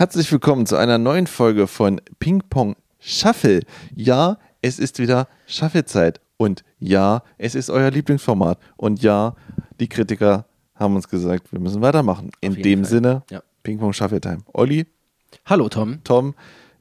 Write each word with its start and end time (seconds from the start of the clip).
Herzlich 0.00 0.32
willkommen 0.32 0.64
zu 0.64 0.76
einer 0.76 0.96
neuen 0.96 1.26
Folge 1.26 1.66
von 1.66 2.00
Ping 2.20 2.42
Pong 2.48 2.74
Shuffle. 3.00 3.60
Ja, 3.94 4.38
es 4.62 4.78
ist 4.78 4.98
wieder 4.98 5.28
Shuffle-Zeit. 5.46 6.22
Und 6.38 6.64
ja, 6.78 7.22
es 7.36 7.54
ist 7.54 7.68
euer 7.68 7.90
Lieblingsformat. 7.90 8.58
Und 8.78 9.02
ja, 9.02 9.36
die 9.78 9.88
Kritiker 9.90 10.46
haben 10.74 10.96
uns 10.96 11.06
gesagt, 11.06 11.52
wir 11.52 11.60
müssen 11.60 11.82
weitermachen. 11.82 12.30
In 12.40 12.54
dem 12.54 12.84
Fall. 12.84 12.90
Sinne, 12.90 13.22
Ja. 13.30 13.42
Ping 13.62 13.78
Pong 13.78 13.92
Shuffle 13.92 14.22
Time. 14.22 14.38
Olli, 14.54 14.86
Hallo 15.44 15.68
Tom. 15.68 16.02
Tom, 16.02 16.34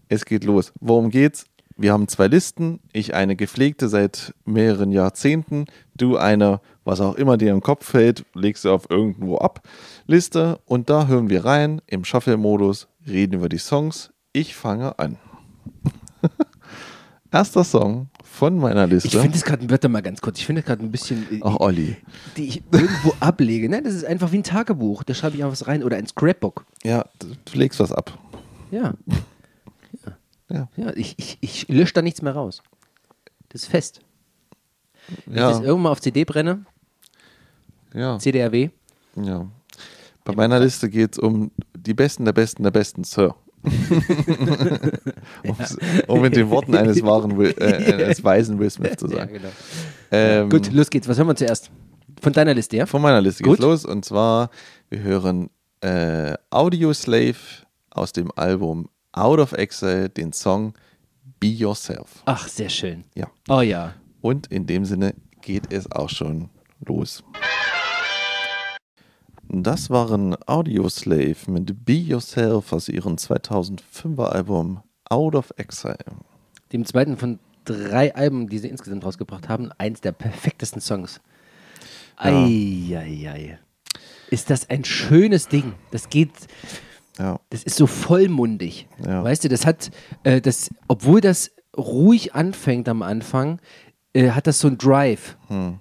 es 0.08 0.24
geht 0.24 0.46
los. 0.46 0.72
Worum 0.80 1.10
geht's? 1.10 1.44
Wir 1.76 1.92
haben 1.92 2.08
zwei 2.08 2.28
Listen. 2.28 2.80
Ich 2.94 3.16
eine 3.16 3.36
gepflegte 3.36 3.90
seit 3.90 4.34
mehreren 4.46 4.94
Jahrzehnten. 4.94 5.66
Du 5.94 6.16
eine, 6.16 6.62
was 6.86 7.02
auch 7.02 7.16
immer 7.16 7.36
dir 7.36 7.52
im 7.52 7.60
Kopf 7.60 7.86
fällt, 7.86 8.24
legst 8.34 8.64
du 8.64 8.72
auf 8.72 8.90
irgendwo 8.90 9.40
ab. 9.40 9.68
Liste. 10.08 10.60
Und 10.64 10.90
da 10.90 11.08
hören 11.08 11.30
wir 11.30 11.44
rein. 11.44 11.82
Im 11.88 12.06
Shuffle-Modus 12.06 12.88
reden 13.08 13.34
über 13.36 13.50
die 13.50 13.58
Songs. 13.58 14.12
Ich 14.34 14.56
fange 14.56 14.98
an. 15.00 15.18
Erster 17.32 17.64
Song 17.64 18.10
von 18.24 18.58
meiner 18.58 18.86
Ich 18.86 19.04
Liste. 19.04 19.22
finde 19.22 19.38
es 19.38 19.44
gerade, 19.44 19.70
warte 19.70 19.88
mal 19.88 20.02
ganz 20.02 20.20
kurz, 20.20 20.40
ich 20.40 20.46
finde 20.48 20.62
es 20.62 20.66
gerade 20.66 20.84
ein 20.84 20.92
bisschen, 20.92 21.28
äh, 21.32 21.40
Ach, 21.44 21.58
Olli. 21.58 21.96
die 22.38 22.48
ich 22.48 22.64
irgendwo 22.72 23.14
ablege. 23.20 23.70
Nein, 23.70 23.84
das 23.84 23.94
ist 23.94 24.06
einfach 24.06 24.32
wie 24.32 24.38
ein 24.38 24.44
Tagebuch. 24.44 25.04
Da 25.04 25.14
schreibe 25.14 25.36
ich 25.36 25.44
einfach 25.44 25.52
was 25.52 25.68
rein 25.68 25.84
oder 25.84 25.98
ein 25.98 26.08
Scrapbook. 26.08 26.66
Ja, 26.84 27.06
du 27.20 27.58
legst 27.58 27.80
was 27.80 27.92
ab. 27.92 28.18
Ja. 28.72 28.94
Ja. 30.52 30.68
Ja, 30.78 30.92
ich, 30.96 31.14
ich, 31.20 31.38
ich 31.42 31.68
lösche 31.68 31.94
da 31.94 32.02
nichts 32.02 32.24
mehr 32.24 32.34
raus. 32.34 32.64
Das 33.50 33.62
ist 33.62 33.68
fest. 33.70 34.00
Wenn 35.28 35.36
ich 35.36 35.40
das 35.42 35.58
Ja, 35.60 35.64
irgendwann 35.64 35.82
mal 35.84 35.92
auf 35.92 36.02
CD 36.02 36.26
brenne, 36.26 36.66
ja, 37.94 38.18
CDRW, 38.18 38.72
ja. 39.16 39.46
Bei 40.24 40.34
meiner 40.34 40.60
Liste 40.60 40.90
geht 40.90 41.12
es 41.12 41.20
um 41.20 41.52
die 41.82 41.94
Besten 41.94 42.26
der 42.26 42.34
Besten 42.34 42.64
der 42.64 42.72
Besten, 42.72 43.04
Sir. 43.04 43.36
Um's- 45.44 45.78
um 46.08 46.22
mit 46.22 46.36
den 46.36 46.50
Worten 46.50 46.76
eines 46.76 47.02
wahren 47.04 47.38
Will, 47.38 47.54
äh, 47.60 47.94
eines 48.06 48.24
weisen 48.24 48.60
Will 48.60 48.70
Smith 48.70 48.98
zu 48.98 49.08
ja, 49.08 49.18
sagen. 49.18 49.34
genau. 49.34 49.50
Ähm, 50.12 50.50
Gut, 50.50 50.72
los 50.72 50.90
geht's. 50.90 51.08
Was 51.08 51.18
hören 51.18 51.28
wir 51.28 51.36
zuerst? 51.36 51.70
Von 52.22 52.34
deiner 52.34 52.54
Liste, 52.54 52.78
ja? 52.78 52.86
Von 52.86 53.02
meiner 53.02 53.22
Liste 53.22 53.44
geht's 53.44 53.58
Gut. 53.58 53.66
los 53.66 53.86
und 53.86 54.04
zwar 54.06 54.50
wir 54.90 55.00
hören 55.02 55.50
äh, 55.82 56.36
Audio 56.50 56.94
Slave 56.94 57.36
aus 57.92 58.12
dem 58.14 58.32
Album 58.36 58.90
Out 59.12 59.40
of 59.40 59.54
Exile 59.54 60.10
den 60.10 60.34
Song 60.34 60.74
Be 61.40 61.48
Yourself. 61.48 62.22
Ach, 62.26 62.48
sehr 62.48 62.70
schön. 62.70 63.06
Ja. 63.16 63.28
Oh 63.48 63.62
ja. 63.62 63.94
Und 64.22 64.48
in 64.48 64.66
dem 64.68 64.84
Sinne 64.86 65.16
geht 65.42 65.72
es 65.72 65.90
auch 65.92 66.10
schon 66.10 66.50
los. 66.86 67.24
Das 69.52 69.90
waren 69.90 70.36
Audioslave 70.46 71.36
mit 71.48 71.84
Be 71.84 71.94
Yourself 71.94 72.72
aus 72.72 72.88
ihrem 72.88 73.16
2005er 73.16 74.26
Album 74.26 74.82
Out 75.10 75.34
of 75.34 75.52
Exile. 75.58 75.98
Dem 76.72 76.86
zweiten 76.86 77.18
von 77.18 77.40
drei 77.66 78.14
Alben, 78.14 78.48
die 78.48 78.60
sie 78.60 78.68
insgesamt 78.68 79.04
rausgebracht 79.04 79.50
haben, 79.50 79.72
eins 79.80 80.02
der 80.02 80.12
perfektesten 80.12 80.82
Songs. 80.82 81.20
Eieiei. 82.16 83.58
Ist 84.30 84.52
das 84.52 84.70
ein 84.70 84.86
schönes 84.86 85.48
Ding. 85.48 85.74
Das 85.90 86.10
geht, 86.10 86.32
Ja, 87.18 87.40
das 87.50 87.64
ist 87.64 87.78
so 87.78 87.88
vollmundig. 87.88 88.88
Ja. 89.04 89.24
Weißt 89.24 89.44
du, 89.44 89.50
das 89.50 89.66
hat, 89.66 89.90
äh, 90.24 90.42
das, 90.42 90.70
obwohl 90.88 91.22
das 91.22 91.52
ruhig 91.76 92.36
anfängt 92.36 92.88
am 92.88 93.02
Anfang, 93.02 93.60
äh, 94.14 94.30
hat 94.30 94.46
das 94.46 94.60
so 94.60 94.68
ein 94.68 94.78
Drive. 94.78 95.38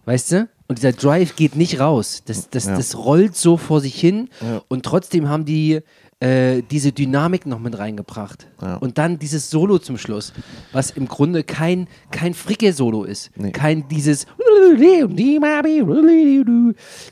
Weißt 0.06 0.33
du? 0.33 0.48
Und 0.69 0.78
dieser 0.78 0.92
Drive 0.92 1.34
geht 1.34 1.56
nicht 1.56 1.80
raus. 1.80 2.22
Das, 2.27 2.50
das, 2.50 2.66
Ja. 2.66 2.77
das 2.77 2.97
rollt 2.97 3.34
so 3.36 3.56
vor 3.56 3.80
sich 3.80 3.98
hin 3.98 4.28
Ja. 4.42 4.62
und 4.69 4.84
trotzdem 4.84 5.28
haben 5.28 5.44
die 5.44 5.80
äh, 6.20 6.62
diese 6.69 6.91
Dynamik 6.91 7.47
noch 7.47 7.61
mit 7.61 7.78
reingebracht. 7.78 8.48
Ja. 8.61 8.74
Und 8.78 8.98
dann 8.98 9.20
dieses 9.20 9.50
Solo 9.50 9.78
zum 9.78 9.96
Schluss, 9.98 10.33
was 10.72 10.91
im 10.91 11.06
Grunde 11.06 11.45
kein, 11.45 11.86
kein 12.11 12.34
Fricke-Solo 12.34 13.05
ist. 13.05 13.30
Nee. 13.36 13.52
Kein 13.52 13.86
dieses 13.89 14.27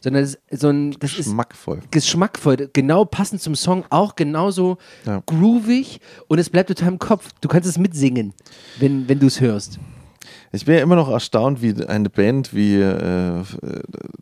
sondern 0.02 0.22
das, 0.24 0.34
ist 0.50 0.60
so 0.60 0.68
ein, 0.70 0.90
das 0.98 1.18
ist 1.18 1.30
schmackvoll. 1.30 1.80
geschmackvoll, 1.92 2.68
genau 2.72 3.04
passend 3.04 3.40
zum 3.40 3.54
Song, 3.54 3.84
auch 3.90 4.16
genauso 4.16 4.76
Ja. 5.04 5.22
groovig 5.24 6.00
und 6.28 6.38
es 6.40 6.50
bleibt 6.50 6.68
total 6.68 6.88
im 6.88 6.98
Kopf. 6.98 7.30
Du 7.40 7.48
kannst 7.48 7.68
es 7.68 7.78
mitsingen, 7.78 8.34
wenn, 8.80 9.08
wenn 9.08 9.20
du 9.20 9.26
es 9.28 9.40
hörst. 9.40 9.78
Ich 10.52 10.64
bin 10.64 10.74
ja 10.76 10.80
immer 10.82 10.96
noch 10.96 11.08
erstaunt, 11.10 11.60
wie 11.62 11.84
eine 11.84 12.08
Band 12.10 12.54
wie, 12.54 12.76
äh, 12.80 13.42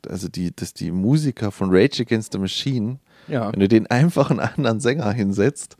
also 0.09 0.29
die, 0.29 0.55
dass 0.55 0.75
die 0.75 0.91
Musiker 0.91 1.51
von 1.51 1.69
Rage 1.71 2.03
Against 2.03 2.33
the 2.33 2.39
Machine, 2.39 2.99
Ja. 3.29 3.53
wenn 3.53 3.61
du 3.61 3.69
den 3.69 3.87
einfach 3.87 4.31
einen 4.31 4.41
anderen 4.41 4.81
Sänger 4.81 5.12
hinsetzt, 5.12 5.77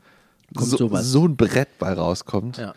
so, 0.57 0.87
so 0.97 1.25
ein 1.25 1.35
Brett 1.35 1.77
bei 1.79 1.93
rauskommt. 1.93 2.57
Ja. 2.57 2.73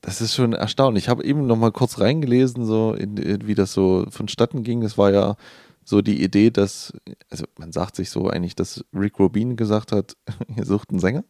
Das 0.00 0.20
ist 0.20 0.34
schon 0.34 0.52
erstaunlich. 0.52 1.04
Ich 1.04 1.08
habe 1.08 1.24
eben 1.24 1.46
noch 1.46 1.56
mal 1.56 1.72
kurz 1.72 1.98
reingelesen, 2.00 2.64
so 2.66 2.92
in, 2.94 3.16
in, 3.16 3.46
wie 3.46 3.54
das 3.54 3.72
so 3.72 4.06
vonstatten 4.10 4.62
ging. 4.62 4.82
Es 4.82 4.98
war 4.98 5.10
ja 5.12 5.36
so 5.84 6.02
die 6.02 6.22
Idee, 6.22 6.50
dass, 6.50 6.92
also 7.30 7.44
man 7.58 7.72
sagt 7.72 7.96
sich 7.96 8.10
so 8.10 8.28
eigentlich, 8.28 8.54
dass 8.56 8.84
Rick 8.94 9.18
Rubin 9.18 9.56
gesagt 9.56 9.92
hat, 9.92 10.16
ihr 10.56 10.64
sucht 10.64 10.90
einen 10.90 10.98
Sänger. 11.00 11.24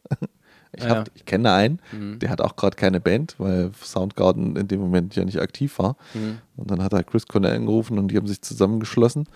Ich, 0.77 0.83
Ja, 0.83 0.89
hab, 0.89 1.07
ja. 1.07 1.13
ich 1.15 1.25
kenne 1.25 1.51
einen, 1.53 1.79
Mhm. 1.91 2.19
der 2.19 2.29
hat 2.29 2.41
auch 2.41 2.55
gerade 2.55 2.75
keine 2.75 2.99
Band, 2.99 3.35
weil 3.37 3.71
Soundgarden 3.81 4.55
in 4.55 4.67
dem 4.67 4.79
Moment 4.81 5.15
ja 5.15 5.25
nicht 5.25 5.39
aktiv 5.41 5.77
war. 5.79 5.95
Mhm. 6.13 6.39
Und 6.57 6.71
dann 6.71 6.83
hat 6.83 6.93
er 6.93 7.03
Chris 7.03 7.27
Cornell 7.27 7.55
angerufen 7.55 7.97
und 7.99 8.09
die 8.09 8.17
haben 8.17 8.27
sich 8.27 8.41
zusammengeschlossen. 8.41 9.27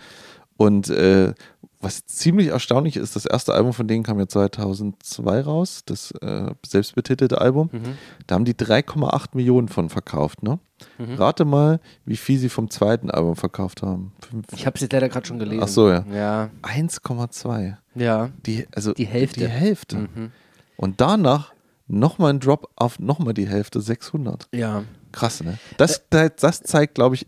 Und 0.57 0.89
äh, 0.89 1.33
was 1.79 2.05
ziemlich 2.05 2.47
erstaunlich 2.47 2.97
ist, 2.97 3.15
das 3.15 3.25
erste 3.25 3.53
Album 3.53 3.71
von 3.71 3.87
denen 3.87 4.03
kam 4.03 4.19
ja 4.19 4.27
2002 4.27 5.39
raus, 5.41 5.83
das 5.85 6.11
äh, 6.21 6.51
selbstbetitelte 6.65 7.39
Album. 7.39 7.69
Mhm. 7.71 7.97
Da 8.27 8.35
haben 8.35 8.43
die 8.43 8.53
3,8 8.55 9.27
Millionen 9.35 9.69
von 9.69 9.87
verkauft. 9.89 10.43
Ne? 10.43 10.59
Mhm. 10.97 11.13
Rate 11.13 11.45
mal, 11.45 11.79
wie 12.03 12.17
viel 12.17 12.37
sie 12.37 12.49
vom 12.49 12.69
zweiten 12.69 13.09
Album 13.09 13.37
verkauft 13.37 13.81
haben. 13.83 14.11
Fünf- 14.29 14.47
Ich 14.53 14.65
habe 14.65 14.75
es 14.75 14.81
jetzt 14.81 14.91
leider 14.91 15.07
gerade 15.07 15.25
schon 15.25 15.39
gelesen. 15.39 15.63
Ach 15.63 15.69
so, 15.69 15.89
ja. 15.89 16.03
Ja, 16.13 16.49
1,2. 16.61 17.77
ja. 17.95 18.29
Die, 18.45 18.67
also 18.75 18.93
Die 18.93 19.07
Hälfte. 19.07 19.39
Die 19.41 19.47
Hälfte. 19.47 19.95
Mhm. 20.13 20.31
Und 20.79 21.01
danach 21.01 21.53
nochmal 21.87 22.31
ein 22.31 22.39
Drop 22.39 22.69
auf 22.77 22.99
nochmal 22.99 23.33
die 23.33 23.45
Hälfte, 23.45 23.81
600. 23.81 24.47
Ja. 24.53 24.85
Krass, 25.11 25.43
ne? 25.43 25.57
Das, 25.75 26.03
das 26.09 26.61
zeigt, 26.61 26.95
glaube 26.95 27.15
ich, 27.15 27.27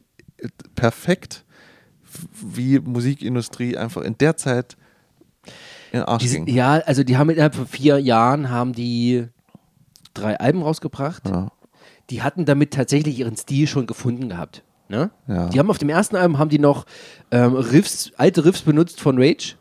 perfekt, 0.76 1.44
wie 2.42 2.80
Musikindustrie 2.80 3.76
einfach 3.76 4.04
in 4.04 4.18
der 4.18 4.38
Zeit 4.38 4.78
in 5.92 6.02
Arsch 6.02 6.24
Die, 6.24 6.30
ging. 6.30 6.48
ja, 6.48 6.76
also 6.76 7.04
die 7.04 7.18
haben 7.18 7.30
innerhalb 7.30 7.54
von 7.56 7.68
vier 7.68 8.00
Jahren 8.00 8.50
haben 8.50 8.72
die 8.72 9.28
drei 10.14 10.40
Alben 10.40 10.62
rausgebracht. 10.62 11.28
Ja. 11.28 11.52
Die 12.10 12.22
hatten 12.22 12.46
damit 12.46 12.72
tatsächlich 12.72 13.20
ihren 13.20 13.36
Stil 13.36 13.68
schon 13.68 13.86
gefunden 13.86 14.30
gehabt. 14.30 14.64
Ne? 14.88 15.12
Ja. 15.28 15.50
Die 15.50 15.60
haben 15.60 15.70
auf 15.70 15.78
dem 15.78 15.90
ersten 15.90 16.16
Album 16.16 16.38
haben 16.40 16.50
die 16.50 16.60
noch 16.60 16.86
ähm, 17.32 17.54
Riffs, 17.54 18.14
alte 18.16 18.46
Riffs 18.46 18.62
benutzt 18.62 19.02
von 19.02 19.18
Rage. 19.18 19.56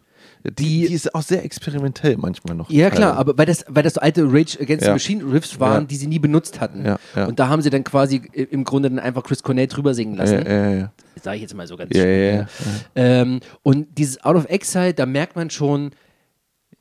Die, 0.45 0.87
die 0.87 0.95
ist 0.95 1.15
auch 1.15 1.23
sehr 1.23 1.45
experimentell 1.45 2.17
manchmal 2.17 2.57
noch. 2.57 2.71
Ja, 2.71 2.89
klar, 2.91 3.17
aber 3.17 3.37
weil 3.37 3.45
das, 3.47 3.65
weil 3.69 3.83
das 3.83 3.95
so 3.95 4.01
alte 4.01 4.25
Rage 4.25 4.59
Against 4.61 4.85
the 4.85 4.91
Machine 4.93 5.25
Riffs 5.33 5.61
waren, 5.61 5.87
die 5.87 5.97
sie 5.97 6.07
nie 6.07 6.19
benutzt 6.19 6.61
hatten. 6.61 6.85
Und 7.27 7.39
da 7.39 7.49
haben 7.49 7.61
sie 7.63 7.69
dann 7.71 7.85
quasi 7.85 8.23
i- 8.35 8.43
im 8.45 8.65
Grunde 8.65 8.89
dann 8.89 8.99
einfach 8.99 9.23
Chris 9.23 9.43
Cornell 9.43 9.67
drüber 9.67 9.93
singen 9.95 10.17
lassen. 10.17 10.45
Ja, 10.47 10.53
ja, 10.53 10.71
ja. 10.71 10.93
Sag 11.23 11.35
ich 11.35 11.43
jetzt 11.43 11.55
mal 11.55 11.67
so 11.67 11.77
ganz 11.77 11.95
ja. 11.95 12.47
Ähm, 12.95 13.41
und 13.63 13.99
dieses 13.99 14.25
Out 14.25 14.37
of 14.37 14.47
Exile, 14.49 14.95
da 14.95 15.05
merkt 15.05 15.37
man 15.37 15.51
schon, 15.51 15.91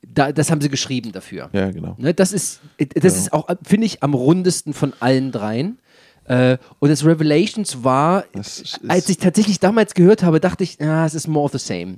da, 0.06 0.32
das 0.32 0.50
haben 0.50 0.60
sie 0.62 0.70
geschrieben 0.70 1.12
dafür. 1.12 1.50
ja, 1.52 1.70
genau. 1.70 1.94
Ne, 1.98 2.14
das 2.14 2.32
ist, 2.32 2.60
das 2.94 3.16
ist 3.16 3.32
auch, 3.34 3.46
finde 3.62 3.86
ich, 3.86 4.02
am 4.02 4.14
rundesten 4.14 4.72
von 4.72 4.94
allen 5.00 5.30
dreien. 5.32 5.78
Äh, 6.24 6.56
und 6.78 6.88
das 6.88 7.04
Revelations 7.04 7.84
war, 7.84 8.24
Das 8.32 8.60
ist- 8.60 8.80
als 8.88 9.08
ich 9.10 9.18
tatsächlich 9.18 9.60
damals 9.60 9.94
gehört 9.94 10.22
habe, 10.22 10.40
dachte 10.40 10.64
ich, 10.64 10.80
ah, 10.80 11.04
es 11.04 11.14
ist 11.14 11.26
more 11.28 11.44
of 11.44 11.52
the 11.52 11.58
same. 11.58 11.96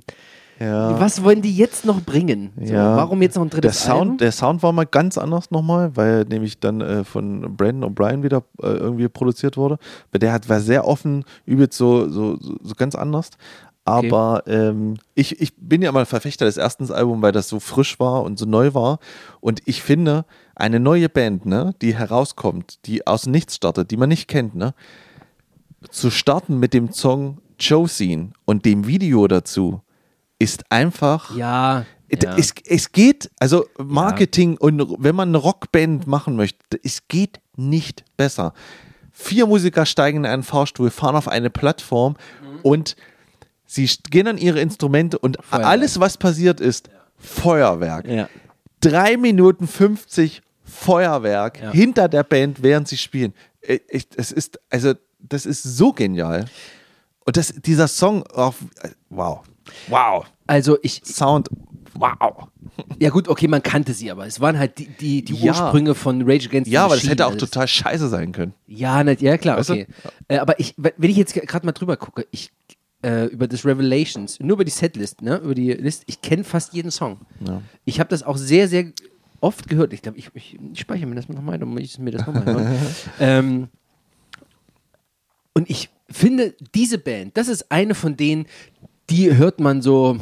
Ja. 0.63 0.99
Was 0.99 1.23
wollen 1.23 1.41
die 1.41 1.55
jetzt 1.55 1.85
noch 1.85 2.01
bringen? 2.01 2.51
So, 2.61 2.73
Ja. 2.73 2.95
Warum 2.97 3.21
jetzt 3.21 3.35
noch 3.35 3.43
ein 3.43 3.49
Der 3.49 3.61
drittes 3.61 3.83
Sound, 3.83 4.01
Album? 4.01 4.17
der 4.17 4.31
Sound 4.31 4.63
war 4.63 4.71
mal 4.71 4.85
ganz 4.85 5.17
anders 5.17 5.51
nochmal, 5.51 5.95
weil 5.95 6.23
nämlich 6.23 6.59
dann 6.59 6.81
äh, 6.81 7.03
von 7.03 7.55
Brandon 7.55 7.93
O'Brien 7.93 8.23
wieder 8.23 8.43
äh, 8.61 8.67
irgendwie 8.67 9.07
produziert 9.07 9.57
wurde. 9.57 9.77
Weil 10.11 10.19
der 10.19 10.31
hat, 10.33 10.47
war 10.49 10.59
sehr 10.59 10.87
offen, 10.87 11.25
übelst 11.45 11.77
so, 11.77 12.09
so, 12.09 12.37
so, 12.39 12.75
ganz 12.75 12.95
anders. 12.95 13.31
Aber 13.85 14.43
ähm, 14.47 14.95
ich, 15.13 15.41
ich 15.41 15.53
bin 15.57 15.81
ja 15.81 15.91
mal 15.91 16.05
Verfechter 16.05 16.45
des 16.45 16.55
ersten 16.55 16.89
Albums, 16.89 17.21
weil 17.21 17.33
das 17.33 17.49
so 17.49 17.59
frisch 17.59 17.99
war 17.99 18.23
und 18.23 18.39
so 18.39 18.45
neu 18.45 18.73
war. 18.73 18.99
Und 19.41 19.61
ich 19.65 19.81
finde, 19.83 20.23
eine 20.55 20.79
neue 20.79 21.09
Band, 21.09 21.45
ne, 21.45 21.75
die 21.81 21.93
herauskommt, 21.95 22.85
die 22.85 23.05
aus 23.05 23.27
Nichts 23.27 23.55
startet, 23.55 23.91
die 23.91 23.97
man 23.97 24.07
nicht 24.07 24.29
kennt, 24.29 24.55
ne, 24.55 24.73
zu 25.89 26.09
starten 26.09 26.59
mit 26.59 26.73
dem 26.73 26.93
Song 26.93 27.39
Josine 27.59 28.29
und 28.45 28.63
dem 28.65 28.87
Video 28.87 29.27
dazu, 29.27 29.81
ist 30.39 30.71
einfach 30.71 31.35
ja, 31.35 31.85
ja. 32.11 32.37
es, 32.37 32.53
es 32.67 32.91
geht, 32.91 33.31
also 33.39 33.65
Marketing 33.77 34.57
und 34.57 34.95
wenn 34.99 35.15
man 35.15 35.29
eine 35.29 35.37
Rockband 35.37 36.07
machen 36.07 36.35
möchte, 36.35 36.79
es 36.83 37.07
geht 37.07 37.39
nicht 37.55 38.03
besser. 38.17 38.53
Vier 39.11 39.45
Musiker 39.45 39.85
steigen 39.85 40.19
in 40.19 40.25
einen 40.25 40.43
Fahrstuhl, 40.43 40.89
fahren 40.89 41.15
auf 41.15 41.27
eine 41.27 41.49
Plattform 41.49 42.15
und 42.63 42.95
sie 43.65 43.89
gehen 44.09 44.27
an 44.27 44.37
ihre 44.37 44.59
Instrumente 44.59 45.17
und 45.19 45.37
Feuerwerk. 45.43 45.69
alles, 45.69 45.99
was 45.99 46.17
passiert 46.17 46.59
ist, 46.59 46.89
Feuerwerk. 47.17 48.07
ja. 48.07 48.27
drei 48.81 49.15
Minuten 49.17 49.67
50 49.67 50.41
Feuerwerk 50.65 51.61
Ja. 51.61 51.71
hinter 51.71 52.09
der 52.09 52.23
Band, 52.23 52.63
während 52.63 52.87
sie 52.87 52.97
spielen. 52.97 53.33
Äh, 53.61 53.79
Ich, 53.87 54.07
es 54.17 54.31
ist, 54.31 54.59
also, 54.69 54.93
das 55.19 55.45
ist 55.45 55.63
so 55.63 55.93
genial. 55.93 56.45
Und 57.25 57.37
das, 57.37 57.53
dieser 57.55 57.87
Song, 57.87 58.23
auch, 58.33 58.55
wow. 59.09 59.41
Wow. 59.87 60.25
Also 60.47 60.77
ich, 60.81 61.01
Sound, 61.05 61.49
wow. 61.93 62.47
ja 62.99 63.09
gut, 63.09 63.27
okay, 63.27 63.47
man 63.47 63.63
kannte 63.63 63.93
sie, 63.93 64.11
aber 64.11 64.25
es 64.25 64.39
waren 64.39 64.57
halt 64.59 64.77
die, 64.77 64.87
die, 64.87 65.23
die 65.23 65.33
Ja. 65.35 65.63
Ursprünge 65.63 65.95
von 65.95 66.21
Rage 66.23 66.47
Against 66.49 66.67
the 66.67 66.73
Ja, 66.73 66.85
aber 66.85 66.95
das 66.95 67.03
Machine. 67.03 67.11
hätte 67.11 67.25
auch 67.27 67.31
Also 67.33 67.45
total 67.45 67.67
scheiße 67.67 68.09
sein 68.09 68.31
können. 68.31 68.53
Ja, 68.67 69.03
nicht, 69.03 69.21
ja 69.21 69.37
klar, 69.37 69.57
Weißt 69.57 69.69
okay. 69.71 69.87
Äh, 70.27 70.37
aber 70.37 70.59
ich, 70.59 70.73
wenn 70.77 71.09
ich 71.09 71.17
jetzt 71.17 71.33
gerade 71.33 71.65
mal 71.65 71.71
drüber 71.71 71.97
gucke, 71.97 72.25
ich 72.31 72.51
äh, 73.03 73.25
über 73.25 73.47
das 73.47 73.65
Revelations, 73.65 74.39
nur 74.39 74.53
über 74.55 74.63
die 74.65 74.71
Setlist, 74.71 75.21
ne, 75.21 75.37
über 75.37 75.55
die 75.55 75.71
List, 75.73 76.03
ich 76.07 76.21
kenne 76.21 76.43
fast 76.43 76.73
jeden 76.73 76.89
Song. 76.91 77.19
Ich 77.85 77.99
habe 77.99 78.09
das 78.09 78.23
auch 78.23 78.37
sehr, 78.37 78.67
sehr 78.69 78.85
oft 79.41 79.67
gehört. 79.67 79.91
Ich 79.91 80.01
glaube, 80.01 80.17
ich, 80.17 80.29
ich, 80.33 80.57
ich 80.73 80.79
speichere 80.79 81.05
mir 81.07 81.15
das 81.15 81.27
nochmal, 81.27 81.59
dann 81.59 81.67
muss 81.69 81.81
ich 81.81 81.99
mir 81.99 82.11
das 82.11 82.25
nochmal 82.25 82.77
ähm, 83.19 83.67
und 85.53 85.69
ich 85.69 85.89
finde, 86.09 86.55
diese 86.73 86.97
Band, 86.97 87.37
das 87.37 87.47
ist 87.47 87.71
eine 87.71 87.93
von 87.93 88.15
denen, 88.17 88.45
die 89.09 89.35
hört 89.35 89.59
man 89.59 89.81
so 89.81 90.17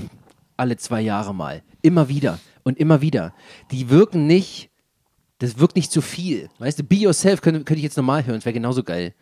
alle 0.58 0.78
zwei 0.78 1.02
Jahre 1.02 1.34
mal. 1.34 1.62
Immer 1.82 2.10
wieder 2.10 2.40
und 2.64 2.78
immer 2.78 3.02
wieder. 3.02 3.34
Die 3.72 3.90
wirken 3.90 4.28
nicht, 4.28 4.70
das 5.40 5.58
wirkt 5.60 5.76
nicht 5.76 5.92
zu 5.92 6.02
viel. 6.02 6.50
Weißt 6.60 6.80
du, 6.80 6.84
Be 6.84 6.96
Yourself 6.96 7.42
könnte, 7.42 7.60
könnte 7.64 7.80
ich 7.80 7.84
jetzt 7.84 7.98
nochmal 7.98 8.26
hören, 8.26 8.36
das 8.38 8.46
wäre 8.46 8.54
genauso 8.54 8.84
geil. 8.84 9.14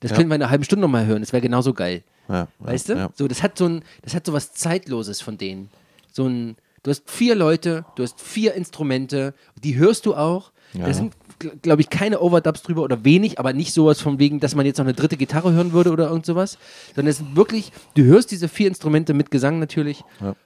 Das 0.00 0.10
Ja. 0.10 0.16
könnten 0.16 0.30
wir 0.30 0.36
in 0.36 0.42
einer 0.42 0.50
halben 0.50 0.64
Stunde 0.64 0.80
nochmal 0.82 1.06
hören, 1.06 1.20
das 1.22 1.32
wäre 1.32 1.42
genauso 1.42 1.74
geil. 1.74 2.02
Ja, 2.28 2.48
Weißt 2.60 2.88
ja, 2.88 3.08
du? 3.08 3.12
So, 3.16 3.28
das 3.28 3.42
hat 3.42 3.58
so 3.58 3.66
ein, 3.66 3.82
das 4.02 4.14
hat 4.14 4.24
so 4.26 4.32
was 4.32 4.52
Zeitloses 4.52 5.20
von 5.20 5.36
denen. 5.36 5.68
So 6.12 6.26
ein, 6.26 6.56
du 6.82 6.90
hast 6.90 7.08
vier 7.10 7.34
Leute, 7.34 7.84
du 7.96 8.02
hast 8.02 8.20
vier 8.20 8.54
Instrumente, 8.54 9.34
die 9.62 9.76
hörst 9.76 10.06
du 10.06 10.14
auch. 10.14 10.52
Ja. 10.72 10.86
Da 10.86 10.94
sind, 10.94 11.14
glaube 11.62 11.80
ich, 11.82 11.90
keine 11.90 12.20
Overdubs 12.20 12.62
drüber 12.62 12.82
oder 12.82 13.04
wenig, 13.04 13.38
aber 13.38 13.52
nicht 13.52 13.72
sowas 13.72 14.00
von 14.00 14.18
wegen, 14.18 14.40
dass 14.40 14.54
man 14.54 14.66
jetzt 14.66 14.78
noch 14.78 14.84
eine 14.84 14.94
dritte 14.94 15.16
Gitarre 15.16 15.52
hören 15.52 15.72
würde 15.72 15.90
oder 15.90 16.08
irgend 16.08 16.26
sowas. 16.26 16.58
Sondern 16.94 17.10
es 17.10 17.18
sind 17.18 17.34
wirklich, 17.36 17.72
du 17.94 18.04
hörst 18.04 18.30
diese 18.30 18.48
vier 18.48 18.68
Instrumente 18.68 19.14
mit 19.14 19.30
Gesang 19.30 19.58
natürlich. 19.58 20.02
Ja. 20.20 20.36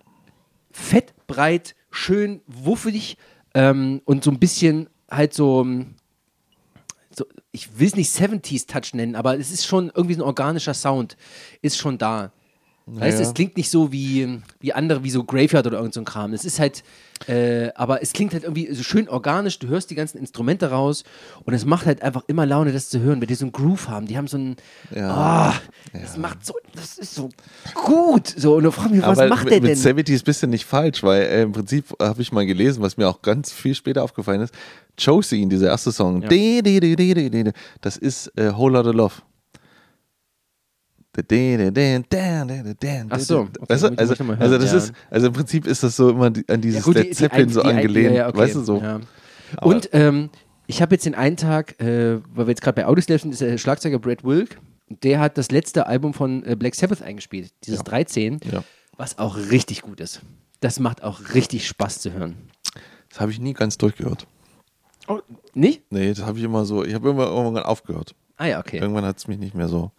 Fett, 0.70 1.14
breit, 1.26 1.74
schön, 1.90 2.40
wuffig 2.46 3.16
ähm, 3.54 4.00
und 4.04 4.24
so 4.24 4.30
ein 4.30 4.38
bisschen 4.38 4.88
halt 5.10 5.34
so, 5.34 5.60
ähm, 5.62 5.94
so 7.16 7.24
ich 7.52 7.78
will 7.78 7.86
es 7.86 7.96
nicht 7.96 8.10
70s 8.10 8.66
Touch 8.66 8.94
nennen, 8.94 9.14
aber 9.14 9.38
es 9.38 9.50
ist 9.52 9.66
schon 9.66 9.92
irgendwie 9.94 10.14
so 10.14 10.22
ein 10.22 10.26
organischer 10.26 10.74
Sound, 10.74 11.16
ist 11.62 11.76
schon 11.78 11.98
da. 11.98 12.32
Weißt 12.86 13.18
du, 13.18 13.22
Ja. 13.22 13.28
es 13.28 13.34
klingt 13.34 13.56
nicht 13.56 13.70
so 13.70 13.92
wie, 13.92 14.40
wie 14.60 14.72
andere, 14.72 15.04
wie 15.04 15.10
so 15.10 15.24
Graveyard 15.24 15.66
oder 15.66 15.78
irgend 15.78 15.94
so 15.94 16.00
ein 16.00 16.04
Kram. 16.04 16.32
Es 16.34 16.44
ist 16.44 16.58
halt, 16.58 16.82
äh, 17.28 17.70
aber 17.74 18.02
es 18.02 18.12
klingt 18.12 18.32
halt 18.32 18.42
irgendwie 18.44 18.72
so 18.74 18.82
schön 18.82 19.08
organisch. 19.08 19.58
Du 19.58 19.68
hörst 19.68 19.90
die 19.90 19.94
ganzen 19.94 20.18
Instrumente 20.18 20.70
raus 20.70 21.04
und 21.44 21.54
es 21.54 21.64
macht 21.64 21.86
halt 21.86 22.02
einfach 22.02 22.22
immer 22.26 22.44
Laune, 22.44 22.72
das 22.72 22.88
zu 22.90 23.00
hören, 23.00 23.20
weil 23.20 23.26
die 23.26 23.34
so 23.34 23.44
einen 23.44 23.52
Groove 23.52 23.88
haben. 23.88 24.06
Die 24.06 24.16
haben 24.18 24.26
so 24.26 24.36
einen, 24.36 24.56
Ja. 24.94 25.10
ah, 25.10 25.54
das 25.92 26.16
macht 26.16 26.44
so, 26.44 26.54
das 26.74 26.98
ist 26.98 27.14
so 27.14 27.28
gut. 27.74 28.34
So, 28.36 28.56
und 28.56 28.64
du 28.64 28.70
fragst 28.72 28.90
mich, 28.92 29.02
was 29.02 29.18
Aber 29.18 29.28
macht 29.28 29.44
mit, 29.44 29.52
der 29.54 29.60
mit 29.62 29.70
denn? 29.70 29.76
70 29.76 30.14
ist 30.14 30.22
ein 30.22 30.24
bisschen 30.24 30.50
nicht 30.50 30.64
falsch, 30.64 31.02
weil 31.02 31.22
äh, 31.22 31.42
im 31.42 31.52
Prinzip 31.52 31.86
habe 32.00 32.20
ich 32.20 32.32
mal 32.32 32.44
gelesen, 32.46 32.82
was 32.82 32.96
mir 32.96 33.08
auch 33.08 33.22
ganz 33.22 33.52
viel 33.52 33.74
später 33.74 34.02
aufgefallen 34.02 34.40
ist. 34.42 34.54
Josie, 34.98 35.46
dieser 35.46 35.68
erste 35.68 35.92
Song, 35.92 36.22
Ja. 36.22 36.28
das 37.80 37.96
ist 37.96 38.28
äh, 38.38 38.52
Whole 38.56 38.74
Lotta 38.74 38.90
Love. 38.90 39.14
Ach 43.10 43.18
so, 43.20 43.40
okay, 43.40 43.50
weißt 43.68 43.82
du? 43.84 43.88
Also, 43.96 44.14
hören, 44.24 44.40
also 44.40 44.58
das 44.58 44.72
ja. 44.72 44.78
ist, 44.78 44.92
also 45.10 45.26
im 45.28 45.32
Prinzip 45.32 45.66
ist 45.66 45.82
das 45.82 45.96
so 45.96 46.10
immer 46.10 46.30
die, 46.30 46.48
an 46.48 46.60
dieses 46.60 46.82
gut, 46.82 46.94
die- 46.96 47.00
Led 47.00 47.10
die 47.10 47.14
Zeppelin 47.14 47.48
so 47.48 47.60
die 47.62 47.68
ein- 47.68 47.76
angelehnt, 47.76 48.10
ja, 48.14 48.22
ja, 48.22 48.28
okay. 48.28 48.38
weißt 48.38 48.56
du 48.56 48.60
so. 48.64 48.78
Ja. 48.80 49.00
Und 49.62 49.88
ähm, 49.92 50.30
ich 50.66 50.82
habe 50.82 50.94
jetzt 50.94 51.06
den 51.06 51.14
einen 51.14 51.36
Tag, 51.36 51.80
äh, 51.80 52.20
weil 52.34 52.46
wir 52.46 52.50
jetzt 52.50 52.62
gerade 52.62 52.74
bei 52.76 52.86
Audioslave 52.86 53.20
sind, 53.20 53.32
ist 53.32 53.40
der 53.40 53.58
Schlagzeuger 53.58 53.98
Brad 53.98 54.24
Wilk. 54.24 54.58
Der 55.02 55.20
hat 55.20 55.38
das 55.38 55.50
letzte 55.50 55.86
Album 55.86 56.12
von 56.14 56.44
äh, 56.44 56.56
Black 56.56 56.74
Sabbath 56.74 57.02
eingespielt, 57.02 57.52
dieses 57.64 57.80
13, 57.84 58.40
Ja. 58.50 58.62
was 58.96 59.18
auch 59.18 59.36
richtig 59.36 59.82
gut 59.82 60.00
ist. 60.00 60.20
Das 60.60 60.78
macht 60.80 61.02
auch 61.02 61.20
richtig 61.34 61.66
Spaß 61.66 62.00
zu 62.00 62.12
hören. 62.12 62.36
Das 63.10 63.20
habe 63.20 63.30
ich 63.30 63.38
nie 63.40 63.52
ganz 63.52 63.78
durchgehört. 63.78 64.26
Oh, 65.06 65.20
nicht? 65.52 65.82
Nee, 65.90 66.12
das 66.14 66.24
habe 66.24 66.38
ich 66.38 66.44
immer 66.44 66.64
so, 66.64 66.84
ich 66.84 66.94
habe 66.94 67.10
immer 67.10 67.26
irgendwann 67.26 67.62
aufgehört. 67.62 68.14
Ah 68.36 68.46
ja, 68.46 68.58
okay. 68.58 68.78
Irgendwann 68.78 69.04
hat 69.04 69.18
es 69.18 69.28
mich 69.28 69.38
nicht 69.38 69.54
mehr 69.54 69.68
so. 69.68 69.92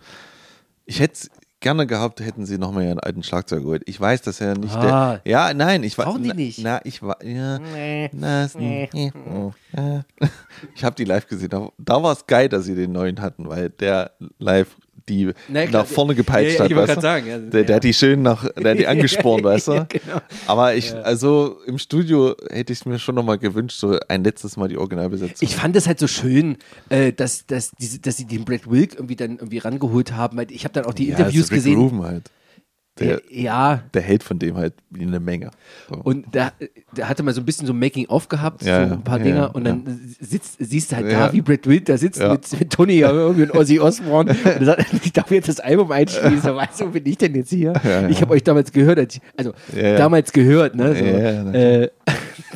Ich 0.85 0.99
hätte 0.99 1.13
es 1.13 1.29
gerne 1.59 1.87
gehabt, 1.87 2.19
hätten 2.19 2.45
sie 2.45 2.57
nochmal 2.59 2.83
ihren 2.83 2.99
alten 2.99 3.23
Schlagzeug 3.23 3.61
geholt. 3.63 3.83
Ich 3.87 3.99
weiß, 3.99 4.21
dass 4.21 4.39
er 4.39 4.55
nicht 4.57 4.75
Ah. 4.75 5.19
der. 5.23 5.31
Ja, 5.31 5.53
nein, 5.53 5.83
ich 5.83 5.97
war. 5.97 6.05
Brauchen 6.05 6.23
die 6.23 6.33
nicht? 6.33 6.59
Na, 6.63 6.79
ich 6.83 7.01
war. 7.01 7.23
Ja, 7.23 7.57
Nee. 7.59 8.09
na, 8.13 8.47
nee. 8.57 8.89
ja. 8.93 10.05
Ich 10.75 10.83
habe 10.83 10.95
die 10.95 11.05
live 11.05 11.27
gesehen. 11.27 11.49
Da, 11.49 11.69
da 11.77 12.03
war 12.03 12.11
es 12.13 12.27
geil, 12.27 12.49
dass 12.49 12.65
sie 12.65 12.75
den 12.75 12.91
neuen 12.91 13.19
hatten, 13.21 13.47
weil 13.49 13.69
der 13.71 14.11
live 14.37 14.75
die 15.07 15.31
Na 15.47 15.65
klar, 15.65 15.83
nach 15.83 15.89
vorne 15.89 16.15
gepeitscht 16.15 16.59
ja, 16.59 16.65
ja, 16.65 16.75
hat. 16.77 16.89
weißt 16.89 17.01
sagen, 17.01 17.27
ja, 17.27 17.37
der, 17.37 17.75
hat 17.75 17.83
die 17.83 17.93
schön 17.93 18.21
nach, 18.21 18.49
der 18.49 18.71
hat 18.71 18.79
die 18.79 18.87
angespornt, 18.95 19.43
weißt 19.43 19.67
du? 19.67 19.87
Genau. 19.95 20.19
Aber 20.47 20.75
ich, 20.75 20.93
also 20.93 21.57
im 21.65 21.77
Studio 21.77 22.35
hätte 22.49 22.73
ich 22.73 22.85
mir 22.85 22.99
schon 22.99 23.15
nochmal 23.15 23.37
gewünscht, 23.37 23.79
so 23.79 23.97
ein 24.07 24.23
letztes 24.23 24.57
Mal 24.57 24.67
die 24.67 24.77
Originalbesetzung. 24.77 25.47
Ich 25.47 25.55
fand 25.55 25.75
das 25.75 25.87
halt 25.87 25.99
so 25.99 26.07
schön, 26.07 26.57
äh, 26.89 27.13
dass, 27.13 27.45
dass, 27.45 27.71
diese, 27.79 27.99
dass 27.99 28.17
sie 28.17 28.25
den 28.25 28.45
Brad 28.45 28.69
Wilk 28.69 28.95
irgendwie 28.95 29.15
dann 29.15 29.31
irgendwie 29.31 29.59
rangeholt 29.59 30.13
haben. 30.13 30.37
weil 30.37 30.51
Ich 30.51 30.63
habe 30.63 30.73
dann 30.73 30.85
auch 30.85 30.93
die 30.93 31.09
Interviews 31.09 31.47
so 31.47 31.53
Rick 31.53 31.63
gesehen. 31.63 32.03
Halt. 32.03 32.31
Der, 32.97 33.21
ja, 33.29 33.83
der 33.93 34.01
hält 34.01 34.23
von 34.23 34.39
dem 34.39 34.55
halt 34.55 34.73
eine 34.97 35.19
Menge. 35.19 35.51
So. 35.89 35.95
Und 36.01 36.27
da, 36.33 36.53
der 36.95 37.09
hatte 37.09 37.23
mal 37.23 37.33
so 37.33 37.41
ein 37.41 37.45
bisschen 37.45 37.67
so 37.67 37.73
ein 37.73 37.79
Making-of 37.79 38.29
gehabt, 38.29 38.63
Ja, 38.63 38.87
so 38.87 38.93
ein 38.93 39.03
paar 39.03 39.17
ja, 39.17 39.23
Dinger. 39.25 39.37
ja, 39.37 39.45
und 39.47 39.65
dann 39.65 39.83
sitzt, 40.21 40.55
siehst 40.59 40.93
du 40.93 40.95
halt 40.95 41.11
da, 41.11 41.33
wie 41.33 41.41
Brad 41.41 41.67
Wild 41.67 41.89
da 41.89 41.97
sitzt 41.97 42.21
mit, 42.21 42.57
mit 42.59 42.69
Tony 42.71 42.93
ja, 42.99 43.11
irgendwie 43.11 43.43
und 43.43 43.53
Ozzy 43.53 43.81
Osbourne. 43.81 44.31
und 44.43 44.45
er 44.45 44.65
sagt, 44.65 44.85
ich 45.03 45.11
darf 45.11 45.29
jetzt 45.31 45.49
das 45.49 45.59
Album 45.59 45.91
einschließen. 45.91 46.55
Weißt 46.55 46.79
du, 46.79 46.85
wo 46.85 46.89
bin 46.91 47.05
ich 47.05 47.17
denn 47.17 47.35
jetzt 47.35 47.49
hier? 47.49 47.73
Ich 48.09 48.21
habe 48.21 48.33
euch 48.33 48.43
damals 48.43 48.71
gehört, 48.71 48.97
als 48.97 49.15
ich, 49.15 49.21
also 49.35 49.51
damals 49.73 50.31
gehört, 50.31 50.75
ne? 50.75 50.95
So, 50.95 51.03
Ja, 51.03 51.19
ja, 51.19 51.43
natürlich. 51.43 51.81
äh, 51.83 51.89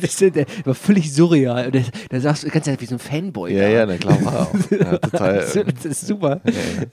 das 0.00 0.20
war 0.64 0.74
völlig 0.74 1.12
surreal. 1.12 1.66
Und 1.66 1.74
da, 1.74 1.80
da 2.08 2.20
sagst 2.20 2.44
du 2.44 2.48
ganz 2.48 2.66
wie 2.66 2.86
so 2.86 2.94
ein 2.94 2.98
Fanboy. 2.98 3.52
ja, 3.54 3.62
da. 3.62 3.68
ja, 3.68 3.86
na 3.86 3.96
klar. 3.98 4.48
Ja, 4.70 4.96
total. 4.98 5.34
Das 5.36 5.54
ist- 5.56 5.66
das 5.76 5.84
ist 5.84 6.06
super. 6.06 6.40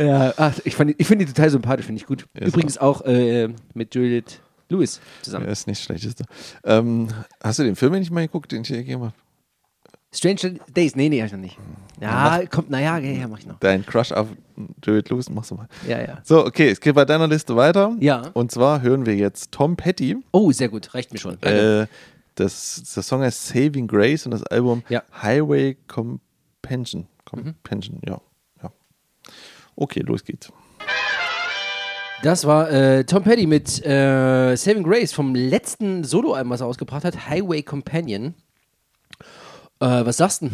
Ja, 0.01 0.33
ach, 0.35 0.59
ich, 0.65 0.75
fand- 0.75 0.95
ich 0.97 1.07
finde 1.07 1.23
die 1.25 1.31
total 1.31 1.49
sympathisch, 1.49 1.85
finde 1.85 2.01
ich 2.01 2.07
gut. 2.07 2.25
Übrigens 2.33 2.77
auch 2.77 3.05
äh, 3.05 3.36
mit 3.73 3.93
Juliet 3.95 4.41
Lewis 4.69 4.99
zusammen. 5.21 5.45
Ja, 5.45 5.51
ist 5.51 5.67
nicht 5.67 5.81
schlechteste. 5.83 6.25
Ähm, 6.63 7.07
hast 7.41 7.59
du 7.59 7.63
den 7.63 7.75
Film 7.75 7.93
nicht 7.93 8.11
mal 8.11 8.21
geguckt, 8.21 8.51
den 8.51 8.61
ich 8.61 8.67
dir 8.67 8.77
gegeben 8.77 9.01
habe? 9.03 9.13
Stranger 10.13 10.57
Days, 10.75 10.95
nee, 10.95 11.09
nee, 11.09 11.19
hab 11.19 11.27
ich 11.27 11.33
noch 11.33 11.39
nicht. 11.39 11.57
Ja, 11.99 12.41
kommt, 12.49 12.69
naja, 12.69 12.97
ja, 12.97 13.27
mach 13.27 13.39
ich 13.39 13.45
noch. 13.45 13.59
Dein 13.59 13.85
Crush 13.85 14.11
auf 14.11 14.27
Jared 14.83 15.09
Lewis, 15.09 15.29
machst 15.29 15.51
du 15.51 15.55
mal. 15.55 15.67
Ja, 15.87 16.01
ja. 16.01 16.21
So, 16.23 16.45
okay, 16.45 16.69
es 16.69 16.79
geht 16.79 16.95
bei 16.95 17.05
deiner 17.05 17.27
Liste 17.27 17.55
weiter. 17.55 17.95
Ja. 17.99 18.29
Und 18.33 18.51
zwar 18.51 18.81
hören 18.81 19.05
wir 19.05 19.15
jetzt 19.15 19.51
Tom 19.51 19.75
Petty. 19.75 20.17
Oh, 20.31 20.51
sehr 20.51 20.69
gut, 20.69 20.93
reicht 20.93 21.11
mir 21.11 21.19
schon. 21.19 21.41
Äh, 21.43 21.87
das, 22.35 22.83
der 22.95 23.03
Song 23.03 23.21
heißt 23.21 23.47
Saving 23.47 23.87
Grace 23.87 24.25
und 24.25 24.31
das 24.31 24.43
Album 24.43 24.83
Ja. 24.89 25.03
Highway 25.21 25.75
Compension. 25.87 27.07
Compension, 27.25 27.99
ja. 28.05 28.21
ja. 28.63 28.71
Okay, 29.75 29.99
los 29.99 30.23
geht's. 30.23 30.51
Das 32.23 32.45
war 32.45 32.71
äh, 32.71 33.03
Tom 33.03 33.23
Petty 33.23 33.45
mit 33.45 33.83
äh, 33.85 34.55
Saving 34.55 34.83
Grace 34.83 35.13
vom 35.13 35.35
letzten 35.35 36.03
Soloalbum, 36.03 36.49
was 36.51 36.61
er 36.61 36.67
ausgebracht 36.67 37.03
hat, 37.03 37.29
Highway 37.29 37.61
Companion. 37.61 38.33
Äh, 39.79 39.85
was 40.05 40.17
sagst 40.17 40.41
du? 40.41 40.49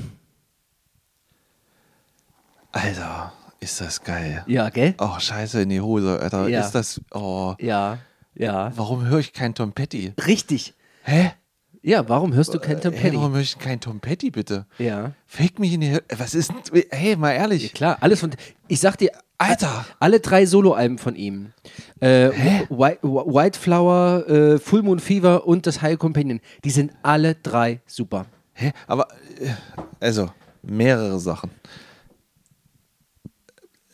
Alter, 2.73 3.31
ist 3.59 3.79
das 3.79 4.03
geil. 4.03 4.43
Ja, 4.47 4.69
gell? 4.69 4.95
Oh, 4.99 5.17
scheiße 5.19 5.61
in 5.61 5.69
die 5.69 5.79
Hose, 5.81 6.19
Alter. 6.19 6.47
Ja. 6.49 6.61
Ist 6.61 6.71
das. 6.71 6.99
Oh. 7.13 7.55
Ja, 7.59 7.99
ja. 8.35 8.71
Warum 8.75 9.05
höre 9.05 9.19
ich 9.19 9.31
kein 9.31 9.53
Tom 9.55 9.71
Petty? 9.71 10.13
Richtig. 10.25 10.73
Hä? 11.03 11.31
Ja, 11.81 12.07
warum 12.09 12.33
hörst 12.33 12.53
du 12.53 12.59
kein 12.59 12.81
Tom 12.81 12.93
Hey, 12.93 13.01
Petty? 13.03 13.17
warum 13.17 13.33
höre 13.33 13.41
ich 13.41 13.59
kein 13.59 13.79
Tom 13.79 13.99
Petty, 13.99 14.31
bitte? 14.31 14.65
Ja. 14.79 15.11
Fick 15.27 15.59
mich 15.59 15.73
in 15.73 15.81
die 15.81 15.91
Hölle. 15.91 16.03
Was 16.17 16.33
ist 16.33 16.49
denn. 16.49 16.83
Hey, 16.89 17.15
mal 17.15 17.31
ehrlich. 17.31 17.73
Klar, 17.73 17.97
alles 18.01 18.19
von. 18.21 18.31
Ich 18.67 18.79
sag 18.79 18.97
dir, 18.97 19.11
Alter. 19.37 19.85
alle 19.99 20.19
drei 20.19 20.45
Soloalben 20.45 20.97
von 20.97 21.15
ihm. 21.15 21.53
Äh, 21.99 22.29
White, 22.69 23.03
White 23.03 23.59
Flower, 23.59 24.27
äh, 24.27 24.59
Full 24.59 24.83
Moon 24.83 24.99
Fever 24.99 25.45
und 25.47 25.67
das 25.67 25.81
High 25.81 25.97
Companion. 25.97 26.39
Die 26.63 26.69
sind 26.71 26.91
alle 27.01 27.35
drei 27.35 27.81
super. 27.85 28.25
Hä? 28.53 28.71
Aber, 28.87 29.07
äh, 29.39 29.49
also, 29.99 30.29
mehrere 30.61 31.19
Sachen. 31.19 31.51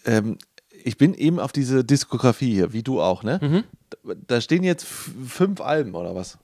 Ähm, 0.05 0.37
ich 0.83 0.97
bin 0.97 1.13
eben 1.13 1.39
auf 1.39 1.51
diese 1.51 1.83
Diskografie 1.83 2.53
hier, 2.53 2.73
wie 2.73 2.83
du 2.83 3.01
auch, 3.01 3.23
ne? 3.23 3.39
Mhm. 3.41 4.15
Da, 4.27 4.39
stehen 4.41 4.63
jetzt 4.63 4.85
fünf 4.85 5.61
Alben 5.61 5.95
oder 5.95 6.15
was? 6.15 6.37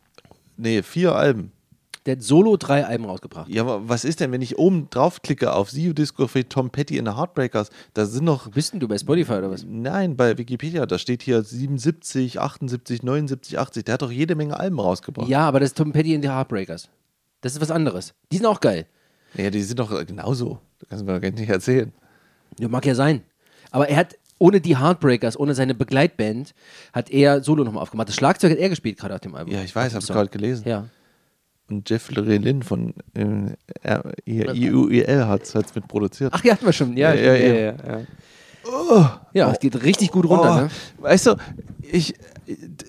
Nee, 0.58 0.84
vier 0.84 1.16
Alben. 1.16 1.52
Der 2.06 2.18
hat 2.18 2.22
solo 2.22 2.56
drei 2.56 2.86
Alben 2.86 3.06
rausgebracht. 3.06 3.50
Ja, 3.50 3.64
aber 3.64 3.90
was 3.90 4.06
ist 4.06 4.20
denn, 4.20 4.32
wenn 4.32 4.42
ich 4.42 4.60
oben 4.60 4.90
drauf 4.92 5.24
klicke 5.24 5.54
auf 5.54 5.72
See 5.72 5.86
You 5.86 5.94
Discography 5.94 6.44
Tom 6.44 6.70
Petty 6.70 6.98
in 6.98 7.06
the 7.06 7.14
Heartbreakers? 7.14 7.72
Da 7.96 8.06
sind 8.06 8.26
noch. 8.26 8.52
Bist 8.52 8.74
denn 8.74 8.80
du 8.80 8.88
bei 8.88 8.98
Spotify 8.98 9.34
oder 9.34 9.50
was? 9.50 9.66
Nein, 9.68 10.16
bei 10.16 10.38
Wikipedia, 10.38 10.86
da 10.86 11.00
steht 11.00 11.24
hier 11.24 11.42
77, 11.42 12.40
78, 12.40 13.02
79, 13.02 13.58
80. 13.58 13.84
Der 13.86 13.94
hat 13.94 14.04
doch 14.04 14.12
jede 14.12 14.36
Menge 14.36 14.60
Alben 14.60 14.80
rausgebracht. 14.80 15.28
Ja, 15.28 15.48
aber 15.48 15.60
das 15.60 15.70
ist 15.70 15.78
Tom 15.78 15.94
Petty 15.94 16.14
in 16.14 16.22
the 16.22 16.30
Heartbreakers. 16.30 16.90
Das 17.42 17.54
ist 17.54 17.62
was 17.62 17.72
anderes. 17.72 18.14
Die 18.32 18.38
sind 18.38 18.46
auch 18.46 18.60
geil. 18.60 18.86
Ja, 19.34 19.50
die 19.50 19.62
sind 19.64 19.80
doch 19.80 20.06
genauso. 20.06 20.60
Das 20.80 20.90
kannst 20.90 21.08
du 21.08 21.12
mir 21.12 21.20
gar 21.20 21.32
nicht 21.32 21.50
erzählen. 21.50 21.92
Ja, 22.60 22.68
mag 22.68 22.86
ja 22.86 22.94
sein. 22.96 23.24
Aber 23.72 23.90
er 23.90 23.98
hat 23.98 24.16
ohne 24.38 24.62
die 24.62 24.78
Heartbreakers, 24.78 25.40
ohne 25.40 25.56
seine 25.56 25.74
Begleitband, 25.74 26.54
hat 26.94 27.10
er 27.10 27.44
Solo 27.44 27.64
nochmal 27.64 27.82
aufgemacht. 27.82 28.10
Das 28.10 28.16
Schlagzeug 28.16 28.52
hat 28.52 28.58
er 28.60 28.70
gespielt 28.70 29.00
gerade 29.00 29.16
auf 29.16 29.22
dem 29.22 29.34
Album. 29.36 29.54
Ja, 29.54 29.62
ich 29.62 29.76
weiß, 29.76 29.94
habe 29.94 30.06
Song. 30.06 30.16
gerade 30.16 30.30
gelesen. 30.30 30.68
Ja. 30.68 30.86
Und 31.68 31.90
Jeff 31.90 32.12
Lynn 32.12 32.62
von 32.62 32.94
äh, 33.16 33.54
IUIL 34.26 35.26
hat 35.26 35.44
es 35.44 35.76
mitproduziert. 35.76 36.32
Ach 36.36 36.44
ja, 36.44 36.54
hatten 36.54 36.66
wir 36.66 36.74
schon. 36.74 36.96
Ja, 36.96 37.14
ja, 37.14 37.34
ja. 37.34 37.56
ja, 37.56 38.02
Oh, 38.68 39.06
ja, 39.34 39.52
es 39.52 39.60
geht 39.60 39.84
richtig 39.84 40.12
gut 40.12 40.26
runter. 40.26 40.56
Oh. 40.56 40.62
ne? 40.62 40.70
Weißt 40.98 41.28
du, 41.28 41.36
ich, 41.82 42.16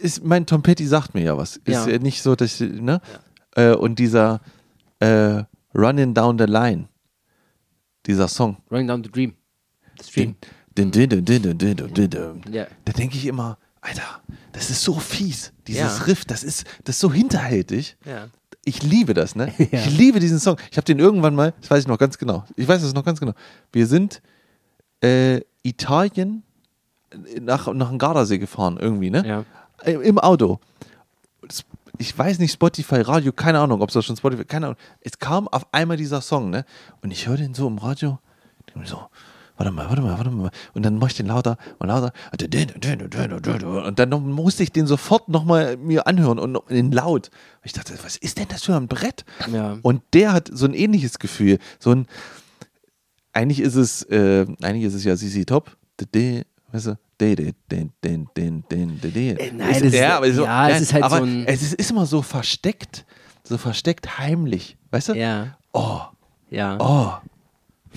ist, 0.00 0.24
mein 0.24 0.46
Tom 0.46 0.62
Petty 0.62 0.86
sagt 0.86 1.14
mir 1.14 1.22
ja 1.22 1.36
was. 1.36 1.56
Ist 1.64 1.86
ja, 1.86 1.98
nicht 1.98 2.22
so, 2.22 2.34
dass, 2.34 2.60
ne? 2.60 3.00
Äh, 3.54 3.74
und 3.74 3.98
dieser 3.98 4.40
äh, 5.00 5.42
Running 5.74 6.14
Down 6.14 6.38
the 6.38 6.44
Line, 6.44 6.88
dieser 8.06 8.28
Song. 8.28 8.56
Running 8.70 8.86
Down 8.86 9.04
the 9.04 9.10
Dream. 9.10 9.34
The 10.02 10.10
Da 12.84 12.92
denke 12.92 13.16
ich 13.16 13.26
immer, 13.26 13.58
Alter, 13.80 14.22
das 14.52 14.70
ist 14.70 14.82
so 14.82 14.94
fies. 14.94 15.52
Dieses 15.66 16.06
Riff, 16.06 16.24
das 16.24 16.42
ist, 16.42 16.66
das 16.84 16.96
ist 16.96 17.00
so 17.00 17.12
hinterhältig. 17.12 17.96
Ja. 18.04 18.28
Ich 18.68 18.82
liebe 18.82 19.14
das, 19.14 19.34
ne? 19.36 19.54
Ja. 19.70 19.78
Ich 19.78 19.96
liebe 19.96 20.18
diesen 20.20 20.38
Song. 20.40 20.56
Ich 20.70 20.76
habe 20.76 20.84
den 20.84 20.98
irgendwann 20.98 21.34
mal, 21.34 21.54
das 21.60 21.70
weiß 21.70 21.80
ich 21.84 21.86
noch 21.88 21.98
ganz 21.98 22.18
genau. 22.18 22.44
Ich 22.56 22.66
weiß 22.68 22.82
es 22.82 22.92
noch 22.94 23.04
ganz 23.04 23.20
genau. 23.20 23.32
Wir 23.72 23.86
sind 23.86 24.20
äh, 25.02 25.40
Italien 25.62 26.42
äh, 27.10 27.40
nach, 27.40 27.72
nach 27.72 27.88
dem 27.90 27.98
Gardasee 27.98 28.38
gefahren, 28.38 28.76
irgendwie, 28.80 29.10
ne? 29.10 29.26
Ja. 29.26 29.44
Äh, 29.84 29.92
Im 30.06 30.18
Auto. 30.18 30.58
Das- 31.46 31.64
Ich 31.98 32.16
weiß 32.18 32.38
nicht, 32.40 32.52
Spotify, 32.52 32.96
Radio, 33.02 33.32
keine 33.32 33.58
Ahnung, 33.60 33.80
ob 33.80 33.88
es 33.88 33.94
da 33.94 34.02
schon 34.02 34.16
Spotify, 34.16 34.44
keine 34.44 34.66
Ahnung. 34.66 34.78
Es 35.00 35.18
kam 35.18 35.48
auf 35.48 35.66
einmal 35.72 35.96
dieser 35.96 36.20
Song, 36.20 36.50
ne? 36.50 36.64
Und 37.02 37.10
ich 37.10 37.26
höre 37.28 37.36
den 37.38 37.54
so 37.54 37.66
im 37.68 37.78
Radio, 37.78 38.18
denk 38.66 38.76
mir 38.78 38.86
so, 38.86 39.00
warte 39.56 39.72
mal, 39.72 39.88
warte 39.88 40.02
mal, 40.02 40.16
warte 40.16 40.30
mal. 40.30 40.50
Und 40.74 40.82
dann 40.84 40.98
mache 40.98 41.10
ich 41.10 41.16
den 41.16 41.26
lauter 41.26 41.56
und 41.78 41.88
lauter. 41.88 42.12
Und 43.86 43.98
dann 43.98 44.10
musste 44.30 44.62
ich 44.62 44.72
den 44.72 44.86
sofort 44.86 45.28
nochmal 45.28 45.76
mir 45.76 46.06
anhören 46.06 46.38
und 46.38 46.58
in 46.70 46.92
laut. 46.92 47.30
Ich 47.62 47.72
dachte, 47.72 47.94
was 48.02 48.16
ist 48.16 48.38
denn 48.38 48.48
das 48.48 48.64
für 48.64 48.74
ein 48.76 48.88
Brett? 48.88 49.24
Ja. 49.52 49.78
Und 49.82 50.02
der 50.12 50.32
hat 50.32 50.50
so 50.52 50.66
ein 50.66 50.74
ähnliches 50.74 51.18
Gefühl. 51.18 51.58
So 51.78 51.90
ein, 51.92 52.06
eigentlich 53.32 53.60
ist 53.60 53.74
es, 53.74 54.02
äh, 54.04 54.46
eigentlich 54.62 54.84
ist 54.84 54.94
es 54.94 55.04
ja 55.04 55.16
CC 55.16 55.44
Top. 55.44 55.76
Weißt 56.72 56.86
du? 56.86 56.98
De- 57.20 57.34
de- 57.34 57.54
de- 57.70 57.88
de- 58.04 58.26
de- 58.36 58.62
de- 58.70 58.86
de- 59.00 59.10
de. 59.10 59.30
Äh, 59.30 59.52
nein, 59.52 59.70
Ist- 59.70 59.80
das 59.80 59.86
ist- 59.88 59.94
ja, 59.94 60.16
aber 60.18 60.30
so, 60.32 60.44
ja, 60.44 60.68
es 60.68 60.72
nein, 60.74 60.82
ist 60.82 60.92
halt 60.92 61.04
aber 61.04 61.16
so 61.18 61.22
ein- 61.24 61.46
Es 61.46 61.62
ist, 61.62 61.74
ist 61.74 61.90
immer 61.90 62.04
so 62.04 62.20
versteckt, 62.22 63.06
so 63.42 63.56
versteckt 63.56 64.18
heimlich. 64.18 64.76
Weißt 64.90 65.08
du? 65.08 65.12
Ja. 65.14 65.56
Oh, 65.72 66.00
Ja. 66.50 66.76
oh. 66.78 67.12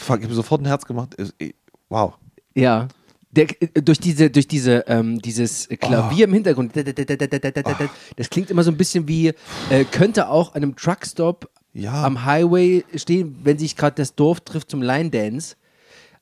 Ich 0.01 0.25
habe 0.25 0.33
sofort 0.33 0.61
ein 0.61 0.65
Herz 0.65 0.85
gemacht. 0.85 1.15
Eh, 1.39 1.51
Wow. 1.89 2.13
Ja. 2.55 2.87
Der, 3.31 3.45
äh, 3.61 3.81
durch 3.81 3.99
diese, 3.99 4.29
durch 4.29 4.47
diese, 4.47 4.85
ähm, 4.87 5.19
dieses 5.21 5.67
Klavier 5.79 6.25
im 6.25 6.33
Hintergrund, 6.33 6.73
das 6.75 8.29
klingt 8.29 8.49
immer 8.51 8.63
so 8.63 8.71
ein 8.71 8.77
bisschen 8.77 9.07
wie, 9.07 9.33
äh, 9.69 9.85
könnte 9.85 10.29
auch 10.29 10.55
an 10.55 10.63
einem 10.63 10.75
Truckstop 10.75 11.49
Ja. 11.73 12.03
am 12.03 12.25
Highway 12.25 12.83
stehen, 12.95 13.35
wenn 13.43 13.57
sich 13.59 13.75
gerade 13.75 13.95
das 13.95 14.15
Dorf 14.15 14.41
trifft 14.41 14.71
zum 14.71 14.81
Line 14.81 15.09
Dance. 15.11 15.55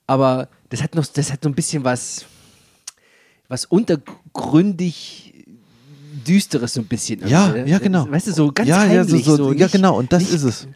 Aber 0.05 0.49
das 0.69 0.81
hat 0.83 0.95
noch, 0.95 1.05
das 1.05 1.31
hat 1.31 1.43
so 1.43 1.49
ein 1.49 1.55
bisschen 1.55 1.83
was, 1.83 2.25
was 3.47 3.65
untergründig 3.65 5.33
düsteres 6.27 6.73
so 6.73 6.81
ein 6.81 6.87
bisschen. 6.87 7.25
Ja, 7.27 7.55
ja, 7.55 7.77
äh, 7.77 7.79
genau. 7.79 8.09
Weißt 8.09 8.27
du, 8.27 8.31
so 8.33 8.51
ganz 8.51 8.67
ja, 8.67 8.83
ja, 8.85 9.03
so, 9.03 9.09
heimlich. 9.11 9.25
so, 9.25 9.35
so 9.37 9.53
ja, 9.53 9.67
genau. 9.67 9.97
Und 9.97 10.11
das 10.11 10.23
nicht- 10.23 10.33
ist 10.33 10.43
es. 10.43 10.67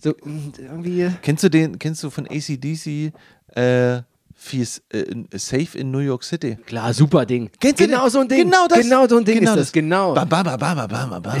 So, 0.00 0.14
irgendwie. 0.22 1.10
Kennst 1.22 1.42
du 1.44 1.48
den, 1.48 1.78
kennst 1.78 2.02
du 2.02 2.10
von 2.10 2.26
ACDC 2.26 3.12
äh, 3.54 4.02
Fies, 4.38 4.82
äh, 4.92 5.04
Safe 5.38 5.78
in 5.78 5.90
New 5.90 6.00
York 6.00 6.22
City? 6.22 6.58
Klar, 6.66 6.92
super 6.92 7.24
Ding. 7.24 7.48
Kennst 7.58 7.80
du 7.80 7.86
genau 7.86 8.02
den? 8.04 8.10
so 8.10 8.18
ein 8.20 8.28
Ding. 8.28 8.44
Genau 8.44 8.66
das. 8.68 8.78
Genau 8.80 9.08
so 9.08 9.16
ein 9.16 9.24
Ding 9.24 9.40
Genau 9.40 9.52
ist 9.52 9.56
das. 9.56 9.66
das. 9.68 9.72
Genau. 9.72 10.12
Ba, 10.12 10.26
ba, 10.26 10.42
ba, 10.42 10.56
ba, 10.58 10.74
ba, 10.74 10.86
ba, 10.86 11.18
ba. 11.18 11.34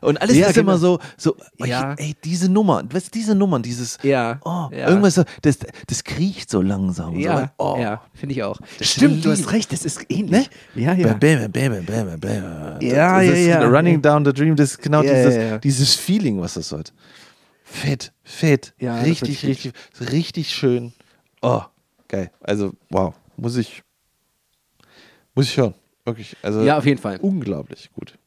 Und 0.00 0.20
alles 0.22 0.34
Ja, 0.34 0.46
ist 0.46 0.54
genau. 0.54 0.70
immer 0.72 0.78
so, 0.78 0.98
so 1.18 1.36
Ja. 1.58 1.92
ey, 1.98 2.16
diese 2.24 2.50
Nummer, 2.50 2.82
was 2.90 3.10
diese 3.10 3.34
Nummern, 3.34 3.62
dieses, 3.62 3.98
Ja, 4.02 4.40
oh, 4.46 4.70
ja. 4.74 4.88
irgendwas 4.88 5.16
so, 5.16 5.24
das, 5.42 5.58
das 5.86 6.02
kriecht 6.02 6.48
so 6.48 6.62
langsam. 6.62 7.18
Ja, 7.18 7.52
so, 7.58 7.64
oh. 7.64 7.78
ja, 7.78 8.00
finde 8.14 8.34
ich 8.34 8.42
auch. 8.42 8.58
Das 8.78 8.88
Stimmt, 8.92 9.26
du 9.26 9.30
hast 9.30 9.52
recht, 9.52 9.70
das 9.70 9.84
ist 9.84 10.06
ähnlich. 10.08 10.48
Ja, 10.74 10.94
ja. 10.94 11.12
Bam, 11.12 11.52
bam, 11.52 11.84
bam, 11.84 12.18
bam. 12.18 12.78
Ja, 12.80 13.18
das 13.22 13.26
ja, 13.26 13.60
ja. 13.60 13.68
Running 13.68 14.00
Down 14.00 14.24
the 14.24 14.32
Dream, 14.32 14.56
das 14.56 14.70
ist 14.70 14.82
genau 14.82 15.02
dieses, 15.02 15.60
dieses 15.60 15.94
Feeling, 15.94 16.40
was 16.40 16.54
das 16.54 16.72
hat. 16.72 16.94
Fett, 17.70 18.12
fett. 18.24 18.74
Ja, 18.78 19.00
richtig, 19.00 19.42
wird 19.42 19.50
richtig, 19.50 19.72
richtig 20.12 20.50
schön. 20.54 20.92
Oh, 21.42 21.62
geil. 22.08 22.30
Also, 22.40 22.72
wow. 22.90 23.14
Muss 23.36 23.56
ich, 23.56 23.82
muss 25.34 25.46
ich 25.46 25.56
hören. 25.56 25.74
Wirklich. 26.04 26.36
Also, 26.42 26.62
Ja, 26.62 26.78
auf 26.78 26.86
jeden 26.86 27.00
Fall. 27.00 27.18
unglaublich 27.20 27.90
gut. 27.92 28.18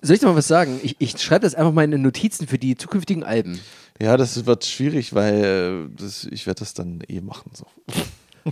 Soll 0.00 0.14
ich 0.14 0.20
dir 0.20 0.26
mal 0.26 0.36
was 0.36 0.48
sagen? 0.48 0.80
Ich, 0.82 0.96
ich 0.98 1.18
schreibe 1.20 1.42
das 1.44 1.54
einfach 1.54 1.72
mal 1.72 1.92
in 1.92 2.00
Notizen 2.02 2.46
für 2.46 2.58
die 2.58 2.76
zukünftigen 2.76 3.24
Alben. 3.24 3.60
Ja, 4.00 4.16
das 4.16 4.46
wird 4.46 4.64
schwierig, 4.64 5.12
weil 5.14 5.88
äh, 5.92 5.96
das, 6.00 6.24
ich 6.24 6.46
werde 6.46 6.60
das 6.60 6.74
dann 6.74 7.02
eh 7.08 7.20
machen. 7.20 7.52
So. 7.54 7.66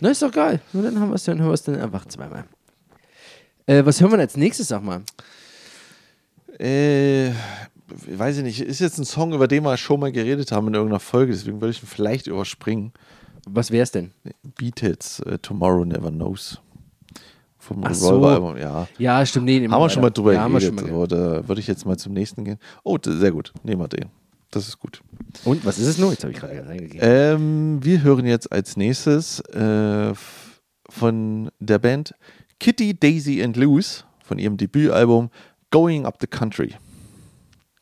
Na, 0.00 0.10
ist 0.10 0.22
doch 0.22 0.30
geil. 0.30 0.60
Nur 0.72 0.82
dann 0.82 1.00
haben 1.00 1.08
wir 1.10 1.14
es 1.16 1.24
dann, 1.24 1.38
hören 1.38 1.48
wir 1.50 1.54
es 1.54 1.62
dann 1.62 1.80
einfach 1.80 2.06
zweimal. 2.06 2.44
Äh, 3.66 3.84
was 3.84 4.00
hören 4.00 4.10
wir 4.10 4.16
denn 4.18 4.26
als 4.26 4.36
nächstes, 4.36 4.68
sag 4.68 4.82
mal? 4.82 5.02
Äh, 6.58 7.30
weiß 8.06 8.38
ich 8.38 8.42
nicht. 8.42 8.60
Ist 8.60 8.80
jetzt 8.80 8.98
ein 8.98 9.04
Song, 9.04 9.32
über 9.32 9.48
den 9.48 9.64
wir 9.64 9.76
schon 9.76 10.00
mal 10.00 10.12
geredet 10.12 10.52
haben 10.52 10.68
in 10.68 10.74
irgendeiner 10.74 11.00
Folge, 11.00 11.32
deswegen 11.32 11.60
würde 11.60 11.72
ich 11.72 11.82
ihn 11.82 11.86
vielleicht 11.86 12.26
überspringen. 12.26 12.92
Was 13.48 13.70
wär's 13.70 13.90
denn? 13.90 14.12
Beatles, 14.56 15.20
äh, 15.20 15.38
Tomorrow 15.38 15.84
Never 15.84 16.10
Knows. 16.10 16.60
Vom 17.58 17.84
Ach 17.84 17.94
so. 17.94 18.08
Revolver-Album, 18.08 18.56
ja. 18.56 18.88
Ja, 18.98 19.24
stimmt. 19.24 19.46
Nee, 19.46 19.56
Haben 19.56 19.70
wir 19.70 19.80
weiter. 19.80 19.90
schon 19.90 20.02
mal 20.02 20.10
drüber 20.10 20.32
ja, 20.32 20.48
geredet. 20.48 20.74
mal 20.74 20.90
Oder 20.92 21.46
würde 21.46 21.60
ich 21.60 21.66
jetzt 21.66 21.84
mal 21.84 21.96
zum 21.98 22.14
nächsten 22.14 22.44
gehen? 22.44 22.58
Oh, 22.82 22.96
sehr 23.02 23.32
gut. 23.32 23.52
Nehmen 23.62 23.82
wir 23.82 23.88
den. 23.88 24.06
Das 24.50 24.66
ist 24.66 24.78
gut. 24.78 25.02
Und 25.44 25.64
was 25.64 25.78
ist 25.78 25.86
es 25.86 25.98
nur? 25.98 26.10
Jetzt 26.10 26.24
habe 26.24 26.32
ich 26.32 26.40
gerade 26.40 26.66
reingegeben. 26.66 27.00
Ähm, 27.02 27.78
wir 27.82 28.02
hören 28.02 28.26
jetzt 28.26 28.50
als 28.50 28.76
nächstes 28.76 29.40
äh, 29.50 30.12
von 30.88 31.50
der 31.60 31.78
Band 31.78 32.14
Kitty, 32.58 32.98
Daisy 32.98 33.42
and 33.42 33.56
Luz 33.56 34.04
von 34.24 34.38
ihrem 34.38 34.56
Debütalbum 34.56 35.30
Going 35.70 36.04
Up 36.04 36.16
the 36.20 36.26
Country. 36.26 36.74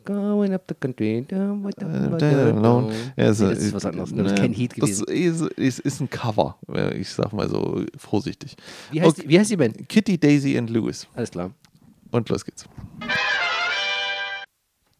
Going 0.08 0.54
up 0.54 0.62
the 0.68 0.74
country. 0.74 1.20
with 1.28 1.74
the- 1.78 1.84
Äh, 2.24 2.50
Alone. 2.52 2.92
Ja, 3.16 3.24
Nee, 3.24 3.24
das 3.26 3.40
ist 3.40 3.74
was 3.74 3.84
anderes. 3.84 4.14
Das 4.14 4.32
ist 4.32 4.38
kein 4.38 4.52
Heat 4.54 4.74
gewesen. 4.74 5.04
Das 5.06 5.14
ist, 5.14 5.42
ist, 5.58 5.78
ist 5.80 6.00
ein 6.00 6.08
Cover, 6.08 6.56
äh, 6.74 6.96
ich 6.96 7.10
sag 7.10 7.32
mal 7.34 7.48
so 7.48 7.82
vorsichtig. 7.96 8.56
Wie 8.90 9.00
heißt, 9.02 9.10
Okay. 9.10 9.22
die, 9.22 9.28
wie 9.28 9.38
heißt 9.38 9.50
die 9.50 9.56
Band? 9.56 9.88
Kitty, 9.88 10.16
Daisy 10.18 10.56
and 10.56 10.70
Lewis. 10.70 11.06
Alles 11.14 11.30
klar. 11.30 11.50
Und 12.10 12.28
los 12.30 12.42
geht's. 12.44 12.64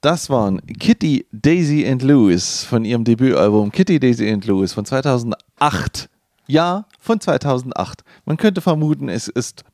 Das 0.01 0.31
waren 0.31 0.61
Kitty, 0.79 1.27
Daisy 1.33 1.87
and 1.89 2.03
Lewis 2.03 2.63
von 2.65 2.85
ihrem 2.85 3.03
Debütalbum 3.05 3.73
Kitty, 3.73 3.99
Daisy 3.99 4.31
and 4.31 4.45
Lewis 4.47 4.73
von 4.73 4.85
2008. 4.85 6.09
Ja, 6.47 6.87
von 7.01 7.19
2008. 7.21 8.05
Man 8.25 8.37
könnte 8.37 8.61
vermuten, 8.61 9.09
es 9.09 9.29
ist 9.29 9.65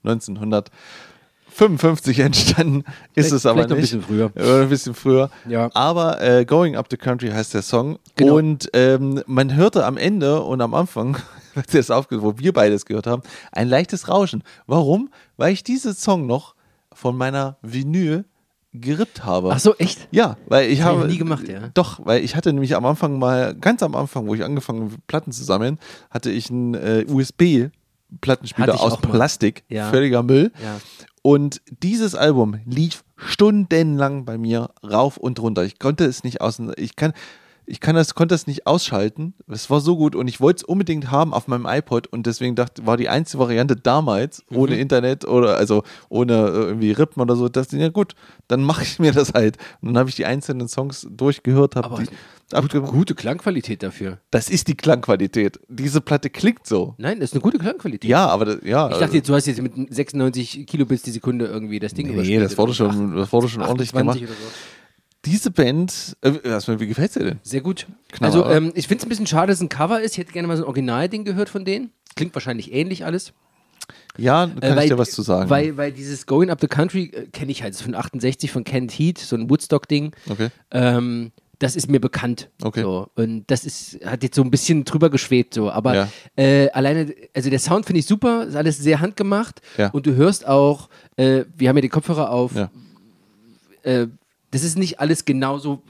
1955 1.57 2.19
entstanden, 2.21 2.85
ist 3.15 3.27
Vielleicht- 3.29 3.33
es 3.33 3.47
aber 3.47 3.63
noch 3.63 3.71
ein 3.71 3.77
nicht. 3.77 3.81
bisschen 3.83 4.03
früher. 4.03 4.31
Oder 4.35 4.63
ein 4.63 4.69
bisschen 4.69 4.95
früher. 4.95 5.31
Ja. 5.49 5.71
Aber 5.75 6.21
äh, 6.21 6.45
Going 6.45 6.75
Up 6.77 6.87
the 6.91 6.97
Country 6.97 7.31
heißt 7.31 7.55
der 7.55 7.63
Song. 7.63 7.99
Genau. 8.17 8.37
Und 8.37 8.69
ähm, 8.73 9.23
man 9.27 9.55
hörte 9.55 9.85
am 9.87 9.97
Ende 9.97 10.43
und 10.43 10.61
am 10.61 10.75
Anfang, 10.75 11.17
das 11.73 11.89
wo 11.91 12.35
wir 12.39 12.53
beides 12.53 12.87
gehört 12.87 13.07
haben, 13.07 13.23
ein 13.53 13.69
leichtes 13.69 14.09
Rauschen. 14.09 14.43
Warum? 14.67 15.11
Weil 15.37 15.53
ich 15.53 15.63
diesen 15.63 15.95
Song 15.95 16.27
noch 16.27 16.55
von 16.93 17.17
meiner 17.17 17.57
Vinyl 17.63 18.25
gerippt 18.73 19.25
habe. 19.25 19.53
Ach 19.53 19.61
so, 19.61 19.77
echt? 19.77 20.09
Ja, 20.11 20.37
weil 20.49 20.69
ich 20.69 20.79
Das 20.79 20.87
hab 20.87 20.93
ich 20.95 20.97
habe. 20.99 21.07
noch 21.07 21.13
nie 21.13 21.19
gemacht, 21.19 21.47
ja. 21.49 21.71
Doch, 21.75 22.01
weil 22.05 22.25
ich 22.25 22.35
hatte 22.35 22.53
nämlich 22.53 22.75
am 22.75 22.85
Anfang 22.85 23.21
mal, 23.21 23.55
ganz 23.55 23.85
am 23.85 23.95
Anfang, 23.95 24.27
wo 24.27 24.35
ich 24.35 24.43
angefangen 24.43 24.83
habe, 24.91 24.95
Platten 25.07 25.31
zu 25.31 25.45
sammeln, 25.45 25.79
hatte 26.11 26.33
ich 26.33 26.51
einen 26.51 26.75
äh, 26.75 27.05
USB-Plattenspieler 27.09 28.67
Hatte 28.73 28.77
ich 28.77 28.83
aus. 28.83 29.01
Plastik. 29.01 29.63
Ja. 29.69 29.91
Völliger 29.91 30.25
Müll. 30.25 30.51
Ja. 30.61 30.81
Und 31.27 31.63
dieses 31.83 32.15
Album 32.15 32.61
lief 32.67 33.03
stundenlang 33.17 34.27
bei 34.27 34.37
mir 34.37 34.69
rauf 34.83 35.17
und 35.17 35.41
runter. 35.41 35.65
Ich 35.65 35.79
konnte 35.79 36.05
es 36.05 36.23
nicht 36.23 36.43
außen, 36.43 36.75
ich 36.77 36.97
kann, 36.97 37.15
ich 37.67 37.81
kann 37.81 37.95
das, 37.97 38.15
konnte 38.15 38.35
das 38.35 38.47
nicht 38.47 38.67
ausschalten. 38.67 39.35
Es 39.49 39.71
war 39.71 39.81
so 39.81 39.97
gut 39.97 40.15
und 40.15 40.29
ich 40.29 40.41
wollte 40.41 40.59
es 40.59 40.65
unbedingt 40.65 41.11
haben 41.11 41.33
auf 41.33 41.49
meinem 41.49 41.67
iPod 41.67 42.07
und 42.09 42.27
deswegen 42.27 42.55
dachte, 42.57 42.87
war 42.87 42.97
die 42.97 43.09
einzige 43.09 43.39
Variante 43.43 43.77
damals, 43.77 44.43
Mhm. 44.51 44.57
ohne 44.57 44.77
Internet 44.77 45.25
oder 45.27 45.57
also 45.57 45.83
ohne 46.09 46.35
äh, 46.35 46.61
irgendwie 46.67 46.93
Rippen 46.93 47.23
oder 47.23 47.37
so, 47.37 47.49
dass 47.49 47.73
ja 47.73 47.89
gut, 47.89 48.15
dann 48.49 48.63
mache 48.63 48.83
ich 48.83 48.99
mir 48.99 49.13
das 49.13 49.33
halt. 49.33 49.57
Und 49.81 49.89
dann 49.89 49.99
habe 49.99 50.09
ich 50.11 50.17
die 50.17 50.27
einzelnen 50.27 50.69
Songs 50.69 51.07
durchgehört, 51.11 51.77
habe 51.77 52.03
die 52.03 52.09
Gute, 52.61 52.83
gute 52.83 53.15
Klangqualität 53.15 53.83
dafür. 53.83 54.19
Das 54.31 54.51
ist 54.51 54.69
die 54.69 54.77
Klangqualität. 54.77 55.59
Diese 55.69 56.01
Platte 56.03 56.29
klingt 56.31 56.67
so. 56.67 56.95
Nein, 56.99 57.19
das 57.19 57.31
ist 57.31 57.35
eine 57.35 57.41
gute 57.41 57.59
Klangqualität. 57.59 58.09
Ja, 58.09 58.27
aber 58.27 58.45
das, 58.45 58.59
ja. 58.63 58.91
Ich 58.91 58.99
dachte 58.99 59.17
jetzt, 59.17 59.29
du 59.29 59.35
hast 59.35 59.47
jetzt 59.47 59.63
mit 59.63 59.73
96 59.93 60.67
Kilobits 60.67 61.03
die 61.03 61.11
Sekunde 61.11 61.47
irgendwie 61.47 61.79
das 61.81 61.95
Ding 61.95 62.15
nee, 62.15 62.39
das 62.39 62.57
wurde 62.59 62.75
schon, 62.75 63.17
das 63.17 63.33
wurde 63.33 63.49
schon 63.49 63.63
ordentlich 63.63 63.89
28 63.95 64.21
gemacht. 64.27 64.39
so. 64.39 64.51
Diese 65.25 65.51
Band, 65.51 66.17
äh, 66.23 66.33
erstmal, 66.45 66.81
wie 66.81 66.87
gefällt 66.87 67.15
dir 67.17 67.25
denn? 67.25 67.41
Sehr 67.43 67.61
gut. 67.61 67.87
Knaller, 68.13 68.35
also 68.47 68.51
ähm, 68.51 68.73
ich 68.75 68.87
finde 68.89 69.03
es 69.03 69.07
ein 69.07 69.09
bisschen 69.09 69.27
schade, 69.27 69.49
dass 69.49 69.57
es 69.59 69.63
ein 69.63 69.69
Cover 69.69 70.01
ist. 70.01 70.13
Ich 70.13 70.19
hätte 70.19 70.33
gerne 70.33 70.49
mal 70.49 70.57
so 70.57 70.65
ein 70.65 70.67
Originalding 70.67 71.25
gehört 71.25 71.49
von 71.49 71.65
denen. 71.65 71.91
Klingt 72.17 72.35
wahrscheinlich 72.35 72.73
ähnlich 72.73 73.05
alles. 73.05 73.33
Ja, 74.17 74.47
kann 74.47 74.63
Äh, 74.63 74.77
weil, 74.77 74.85
ich 74.85 74.91
dir 74.91 74.99
was 74.99 75.11
zu 75.11 75.23
sagen. 75.23 75.51
Weil, 75.51 75.77
weil 75.77 75.93
dieses 75.93 76.27
Going 76.27 76.49
Up 76.51 76.61
the 76.61 76.69
Country 76.69 77.11
äh, 77.13 77.27
kenne 77.33 77.51
ich 77.53 77.63
halt. 77.63 77.75
Das 77.75 77.81
ist 77.81 77.85
von 77.85 77.95
68 77.95 78.51
von 78.51 78.65
Kent 78.65 78.93
Heat, 78.93 79.19
so 79.19 79.37
ein 79.37 79.51
Woodstock-Ding. 79.51 80.13
okay. 80.31 80.49
Ähm, 80.71 81.33
das 81.61 81.77
ist 81.77 81.89
mir 81.89 82.01
bekannt. 82.01 82.51
Okay. 82.63 82.83
So. 82.83 83.09
Und 83.15 83.45
das 83.47 83.65
ist, 83.65 84.05
hat 84.05 84.23
jetzt 84.23 84.35
so 84.37 84.43
ein 84.43 84.51
bisschen 84.51 84.85
drüber 84.85 85.09
geschwebt, 85.09 85.55
so. 85.55 85.71
Aber 85.71 85.95
Ja. 85.95 86.09
äh, 86.37 86.69
alleine, 86.71 87.15
also 87.35 87.49
der 87.49 87.59
Sound 87.61 87.87
finde 87.87 88.01
ich 88.01 88.07
super, 88.07 88.45
ist 88.47 88.57
alles 88.57 88.77
sehr 88.79 89.01
handgemacht. 89.01 89.61
Ja. 89.79 89.91
Und 89.91 90.05
du 90.07 90.15
hörst 90.15 90.47
auch, 90.47 90.89
äh, 91.17 91.45
wir 91.57 91.69
haben 91.69 91.77
ja 91.77 91.83
die 91.83 91.89
Kopfhörer 91.89 92.31
auf, 92.31 92.55
Ja. 92.55 92.71
Das 94.55 94.63
ist 94.63 94.79
nicht 94.79 95.01
alles 95.01 95.25
genauso 95.25 95.83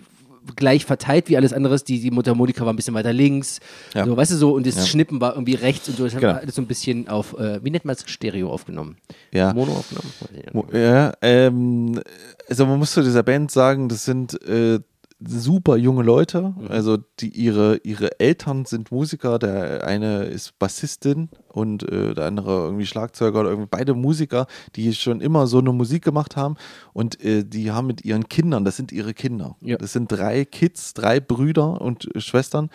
gleich 0.56 0.84
verteilt 0.84 1.28
wie 1.30 1.36
alles 1.38 1.52
andere. 1.54 1.78
Die, 1.78 2.00
die 2.00 2.10
Mundharmonika 2.10 2.66
war 2.66 2.72
ein 2.72 2.76
bisschen 2.76 2.92
weiter 2.94 3.12
links. 3.14 3.60
Ja. 3.94 4.04
So, 4.04 4.14
weißt 4.16 4.32
du 4.32 4.36
so, 4.36 4.52
und 4.54 4.66
das 4.66 4.74
Ja. 4.76 4.82
Schnippen 4.84 5.20
war 5.20 5.32
irgendwie 5.34 5.54
rechts 5.54 5.88
und 5.88 5.96
so. 5.96 6.04
Das 6.04 6.12
haben 6.14 6.20
Genau. 6.20 6.34
wir 6.34 6.40
alles 6.42 6.54
so 6.54 6.60
ein 6.62 6.66
bisschen 6.66 7.08
auf, 7.08 7.38
äh, 7.38 7.64
wie 7.64 7.70
nennt 7.70 7.86
man 7.86 7.96
es, 7.96 8.04
Stereo 8.10 8.50
aufgenommen. 8.50 8.96
Ja. 9.32 9.54
Mono 9.54 9.72
aufgenommen. 9.72 10.12
Ja, 10.72 11.14
ähm, 11.22 11.98
also 12.48 12.66
man 12.66 12.78
muss 12.78 12.92
zu 12.92 13.02
dieser 13.02 13.22
Band 13.22 13.50
sagen, 13.52 13.88
das 13.88 14.04
sind 14.04 14.34
äh, 14.46 14.80
super 15.26 15.76
junge 15.76 16.02
Leute. 16.02 16.54
Also 16.68 16.98
die 17.20 17.28
ihre 17.28 17.76
ihre 17.78 18.20
Eltern 18.20 18.64
sind 18.64 18.90
Musiker. 18.90 19.38
Der 19.38 19.86
eine 19.86 20.24
ist 20.24 20.58
Bassistin 20.58 21.28
und 21.48 21.82
äh, 21.90 22.14
der 22.14 22.26
andere 22.26 22.64
irgendwie 22.64 22.86
Schlagzeuger 22.86 23.40
oder 23.40 23.50
irgendwie 23.50 23.68
beide 23.70 23.94
Musiker, 23.94 24.46
die 24.76 24.92
schon 24.94 25.20
immer 25.20 25.46
so 25.46 25.58
eine 25.58 25.72
Musik 25.72 26.04
gemacht 26.04 26.36
haben 26.36 26.56
und 26.92 27.22
äh, 27.24 27.44
die 27.44 27.70
haben 27.70 27.86
mit 27.86 28.04
ihren 28.04 28.28
Kindern, 28.28 28.64
das 28.64 28.76
sind 28.76 28.92
ihre 28.92 29.14
Kinder. 29.14 29.56
Ja. 29.60 29.76
Das 29.76 29.92
sind 29.92 30.10
drei 30.10 30.44
Kids, 30.44 30.94
drei 30.94 31.20
Brüder 31.20 31.80
und 31.80 32.08
Schwestern. 32.16 32.70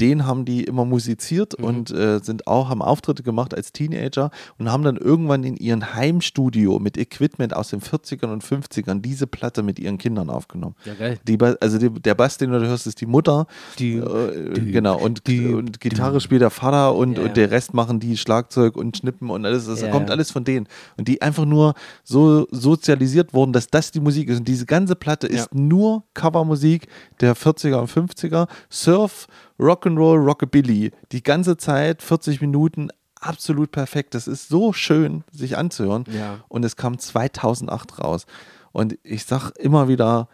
Den 0.00 0.26
haben 0.26 0.44
die 0.44 0.64
immer 0.64 0.84
musiziert 0.84 1.54
und 1.54 1.90
äh, 1.90 2.18
sind 2.22 2.46
auch, 2.46 2.68
haben 2.68 2.82
Auftritte 2.82 3.22
gemacht 3.22 3.54
als 3.54 3.72
Teenager 3.72 4.30
und 4.58 4.70
haben 4.70 4.82
dann 4.82 4.96
irgendwann 4.96 5.44
in 5.44 5.56
ihren 5.56 5.94
Heimstudio 5.94 6.78
mit 6.78 6.96
Equipment 6.98 7.54
aus 7.54 7.68
den 7.70 7.80
40ern 7.80 8.32
und 8.32 8.42
50ern 8.44 9.00
diese 9.00 9.26
Platte 9.26 9.62
mit 9.62 9.78
ihren 9.78 9.98
Kindern 9.98 10.30
aufgenommen. 10.30 10.74
Ja, 10.84 10.94
geil. 10.94 11.18
Die, 11.26 11.38
also 11.40 11.78
die, 11.78 11.90
der 11.90 12.14
Bass, 12.14 12.38
den 12.38 12.50
du 12.50 12.60
hörst, 12.60 12.86
ist 12.86 13.00
die 13.00 13.06
Mutter. 13.06 13.46
Die- 13.78 13.96
äh, 13.96 14.52
die- 14.54 14.72
genau. 14.72 14.98
Und, 14.98 15.26
die- 15.26 15.46
und 15.54 15.80
Gitarre 15.80 16.20
spielt 16.20 16.42
der 16.42 16.50
Vater 16.50 16.94
und, 16.94 17.16
Ja, 17.18 17.24
und 17.24 17.36
der 17.36 17.50
Rest 17.50 17.74
machen 17.74 18.00
die 18.00 18.16
Schlagzeug 18.16 18.76
und 18.76 18.96
Schnippen 18.96 19.30
und 19.30 19.44
alles. 19.44 19.66
Das 19.66 19.80
Ja, 19.82 19.90
kommt 19.90 20.10
alles 20.10 20.30
von 20.30 20.44
denen. 20.44 20.66
Und 20.96 21.08
die 21.08 21.22
einfach 21.22 21.44
nur 21.44 21.74
so 22.04 22.46
sozialisiert 22.50 23.32
wurden, 23.34 23.52
dass 23.52 23.68
das 23.68 23.90
die 23.90 24.00
Musik 24.00 24.28
ist. 24.28 24.38
Und 24.40 24.48
diese 24.48 24.66
ganze 24.66 24.96
Platte 24.96 25.26
ist 25.26 25.54
nur 25.54 26.04
Covermusik 26.14 26.88
der 27.20 27.34
40er 27.36 27.80
und 27.80 27.90
50er. 27.90 28.48
Surf, 28.70 29.26
Rock'n'Roll, 29.58 30.24
Rockabilly. 30.24 30.92
Die 31.12 31.22
ganze 31.22 31.56
Zeit, 31.56 32.02
40 32.02 32.40
Minuten, 32.40 32.88
absolut 33.20 33.72
perfekt. 33.72 34.14
Das 34.14 34.28
ist 34.28 34.48
so 34.48 34.72
schön, 34.72 35.24
sich 35.32 35.56
anzuhören. 35.56 36.04
Ja. 36.16 36.44
Und 36.48 36.64
es 36.64 36.76
kam 36.76 36.98
2008 36.98 37.98
raus. 37.98 38.26
Und 38.72 38.98
ich 39.02 39.24
sag 39.24 39.50
immer 39.58 39.88
wieder, 39.88 40.28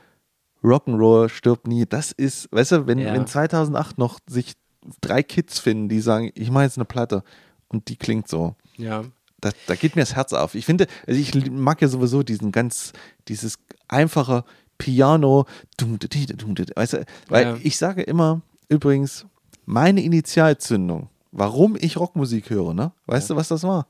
Rock'n'Roll 0.63 1.29
stirbt 1.29 1.67
nie. 1.67 1.87
Das 1.87 2.13
ist, 2.13 2.51
weißt 2.53 2.73
du, 2.73 2.87
wenn, 2.87 2.99
Ja. 2.99 3.13
wenn 3.15 3.27
2008 3.27 3.99
noch 3.99 4.19
sich 4.27 4.55
drei 5.01 5.23
Kids 5.23 5.59
finden, 5.59 5.89
die 5.89 6.01
sagen, 6.01 6.31
ich 6.35 6.51
mache 6.51 6.65
jetzt 6.65 6.77
eine 6.79 6.85
Platte 6.85 7.23
und 7.69 7.89
die 7.89 7.97
klingt 7.97 8.29
so. 8.29 8.55
Ja. 8.77 9.05
Da, 9.41 9.51
da 9.67 9.75
geht 9.75 9.95
mir 9.97 10.03
das 10.03 10.15
Herz 10.15 10.33
auf. 10.33 10.55
Ich 10.55 10.65
finde, 10.67 10.87
also 11.07 11.21
ich 11.21 11.51
mag 11.51 11.81
ja 11.83 11.89
sowieso 11.89 12.23
diesen 12.23 12.53
ganz, 12.53 12.93
dieses 13.29 13.59
einfache 13.89 14.45
Piano, 14.79 15.47
weißt 15.79 16.93
du, 16.95 17.05
weil 17.29 17.45
Ja. 17.47 17.57
ich 17.63 17.77
sage 17.77 18.03
immer, 18.03 18.41
übrigens, 18.69 19.27
meine 19.65 20.03
Initialzündung, 20.03 21.09
warum 21.33 21.77
ich 21.79 21.97
Rockmusik 21.97 22.51
höre, 22.51 22.75
ne? 22.75 22.93
Weißt 23.07 23.31
du, 23.31 23.37
was 23.37 23.49
das 23.49 23.63
war? 23.63 23.87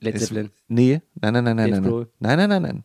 Led 0.00 0.14
Es, 0.14 0.22
Zeppelin. 0.28 0.50
nee, 0.68 1.00
nein, 1.14 1.32
nein, 1.32 1.44
nein, 1.44 1.56
nein, 1.56 1.70
nein, 1.70 1.82
nein, 1.82 2.06
nein, 2.18 2.38
nein, 2.38 2.48
nein, 2.48 2.62
nein. 2.62 2.84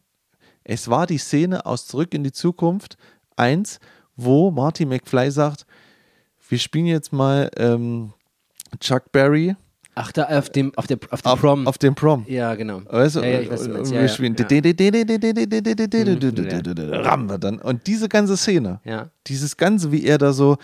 Es 0.63 0.89
war 0.89 1.08
die 1.08 1.17
Szene 1.17 1.65
aus 1.65 1.88
Zurück 1.88 2.13
in 2.13 2.23
die 2.23 2.32
Zukunft 2.32 2.97
1, 3.36 3.80
wo 4.15 4.52
Marty 4.52 4.86
McFly 4.86 5.32
sagt, 5.32 5.65
wir 6.47 6.60
spielen 6.60 6.86
jetzt 6.86 7.12
mal 7.12 7.49
ähm, 7.58 8.13
Chuck 8.80 9.12
Berry 9.12 9.56
Ach, 9.93 10.12
da 10.13 10.23
auf 10.25 10.49
dem, 10.49 10.73
auf 10.77 10.88
der, 10.88 10.97
auf 11.10 11.21
dem 11.21 11.32
auf, 11.32 11.39
Prom. 11.41 11.67
auf 11.67 11.77
dem 11.77 11.95
Prom. 11.95 12.25
ja, 12.27 12.56
genau. 12.56 12.82
Weißt 12.86 13.17
du, 13.17 13.19
ja, 13.21 13.27
ja, 13.27 13.41
ich 13.41 13.49
weiß, 13.51 13.60
was 13.60 13.67
du 13.67 13.77
und 13.80 13.91
wir 13.91 14.08
spielen 14.08 14.36
dann. 17.38 17.60
Und 17.60 17.88
diese 17.88 18.08
ganze 18.08 18.38
Szene, 18.38 18.80
Ja. 18.86 19.10
dieses 19.27 19.58
Ganze, 19.58 19.91
wie 19.91 20.06
er 20.06 20.17
da 20.17 20.32
so, 20.32 20.58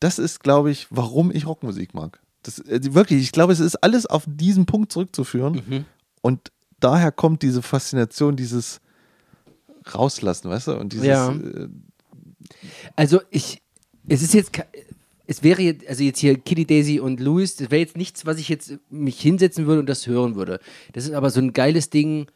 das 0.00 0.18
ist, 0.18 0.40
glaube 0.42 0.70
ich, 0.72 0.88
warum 0.90 1.30
ich 1.30 1.46
Rockmusik 1.46 1.94
mag. 1.94 2.18
Das, 2.42 2.60
wirklich, 2.66 3.22
ich 3.22 3.30
glaube, 3.30 3.52
es 3.52 3.60
ist 3.60 3.76
alles 3.76 4.06
auf 4.06 4.24
diesen 4.26 4.66
Punkt 4.66 4.90
zurückzuführen. 4.90 5.62
Mhm. 5.68 5.84
Und 6.20 6.50
daher 6.80 7.12
kommt 7.12 7.42
diese 7.42 7.62
Faszination, 7.62 8.34
dieses 8.34 8.80
Rauslassen, 9.94 10.50
weißt 10.50 10.66
du? 10.68 10.76
Und 10.78 10.92
dieses, 10.92 11.06
Ja. 11.06 11.32
Also 12.96 13.20
ich, 13.30 13.62
es 14.08 14.22
ist 14.22 14.34
jetzt, 14.34 14.50
es 15.32 15.42
wäre 15.42 15.62
jetzt, 15.62 15.86
also 15.88 16.04
jetzt 16.04 16.18
hier 16.18 16.36
Kitty 16.38 16.66
Daisy 16.66 17.00
und 17.00 17.18
Louis, 17.20 17.56
das 17.56 17.70
wäre 17.70 17.80
jetzt 17.80 17.96
nichts, 17.96 18.26
was 18.26 18.38
ich 18.38 18.48
jetzt 18.48 18.74
mich 18.90 19.18
hinsetzen 19.20 19.66
würde 19.66 19.80
und 19.80 19.88
das 19.88 20.06
hören 20.06 20.34
würde. 20.34 20.60
Das 20.92 21.04
ist 21.04 21.12
aber 21.12 21.30
so 21.30 21.40
ein 21.40 21.52
geiles 21.52 21.88
Ding, 21.90 22.26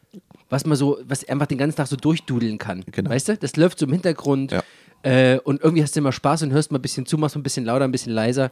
was 0.48 0.64
man 0.64 0.76
so, 0.78 0.98
was 1.06 1.28
einfach 1.28 1.46
den 1.46 1.58
ganzen 1.58 1.76
Tag 1.76 1.88
so 1.88 1.96
durchdudeln 1.96 2.56
kann. 2.58 2.84
Genau. 2.90 3.10
Weißt 3.10 3.28
du? 3.28 3.36
Das 3.36 3.56
läuft 3.56 3.78
so 3.78 3.86
im 3.86 3.92
Hintergrund 3.92 4.52
Ja. 4.52 4.62
äh, 5.02 5.38
und 5.44 5.60
irgendwie 5.62 5.82
hast 5.82 5.94
du 5.94 6.00
immer 6.00 6.12
Spaß 6.12 6.42
und 6.44 6.52
hörst 6.52 6.72
mal 6.72 6.78
ein 6.78 6.82
bisschen 6.82 7.04
zu, 7.06 7.18
machst 7.18 7.36
mal 7.36 7.40
ein 7.40 7.42
bisschen 7.42 7.64
lauter, 7.66 7.84
ein 7.84 7.92
bisschen 7.92 8.12
leiser. 8.12 8.50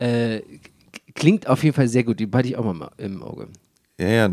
Äh, 0.00 0.40
klingt 1.14 1.46
auf 1.46 1.62
jeden 1.62 1.74
Fall 1.76 1.88
sehr 1.88 2.04
gut, 2.04 2.18
die 2.18 2.26
behalte 2.26 2.48
ich 2.48 2.56
auch 2.56 2.64
mal 2.64 2.74
ma- 2.74 2.92
im 2.98 3.22
Auge. 3.22 3.48
Ja, 4.00 4.08
ja, 4.28 4.30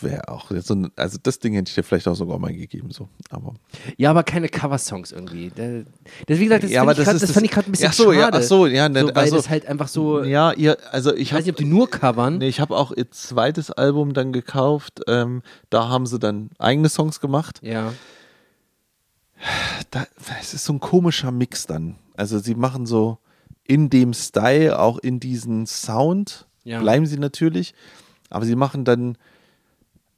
wäre 0.00 0.28
auch. 0.28 0.50
So 0.60 0.74
ein, 0.74 0.90
also 0.96 1.18
das 1.22 1.38
Ding 1.40 1.54
hätte 1.54 1.68
ich 1.68 1.74
dir 1.74 1.82
vielleicht 1.82 2.06
auch 2.06 2.14
sogar 2.14 2.38
mal 2.38 2.52
gegeben, 2.54 2.90
so. 2.92 3.08
Aber 3.30 3.54
Ja, 3.96 4.10
aber 4.10 4.22
keine 4.22 4.48
Coversongs 4.48 5.10
irgendwie. 5.12 5.50
Da- 5.54 5.82
Das, 6.26 6.38
wie 6.38 6.44
gesagt, 6.44 6.64
das, 6.64 6.70
Ja, 6.70 6.84
fand 6.84 6.92
ich 6.92 6.96
das 6.98 7.04
grad- 7.06 7.14
das 7.16 7.20
das- 7.22 7.32
fand 7.32 7.44
ich 7.46 7.50
gerade 7.52 7.68
ein 7.68 7.72
bisschen 7.72 7.88
Ach 7.88 7.92
so, 7.92 8.12
ja, 8.12 8.20
schade. 8.26 8.38
ach 8.38 8.42
so, 8.42 8.66
ja, 8.66 8.88
ne, 8.88 9.00
so, 9.00 9.06
weil 9.08 9.16
also- 9.16 9.36
das 9.36 9.48
halt 9.50 9.66
einfach 9.66 9.88
so, 9.88 10.22
ja, 10.22 10.52
ihr, 10.52 10.76
also 10.92 11.12
ich 11.14 11.22
ich 11.22 11.32
weiß 11.34 11.44
nicht, 11.44 11.52
ob 11.54 11.56
die 11.58 11.64
nur 11.64 11.90
covern. 11.90 12.38
Nee, 12.38 12.48
ich 12.48 12.60
habe 12.60 12.76
auch 12.76 12.92
ihr 12.92 13.10
zweites 13.10 13.70
Album 13.70 14.14
dann 14.14 14.32
gekauft. 14.32 15.00
Ähm, 15.08 15.42
da 15.70 15.88
haben 15.88 16.06
sie 16.06 16.18
dann 16.18 16.50
eigene 16.58 16.88
Songs 16.88 17.20
gemacht. 17.20 17.58
Ja. 17.62 17.92
Da, 19.90 20.06
es 20.40 20.54
ist 20.54 20.64
so 20.66 20.72
ein 20.74 20.80
komischer 20.80 21.30
Mix 21.32 21.66
dann. 21.66 21.96
Also 22.16 22.38
sie 22.38 22.54
machen 22.54 22.86
so 22.86 23.18
in 23.64 23.88
dem 23.88 24.12
Style, 24.12 24.78
auch 24.78 24.98
in 24.98 25.18
diesen 25.20 25.66
Sound, 25.66 26.46
Ja. 26.64 26.80
bleiben 26.80 27.06
sie 27.06 27.18
natürlich. 27.18 27.74
Aber 28.30 28.44
sie 28.44 28.56
machen 28.56 28.84
dann, 28.84 29.18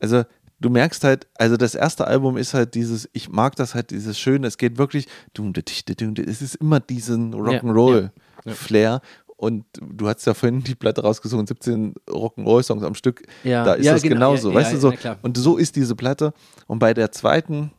also 0.01 0.23
du 0.61 0.71
merkst 0.71 1.03
halt, 1.03 1.27
also 1.37 1.57
das 1.57 1.75
erste 1.75 2.07
Album 2.07 2.37
ist 2.37 2.55
halt 2.55 2.75
dieses, 2.75 3.09
ich 3.13 3.29
mag 3.29 3.57
das 3.57 3.75
halt, 3.75 3.91
dieses 3.91 4.19
Schöne, 4.19 4.47
es 4.47 4.59
geht 4.59 4.79
wirklich, 4.79 5.09
es 5.35 6.43
ist 6.43 6.55
immer 6.55 6.79
diesen 6.79 7.35
Rock'n'Roll-Flair. 7.35 9.01
Und 9.37 9.65
du 9.81 10.07
hast 10.09 10.25
ja 10.25 10.35
vorhin 10.35 10.63
die 10.63 10.77
Platte 10.77 11.03
rausgesucht, 11.03 11.49
17 11.49 11.95
Rock'n'Roll-Songs 12.09 12.85
am 12.85 12.95
Stück. 12.95 13.23
Ja. 13.43 13.65
Da 13.65 13.73
ist 13.75 13.85
Ja, 13.85 13.95
das 13.95 14.03
genau, 14.03 14.15
genauso, 14.15 14.51
ja, 14.51 14.55
weißt 14.55 14.73
ja, 14.75 14.79
du 14.79 14.81
so. 14.81 14.93
Und 15.23 15.37
so 15.37 15.57
ist 15.57 15.75
diese 15.75 15.97
Platte. 15.97 16.33
Und 16.69 16.79
bei 16.79 16.95
der 16.95 17.11
zweiten 17.11 17.73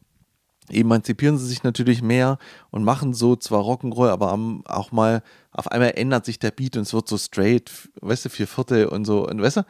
emanzipieren 0.69 1.37
sie 1.37 1.45
sich 1.47 1.63
natürlich 1.63 2.01
mehr 2.01 2.37
und 2.69 2.83
machen 2.83 3.13
so 3.13 3.37
zwar 3.37 3.61
Rock'n'Roll, 3.61 4.09
aber 4.09 4.37
auch 4.65 4.91
mal, 4.91 5.23
auf 5.51 5.71
einmal 5.71 5.93
ändert 5.95 6.25
sich 6.25 6.37
der 6.37 6.51
Beat 6.51 6.75
und 6.75 6.83
es 6.83 6.93
wird 6.93 7.07
so 7.07 7.17
straight, 7.17 7.71
weißt 8.01 8.25
du, 8.25 8.29
vier 8.29 8.47
Viertel 8.47 8.87
und 8.87 9.05
so, 9.05 9.25
und 9.25 9.41
weißt 9.41 9.57
du, 9.57 9.65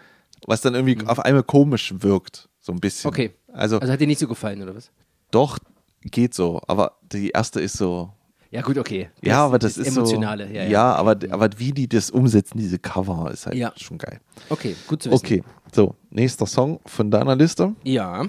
was 0.48 0.62
dann 0.62 0.76
irgendwie 0.76 1.06
auf 1.08 1.20
einmal 1.20 1.44
komisch 1.44 1.94
wirkt, 1.98 2.50
so 2.60 2.72
ein 2.72 2.80
bisschen. 2.80 3.10
Mhm. 3.10 3.14
Okay. 3.14 3.32
Also, 3.52 3.80
Also 3.80 3.92
hat 3.94 4.00
dir 4.02 4.08
nicht 4.08 4.20
so 4.20 4.28
gefallen, 4.28 4.62
oder 4.62 4.76
was? 4.76 4.92
doch, 5.32 5.58
geht 6.02 6.34
so, 6.34 6.62
aber 6.68 6.98
die 7.12 7.30
erste 7.30 7.60
ist 7.62 7.78
so, 7.78 8.12
Ja, 8.52 8.62
gut, 8.62 8.78
okay. 8.78 9.10
ja, 9.22 9.46
aber 9.46 9.58
das 9.60 9.78
ist 9.78 9.88
Emotionale, 9.88 10.48
so, 10.48 10.54
ja, 10.54 10.64
ja, 10.64 10.70
ja. 10.70 10.94
aber, 10.96 11.18
aber 11.32 11.50
wie 11.58 11.72
die 11.72 11.88
das 11.88 12.10
umsetzen, 12.12 12.58
diese 12.58 12.78
Cover, 12.80 13.32
ist 13.32 13.46
halt 13.46 13.56
Ja. 13.56 13.72
schon 13.78 13.98
geil. 13.98 14.20
Okay, 14.50 14.76
gut 14.88 15.02
zu 15.04 15.10
wissen. 15.12 15.26
Okay, 15.26 15.44
so, 15.74 15.96
nächster 16.10 16.46
Song 16.46 16.80
von 16.86 17.10
deiner 17.10 17.36
Liste. 17.36 17.74
Ja. 17.84 18.26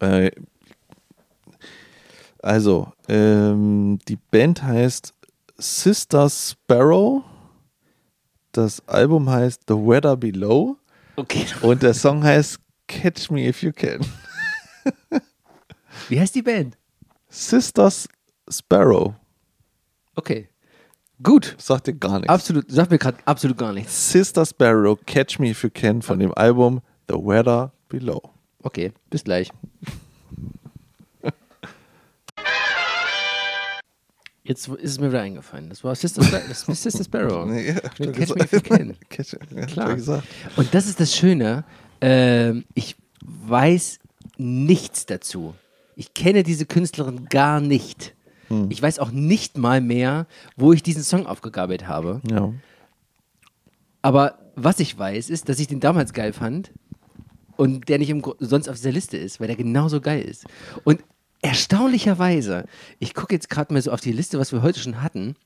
Äh, 0.00 0.30
also, 2.42 2.92
ähm, 3.08 3.98
die 4.08 4.16
Band 4.30 4.62
heißt 4.62 5.14
Sister 5.56 6.28
Sparrow. 6.28 7.22
Das 8.52 8.86
Album 8.86 9.30
heißt 9.30 9.62
The 9.68 9.74
Weather 9.74 10.16
Below. 10.16 10.76
Okay. 11.16 11.46
Und 11.62 11.82
der 11.82 11.94
Song 11.94 12.22
heißt 12.22 12.58
Catch 12.86 13.30
Me 13.30 13.46
If 13.48 13.62
You 13.62 13.72
Can. 13.72 14.00
Wie 16.08 16.20
heißt 16.20 16.34
die 16.34 16.42
Band? 16.42 16.76
Sisters 17.28 18.08
Sparrow. 18.48 19.14
Okay. 20.16 20.48
Gut. 21.22 21.54
Sagt 21.58 21.86
dir 21.86 21.94
gar 21.94 22.18
nichts. 22.18 22.28
Absolut, 22.28 22.70
sagt 22.70 22.90
mir 22.90 22.98
gerade 22.98 23.18
absolut 23.24 23.56
gar 23.56 23.72
nichts. 23.72 24.12
Sister 24.12 24.44
Sparrow, 24.44 24.98
Catch 25.06 25.38
Me 25.38 25.50
If 25.50 25.62
You 25.62 25.70
Can 25.72 26.02
von 26.02 26.18
dem 26.18 26.34
Album 26.34 26.80
The 27.08 27.14
Weather 27.14 27.72
Below. 27.88 28.20
Okay, 28.62 28.92
bis 29.10 29.24
gleich. 29.24 29.50
Jetzt 34.46 34.68
ist 34.68 34.90
es 34.90 35.00
mir 35.00 35.08
wieder 35.08 35.22
eingefallen. 35.22 35.70
Das 35.70 35.82
war 35.82 35.94
Sister, 35.94 36.22
Sparrow. 36.22 36.44
das 36.48 36.68
ist 36.68 36.82
Sister 36.82 37.04
Sparrow. 37.04 37.46
Nee, 37.50 37.68
ja, 37.68 37.80
Catch 37.80 38.34
Me 38.34 38.44
If 38.44 38.52
You 38.52 38.60
Can. 38.60 38.94
Catch, 39.08 39.36
ja, 39.54 39.66
Klar. 39.66 39.94
Gesagt. 39.94 40.28
Und 40.56 40.74
das 40.74 40.86
ist 40.86 41.00
das 41.00 41.16
Schöne. 41.16 41.64
Äh, 42.00 42.52
ich 42.74 42.96
weiß 43.24 44.00
nichts 44.36 45.06
dazu. 45.06 45.54
Ich 45.96 46.12
kenne 46.12 46.42
diese 46.42 46.66
Künstlerin 46.66 47.26
gar 47.30 47.60
nicht. 47.60 48.14
Hm. 48.48 48.66
Ich 48.70 48.82
weiß 48.82 48.98
auch 48.98 49.10
nicht 49.10 49.56
mal 49.56 49.80
mehr, 49.80 50.26
wo 50.56 50.74
ich 50.74 50.82
diesen 50.82 51.02
Song 51.02 51.26
aufgegabelt 51.26 51.88
habe. 51.88 52.20
Ja. 52.30 52.52
Aber 54.02 54.38
was 54.56 54.78
ich 54.78 54.98
weiß, 54.98 55.30
ist, 55.30 55.48
dass 55.48 55.58
ich 55.58 55.68
den 55.68 55.80
damals 55.80 56.12
geil 56.12 56.34
fand 56.34 56.70
und 57.56 57.88
der 57.88 57.98
nicht 57.98 58.10
im, 58.10 58.22
sonst 58.40 58.68
auf 58.68 58.76
dieser 58.76 58.92
Liste 58.92 59.16
ist, 59.16 59.40
weil 59.40 59.46
der 59.46 59.56
genauso 59.56 60.02
geil 60.02 60.20
ist. 60.20 60.44
Und 60.84 61.00
erstaunlicherweise, 61.44 62.64
ich 62.98 63.14
gucke 63.14 63.34
jetzt 63.34 63.50
gerade 63.50 63.72
mal 63.72 63.82
so 63.82 63.92
auf 63.92 64.00
die 64.00 64.12
Liste, 64.12 64.38
was 64.38 64.52
wir 64.52 64.62
heute 64.62 64.80
schon 64.80 65.02
hatten, 65.02 65.36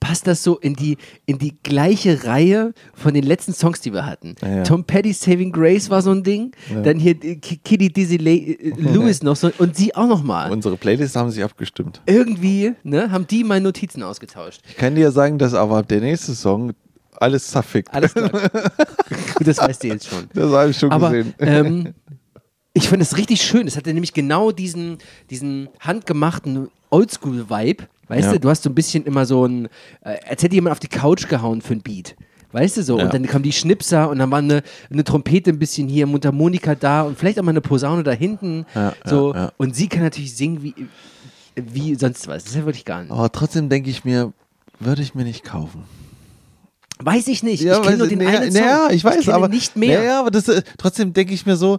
passt 0.00 0.26
das 0.26 0.42
so 0.42 0.58
in 0.58 0.74
die, 0.74 0.96
in 1.26 1.38
die 1.38 1.56
gleiche 1.62 2.24
Reihe 2.24 2.72
von 2.94 3.14
den 3.14 3.22
letzten 3.22 3.52
Songs, 3.52 3.80
die 3.80 3.92
wir 3.92 4.06
hatten. 4.06 4.34
Ja, 4.40 4.48
ja. 4.48 4.62
Tom 4.64 4.84
Petty 4.84 5.12
Saving 5.12 5.52
Grace 5.52 5.90
war 5.90 6.02
so 6.02 6.10
ein 6.10 6.22
Ding, 6.24 6.52
ja. 6.72 6.80
dann 6.80 6.98
hier 6.98 7.14
Kitty 7.14 7.92
Dizzy 7.92 8.16
äh, 8.16 8.70
Lewis 8.76 9.22
noch 9.22 9.36
so 9.36 9.52
und 9.58 9.76
sie 9.76 9.94
auch 9.94 10.08
noch 10.08 10.22
mal. 10.22 10.50
Unsere 10.50 10.76
Playlists 10.76 11.14
haben 11.16 11.30
sich 11.30 11.44
abgestimmt. 11.44 12.00
Irgendwie 12.06 12.72
ne, 12.82 13.12
haben 13.12 13.26
die 13.26 13.44
meine 13.44 13.64
Notizen 13.64 14.02
ausgetauscht. 14.02 14.62
Ich 14.68 14.76
kann 14.76 14.94
dir 14.94 15.12
sagen, 15.12 15.38
dass 15.38 15.54
aber 15.54 15.82
der 15.82 16.00
nächste 16.00 16.34
Song 16.34 16.72
alles 17.12 17.46
zerfickt. 17.48 17.92
Alles 17.92 18.14
klar. 18.14 18.30
das 19.40 19.58
weißt 19.58 19.84
du 19.84 19.88
jetzt 19.88 20.08
schon. 20.08 20.24
Das 20.32 20.50
habe 20.50 20.70
ich 20.70 20.78
schon 20.78 20.90
aber, 20.90 21.10
gesehen. 21.10 21.34
Ähm, 21.38 21.94
ich 22.74 22.88
finde 22.88 23.04
es 23.04 23.16
richtig 23.16 23.42
schön. 23.42 23.66
Es 23.66 23.76
hatte 23.76 23.92
nämlich 23.92 24.14
genau 24.14 24.50
diesen, 24.50 24.98
diesen 25.30 25.68
handgemachten 25.80 26.68
Oldschool-Vibe. 26.90 27.84
Weißt 28.08 28.26
ja. 28.26 28.32
du, 28.32 28.40
du 28.40 28.50
hast 28.50 28.62
so 28.62 28.70
ein 28.70 28.74
bisschen 28.74 29.04
immer 29.04 29.26
so 29.26 29.46
ein, 29.46 29.66
äh, 30.02 30.16
als 30.28 30.42
hätte 30.42 30.54
jemand 30.54 30.72
auf 30.72 30.80
die 30.80 30.88
Couch 30.88 31.28
gehauen 31.28 31.62
für 31.62 31.74
ein 31.74 31.82
Beat. 31.82 32.16
Weißt 32.52 32.76
du 32.76 32.82
so? 32.82 32.98
Ja. 32.98 33.04
Und 33.04 33.14
dann 33.14 33.26
kam 33.26 33.42
die 33.42 33.52
Schnipser 33.52 34.10
und 34.10 34.18
dann 34.18 34.30
war 34.30 34.38
eine, 34.38 34.62
eine 34.90 35.04
Trompete 35.04 35.50
ein 35.50 35.58
bisschen 35.58 35.88
hier, 35.88 36.06
Mundharmonika 36.06 36.74
da 36.74 37.02
und 37.02 37.18
vielleicht 37.18 37.38
auch 37.38 37.42
mal 37.42 37.50
eine 37.50 37.62
Posaune 37.62 38.02
da 38.02 38.12
hinten. 38.12 38.66
Ja, 38.74 38.92
so. 39.06 39.34
Und 39.56 39.74
sie 39.74 39.88
kann 39.88 40.02
natürlich 40.02 40.36
singen 40.36 40.62
wie, 40.62 40.74
wie 41.56 41.94
sonst 41.94 42.28
was. 42.28 42.44
Das 42.44 42.52
ist 42.52 42.58
ja 42.58 42.66
wirklich 42.66 42.84
gar 42.84 43.02
nicht. 43.02 43.10
Aber 43.10 43.32
trotzdem 43.32 43.70
denke 43.70 43.88
ich 43.88 44.04
mir, 44.04 44.34
würde 44.78 45.00
ich 45.00 45.14
mir 45.14 45.24
nicht 45.24 45.44
kaufen. 45.44 45.84
Weiß 47.04 47.28
ich 47.28 47.42
nicht. 47.42 47.62
Ja, 47.62 47.76
ich 47.76 47.82
kenne 47.82 47.98
nur 47.98 48.08
den 48.08 48.18
naja, 48.18 48.40
einen 48.40 48.52
Song. 48.52 48.60
Naja, 48.60 48.90
ich 48.90 49.04
weiß, 49.04 49.20
ich 49.20 49.32
aber 49.32 49.48
nicht 49.48 49.76
mehr. 49.76 50.00
Naja, 50.00 50.20
aber 50.20 50.30
das, 50.30 50.48
äh, 50.48 50.62
trotzdem 50.78 51.12
denke 51.12 51.34
ich 51.34 51.46
mir 51.46 51.56
so, 51.56 51.78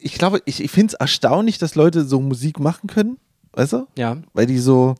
ich 0.00 0.14
glaube, 0.14 0.42
ich, 0.44 0.62
ich 0.62 0.70
finde 0.70 0.92
es 0.92 0.94
erstaunlich, 0.94 1.58
dass 1.58 1.74
Leute 1.74 2.04
so 2.04 2.20
Musik 2.20 2.60
machen 2.60 2.88
können, 2.88 3.18
weißt 3.52 3.72
du? 3.72 3.86
Ja. 3.96 4.18
Weil 4.32 4.46
die 4.46 4.58
so, 4.58 4.96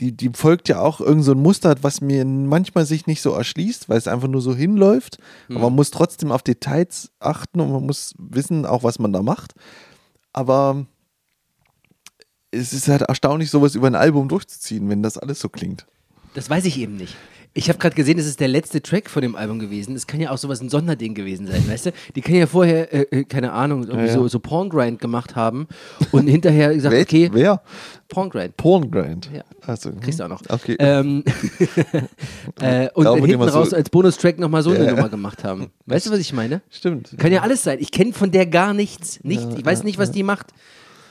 die, 0.00 0.12
die 0.16 0.30
folgt 0.34 0.68
ja 0.68 0.80
auch 0.80 1.00
irgend 1.00 1.24
so 1.24 1.32
ein 1.32 1.40
Muster, 1.40 1.76
was 1.82 2.00
mir 2.00 2.24
manchmal 2.24 2.86
sich 2.86 3.06
nicht 3.06 3.22
so 3.22 3.32
erschließt, 3.32 3.88
weil 3.88 3.98
es 3.98 4.08
einfach 4.08 4.28
nur 4.28 4.40
so 4.40 4.54
hinläuft. 4.54 5.18
Mhm. 5.48 5.56
Aber 5.56 5.66
man 5.66 5.76
muss 5.76 5.90
trotzdem 5.90 6.32
auf 6.32 6.42
Details 6.42 7.10
achten 7.20 7.60
und 7.60 7.72
man 7.72 7.86
muss 7.86 8.14
wissen, 8.18 8.66
auch 8.66 8.82
was 8.82 8.98
man 8.98 9.12
da 9.12 9.22
macht. 9.22 9.54
Aber 10.32 10.86
es 12.50 12.72
ist 12.72 12.88
halt 12.88 13.02
erstaunlich, 13.02 13.50
sowas 13.50 13.74
über 13.74 13.86
ein 13.86 13.94
Album 13.94 14.28
durchzuziehen, 14.28 14.88
wenn 14.88 15.02
das 15.02 15.18
alles 15.18 15.40
so 15.40 15.48
klingt. 15.48 15.86
Das 16.34 16.50
weiß 16.50 16.64
ich 16.64 16.78
eben 16.78 16.96
nicht. 16.96 17.16
Ich 17.54 17.68
habe 17.68 17.78
gerade 17.78 17.94
gesehen, 17.94 18.18
es 18.18 18.26
ist 18.26 18.40
der 18.40 18.48
letzte 18.48 18.80
Track 18.80 19.10
von 19.10 19.20
dem 19.20 19.36
Album 19.36 19.58
gewesen. 19.58 19.94
Es 19.94 20.06
kann 20.06 20.20
ja 20.20 20.30
auch 20.30 20.38
sowas 20.38 20.62
ein 20.62 20.70
Sonderding 20.70 21.14
gewesen 21.14 21.46
sein, 21.46 21.62
weißt 21.68 21.86
du? 21.86 21.92
Die 22.14 22.22
können 22.22 22.38
ja 22.38 22.46
vorher, 22.46 22.92
äh, 22.94 23.20
äh 23.20 23.24
keine 23.24 23.52
Ahnung, 23.52 23.86
ja, 23.88 24.06
ja. 24.06 24.12
so, 24.12 24.26
so 24.26 24.38
Porngrind 24.38 25.00
gemacht 25.00 25.36
haben 25.36 25.68
und 26.12 26.28
hinterher 26.28 26.72
gesagt, 26.72 26.94
Wer? 26.94 27.02
okay. 27.02 27.30
Wer? 27.30 27.62
Porngrind. 28.08 28.56
Porngrind. 28.56 29.30
Ja. 29.34 29.42
Also, 29.66 29.92
Kriegst 29.92 30.20
du 30.20 30.24
auch 30.24 30.28
noch. 30.28 30.40
Okay. 30.48 30.76
Ähm, 30.78 31.24
äh, 32.60 32.88
und 32.94 33.04
ja, 33.04 33.14
hinten 33.16 33.42
raus 33.42 33.70
so 33.70 33.76
als 33.76 33.90
Bonustrack 33.90 34.38
nochmal 34.38 34.62
so 34.62 34.70
eine 34.70 34.86
Nummer 34.86 35.10
gemacht 35.10 35.44
haben. 35.44 35.68
Weißt 35.84 36.06
du, 36.06 36.10
was 36.10 36.20
ich 36.20 36.32
meine? 36.32 36.62
Stimmt. 36.70 37.14
Kann 37.18 37.32
ja 37.32 37.42
alles 37.42 37.62
sein. 37.62 37.78
Ich 37.80 37.90
kenne 37.90 38.14
von 38.14 38.30
der 38.30 38.46
gar 38.46 38.72
nichts. 38.72 39.20
Nicht. 39.24 39.46
ich 39.58 39.64
weiß 39.64 39.84
nicht, 39.84 39.98
was 39.98 40.10
die 40.10 40.22
macht. 40.22 40.46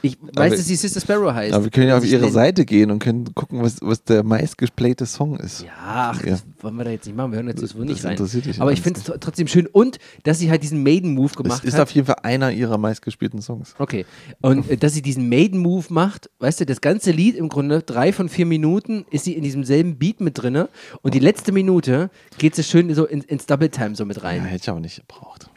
Ich 0.01 0.17
weiß, 0.21 0.53
dass 0.55 0.65
sie 0.65 0.75
Sister 0.75 0.99
Sparrow 0.99 1.33
heißt. 1.33 1.53
Aber 1.53 1.63
wir 1.63 1.71
können 1.71 1.89
ja 1.89 1.97
auf 1.97 2.05
ihre 2.05 2.29
Seite 2.29 2.65
gehen 2.65 2.89
und 2.91 2.99
können 2.99 3.33
gucken, 3.35 3.61
was, 3.61 3.77
was 3.81 4.03
der 4.03 4.23
meistgesplayte 4.23 5.05
Song 5.05 5.37
ist. 5.37 5.61
Ja, 5.61 5.69
ach, 5.85 6.23
ja. 6.23 6.31
das 6.31 6.45
wollen 6.61 6.75
wir 6.75 6.85
da 6.85 6.91
jetzt 6.91 7.05
nicht 7.05 7.15
machen. 7.15 7.31
Wir 7.31 7.37
hören 7.37 7.47
jetzt 7.47 7.61
das 7.61 7.75
wohl 7.75 7.85
nicht 7.85 8.03
rein. 8.03 8.17
Aber 8.59 8.71
ich 8.71 8.81
finde 8.81 8.99
es 8.99 9.11
trotzdem 9.19 9.47
schön. 9.47 9.67
Und, 9.67 9.99
dass 10.23 10.39
sie 10.39 10.49
halt 10.49 10.63
diesen 10.63 10.81
Maiden-Move 10.83 11.33
gemacht 11.33 11.59
hat. 11.59 11.67
Das 11.67 11.73
ist 11.75 11.79
auf 11.79 11.91
jeden 11.91 12.07
Fall 12.07 12.17
einer 12.23 12.51
ihrer 12.51 12.77
meistgespielten 12.77 13.41
Songs. 13.41 13.75
Okay. 13.77 14.05
Und 14.41 14.69
äh, 14.69 14.77
dass 14.77 14.93
sie 14.93 15.01
diesen 15.01 15.29
Maiden-Move 15.29 15.85
macht, 15.89 16.29
weißt 16.39 16.61
du, 16.61 16.65
das 16.65 16.81
ganze 16.81 17.11
Lied 17.11 17.35
im 17.35 17.49
Grunde, 17.49 17.81
drei 17.81 18.11
von 18.13 18.29
vier 18.29 18.45
Minuten, 18.45 19.05
ist 19.11 19.25
sie 19.25 19.33
in 19.33 19.43
diesem 19.43 19.63
selben 19.63 19.97
Beat 19.97 20.19
mit 20.19 20.41
drin. 20.41 20.65
Und 21.01 21.13
die 21.13 21.19
letzte 21.19 21.51
Minute 21.51 22.09
geht 22.37 22.55
sie 22.55 22.63
schön 22.63 22.93
so 22.93 23.05
in, 23.05 23.21
ins 23.21 23.45
Double-Time 23.45 23.95
so 23.95 24.05
mit 24.05 24.23
rein. 24.23 24.37
Ja, 24.37 24.43
hätte 24.45 24.63
ich 24.63 24.69
aber 24.69 24.79
nicht 24.79 24.97
gebraucht. 25.07 25.49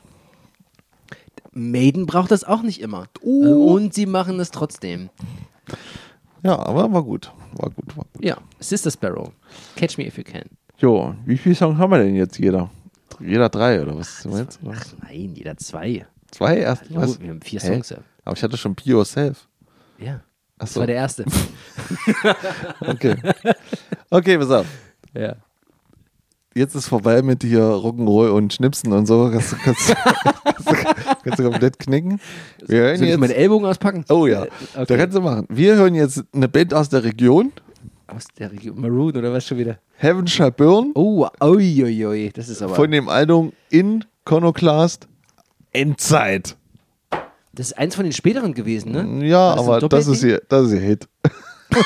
Maiden 1.54 2.06
braucht 2.06 2.30
das 2.30 2.44
auch 2.44 2.62
nicht 2.62 2.80
immer. 2.80 3.06
Uh. 3.22 3.74
Und 3.74 3.94
sie 3.94 4.06
machen 4.06 4.40
es 4.40 4.50
trotzdem. 4.50 5.10
Ja, 6.42 6.58
aber 6.58 6.92
war 6.92 7.02
gut. 7.02 7.32
War 7.54 7.70
gut, 7.70 7.96
war 7.96 8.04
gut. 8.12 8.24
Ja, 8.24 8.36
Sister 8.60 8.90
Sparrow. 8.90 9.32
Catch 9.76 9.96
me 9.96 10.06
if 10.06 10.18
you 10.18 10.24
can. 10.24 10.44
Jo, 10.78 11.14
wie 11.24 11.38
viele 11.38 11.54
Songs 11.54 11.78
haben 11.78 11.90
wir 11.90 11.98
denn 11.98 12.14
jetzt 12.14 12.38
jeder? 12.38 12.70
Jeder 13.20 13.48
drei 13.48 13.80
oder 13.80 13.96
was? 13.96 14.26
Ach, 14.30 14.46
ach 14.70 14.84
nein, 15.02 15.34
jeder 15.34 15.56
zwei. 15.56 16.06
Zwei 16.30 16.58
erst? 16.58 16.92
Was? 16.94 17.20
Wir 17.20 17.30
haben 17.30 17.40
vier 17.40 17.60
Hä? 17.60 17.66
Songs. 17.68 17.90
Ja. 17.90 17.98
Aber 18.24 18.36
ich 18.36 18.42
hatte 18.42 18.56
schon 18.56 18.74
Be 18.74 18.82
Yourself. 18.84 19.48
Ja. 19.98 20.20
Ach 20.58 20.66
so. 20.66 20.74
Das 20.74 20.76
war 20.80 20.86
der 20.88 20.96
erste. 20.96 21.24
okay. 22.80 23.16
Okay, 24.10 24.38
pass 24.38 24.50
auf. 24.50 24.66
Ja 25.14 25.36
jetzt 26.54 26.74
ist 26.74 26.88
vorbei 26.88 27.22
mit 27.22 27.42
hier 27.42 27.62
Rock'n'Roll 27.62 28.30
und 28.30 28.52
Schnipsen 28.52 28.92
und 28.92 29.06
so. 29.06 29.30
Kannst, 29.30 29.56
kannst, 29.62 29.94
kannst, 29.94 30.86
kannst 31.24 31.38
du 31.38 31.50
komplett 31.50 31.78
knicken. 31.78 32.20
Wir 32.66 32.80
hören 32.80 32.96
Soll 32.98 33.06
jetzt, 33.06 33.14
ich 33.14 33.20
meinen 33.20 33.32
Ellbogen 33.32 33.66
auspacken? 33.66 34.04
Oh 34.08 34.26
ja, 34.26 34.42
okay. 34.42 34.84
da 34.86 34.96
kannst 34.96 35.16
du 35.16 35.20
machen. 35.20 35.46
Wir 35.48 35.76
hören 35.76 35.94
jetzt 35.94 36.24
eine 36.32 36.48
Band 36.48 36.72
aus 36.74 36.88
der 36.88 37.04
Region. 37.04 37.52
Aus 38.06 38.24
der 38.38 38.52
Region? 38.52 38.80
Maroon 38.80 39.16
oder 39.16 39.32
was 39.32 39.46
schon 39.46 39.58
wieder? 39.58 39.78
Heaven 39.96 40.26
Shall 40.26 40.52
Burn. 40.52 40.92
Oh, 40.94 41.26
oi, 41.40 42.04
oi, 42.06 42.30
das 42.34 42.48
ist 42.48 42.62
aber... 42.62 42.74
Von 42.74 42.90
dem 42.90 43.08
Album 43.08 43.52
Iconoclast 43.70 45.08
Endzeit. 45.72 46.56
Das 47.52 47.68
ist 47.68 47.78
eins 47.78 47.94
von 47.94 48.04
den 48.04 48.12
späteren 48.12 48.52
gewesen, 48.54 48.92
ne? 48.92 49.26
Ja, 49.26 49.54
aber 49.54 49.80
das 49.80 50.06
ist, 50.08 50.22
ihr, 50.24 50.42
das 50.48 50.66
ist 50.66 50.72
ihr 50.74 50.80
Hit. 50.80 51.08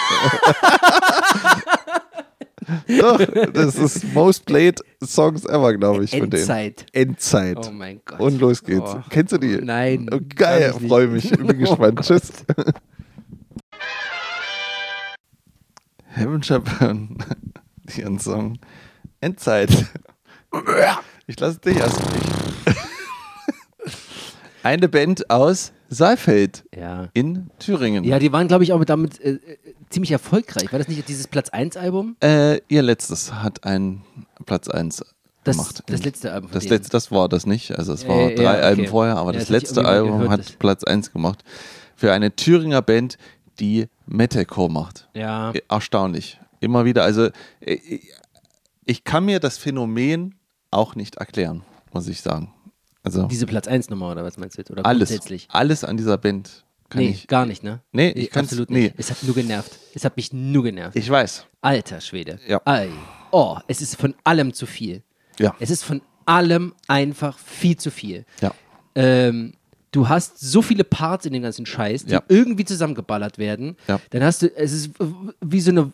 Doch, 3.00 3.24
das 3.52 3.76
ist 3.76 4.12
Most 4.12 4.44
Played 4.46 4.80
Songs 5.02 5.44
ever, 5.44 5.76
glaube 5.76 6.04
ich, 6.04 6.10
von 6.10 6.28
denen. 6.28 6.42
Endzeit. 6.42 6.86
Endzeit. 6.92 7.58
Oh 7.66 7.70
mein 7.70 8.00
Gott. 8.04 8.20
Und 8.20 8.40
los 8.40 8.62
geht's. 8.62 8.94
Oh. 8.94 9.02
Kennst 9.10 9.32
du 9.32 9.38
die? 9.38 9.56
Nein. 9.56 10.08
Oh, 10.12 10.18
geil, 10.34 10.74
freue 10.86 11.06
mich. 11.08 11.30
Bin 11.30 11.46
gespannt. 11.58 11.98
Oh 11.98 12.02
Tschüss. 12.02 12.30
Heaven 16.06 16.42
Shepherd, 16.42 16.98
ihren 17.96 18.18
Song 18.18 18.58
Endzeit. 19.20 19.70
Ich 21.26 21.38
lasse 21.38 21.58
dich 21.60 21.76
erst 21.76 22.00
nicht. 22.00 22.76
Eine 24.62 24.88
Band 24.88 25.30
aus 25.30 25.72
Saalfeld 25.88 26.64
ja. 26.76 27.08
in 27.14 27.50
Thüringen. 27.58 28.04
Ja, 28.04 28.18
die 28.18 28.32
waren, 28.32 28.48
glaube 28.48 28.64
ich, 28.64 28.72
auch 28.72 28.84
damit 28.84 29.20
äh, 29.20 29.32
äh 29.32 29.38
ziemlich 29.90 30.12
erfolgreich. 30.12 30.70
War 30.70 30.78
das 30.78 30.88
nicht 30.88 31.08
dieses 31.08 31.26
Platz 31.26 31.48
1 31.48 31.76
Album? 31.76 32.16
Äh, 32.22 32.60
ihr 32.68 32.82
letztes 32.82 33.32
hat 33.32 33.64
ein 33.64 34.02
Platz 34.44 34.68
1 34.68 35.04
das, 35.44 35.56
gemacht. 35.56 35.82
Das 35.86 36.04
letzte 36.04 36.32
Album. 36.32 36.50
Das, 36.52 36.68
letzte, 36.68 36.90
das 36.90 37.10
war 37.10 37.28
das 37.28 37.46
nicht. 37.46 37.76
Also 37.78 37.94
es 37.94 38.06
war 38.06 38.30
äh, 38.30 38.34
drei 38.34 38.42
ja, 38.42 38.52
okay. 38.52 38.62
Alben 38.62 38.86
vorher, 38.86 39.16
aber 39.16 39.32
ja, 39.32 39.38
das, 39.38 39.48
das 39.48 39.50
letzte 39.50 39.84
Album 39.84 40.20
gehört, 40.20 40.30
hat 40.30 40.58
Platz 40.58 40.84
1 40.84 41.12
gemacht. 41.12 41.42
Für 41.96 42.12
eine 42.12 42.34
Thüringer 42.36 42.82
Band, 42.82 43.16
die 43.58 43.86
Metalcore 44.06 44.70
macht. 44.70 45.08
Ja. 45.14 45.52
Äh, 45.52 45.62
erstaunlich. 45.68 46.38
Immer 46.60 46.84
wieder. 46.84 47.04
Also 47.04 47.28
äh, 47.60 47.78
ich 48.84 49.04
kann 49.04 49.24
mir 49.24 49.40
das 49.40 49.58
Phänomen 49.58 50.34
auch 50.70 50.94
nicht 50.94 51.16
erklären, 51.16 51.62
muss 51.92 52.08
ich 52.08 52.20
sagen. 52.20 52.52
Also 53.16 53.26
Diese 53.26 53.46
Platz 53.46 53.68
1 53.68 53.90
Nummer 53.90 54.12
oder 54.12 54.24
was 54.24 54.36
meinst 54.36 54.58
du? 54.58 54.72
Oder 54.72 54.84
alles, 54.84 55.10
alles 55.48 55.84
an 55.84 55.96
dieser 55.96 56.18
Band 56.18 56.64
kann 56.88 57.02
nee, 57.02 57.10
ich, 57.10 57.26
gar 57.26 57.44
nicht, 57.44 57.62
ne? 57.62 57.80
Nee, 57.92 58.10
ich 58.10 58.30
kann 58.30 58.44
absolut 58.44 58.70
nicht. 58.70 58.94
Nee. 58.94 58.94
Es 58.96 59.10
hat 59.10 59.22
nur 59.22 59.34
genervt. 59.34 59.78
Es 59.94 60.04
hat 60.04 60.16
mich 60.16 60.32
nur 60.32 60.64
genervt. 60.64 60.96
Ich 60.96 61.08
weiß. 61.08 61.46
Alter 61.60 62.00
Schwede. 62.00 62.38
Ja. 62.46 62.62
Ei. 62.64 62.88
Oh, 63.30 63.58
es 63.66 63.82
ist 63.82 63.96
von 63.96 64.14
allem 64.24 64.54
zu 64.54 64.64
viel. 64.64 65.02
Ja. 65.38 65.54
Es 65.60 65.70
ist 65.70 65.84
von 65.84 66.00
allem 66.24 66.74
einfach 66.86 67.38
viel 67.38 67.76
zu 67.76 67.90
viel. 67.90 68.24
Ja. 68.40 68.52
Ähm, 68.94 69.52
du 69.92 70.08
hast 70.08 70.40
so 70.40 70.62
viele 70.62 70.84
Parts 70.84 71.26
in 71.26 71.32
dem 71.32 71.42
ganzen 71.42 71.66
Scheiß, 71.66 72.06
die 72.06 72.12
ja. 72.12 72.22
irgendwie 72.28 72.64
zusammengeballert 72.64 73.38
werden. 73.38 73.76
Ja. 73.86 74.00
Dann 74.10 74.22
hast 74.22 74.42
du, 74.42 74.56
es 74.56 74.72
ist 74.72 74.90
wie 75.40 75.60
so 75.60 75.70
eine 75.70 75.92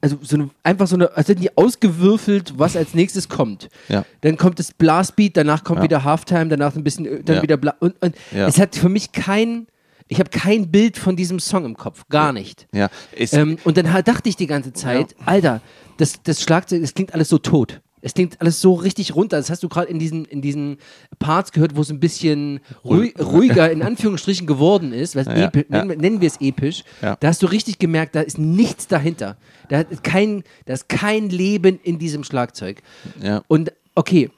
also 0.00 0.18
so 0.22 0.36
eine, 0.36 0.50
einfach 0.62 0.86
so 0.86 0.96
eine, 0.96 1.16
als 1.16 1.28
hätten 1.28 1.40
die 1.40 1.56
ausgewürfelt, 1.56 2.54
was 2.56 2.76
als 2.76 2.94
nächstes 2.94 3.28
kommt. 3.28 3.68
Ja. 3.88 4.04
Dann 4.20 4.36
kommt 4.36 4.58
das 4.58 4.72
Blastbeat, 4.72 5.36
danach 5.36 5.64
kommt 5.64 5.78
ja. 5.78 5.84
wieder 5.84 6.04
Halftime, 6.04 6.48
danach 6.48 6.76
ein 6.76 6.84
bisschen, 6.84 7.24
dann 7.24 7.36
ja. 7.36 7.42
wieder 7.42 7.56
Bla 7.56 7.74
und, 7.80 8.00
und 8.02 8.14
es 8.32 8.58
hat 8.58 8.76
für 8.76 8.88
mich 8.88 9.12
kein, 9.12 9.66
Ich 10.08 10.18
habe 10.20 10.30
kein 10.30 10.70
Bild 10.70 10.96
von 10.96 11.16
diesem 11.16 11.38
Song 11.38 11.64
im 11.64 11.76
Kopf, 11.76 12.04
gar 12.08 12.32
nicht. 12.32 12.66
Ähm, 13.38 13.58
und 13.64 13.76
dann 13.76 13.86
dachte 14.04 14.28
ich 14.28 14.36
die 14.36 14.46
ganze 14.46 14.72
Zeit. 14.72 15.14
Alter, 15.26 15.60
das, 15.98 16.22
das 16.22 16.42
Schlagzeug, 16.42 16.80
das 16.80 16.94
klingt 16.94 17.12
alles 17.12 17.28
so 17.28 17.38
tot. 17.38 17.80
Es 18.00 18.14
klingt 18.14 18.40
alles 18.40 18.60
so 18.60 18.74
richtig 18.74 19.14
runter. 19.14 19.36
Das 19.36 19.50
hast 19.50 19.62
du 19.62 19.68
gerade 19.68 19.88
in 19.90 19.98
diesen, 19.98 20.24
in 20.24 20.40
diesen 20.40 20.78
Parts 21.18 21.52
gehört, 21.52 21.76
wo 21.76 21.80
es 21.80 21.90
ein 21.90 22.00
bisschen 22.00 22.60
ruhig, 22.84 23.14
ruhiger 23.18 23.70
in 23.72 23.82
Anführungsstrichen 23.82 24.46
geworden 24.46 24.92
ist. 24.92 25.14
Ja, 25.14 25.22
ja. 25.22 25.50
Nennen, 25.68 25.98
nennen, 25.98 26.20
wir 26.20 26.28
es 26.28 26.40
episch. 26.40 26.84
Ja. 27.02 27.16
Da 27.20 27.28
hast 27.28 27.42
du 27.42 27.46
richtig 27.46 27.78
gemerkt, 27.78 28.14
da 28.14 28.20
ist 28.20 28.38
nichts 28.38 28.86
dahinter. 28.86 29.36
Da 29.68 29.80
ist 29.80 30.04
kein, 30.04 30.44
da 30.66 30.74
ist 30.74 30.88
kein 30.88 31.28
Leben 31.28 31.78
in 31.82 31.98
diesem 31.98 32.24
Schlagzeug. 32.24 32.82
Und 33.48 33.72
okay, 33.94 34.30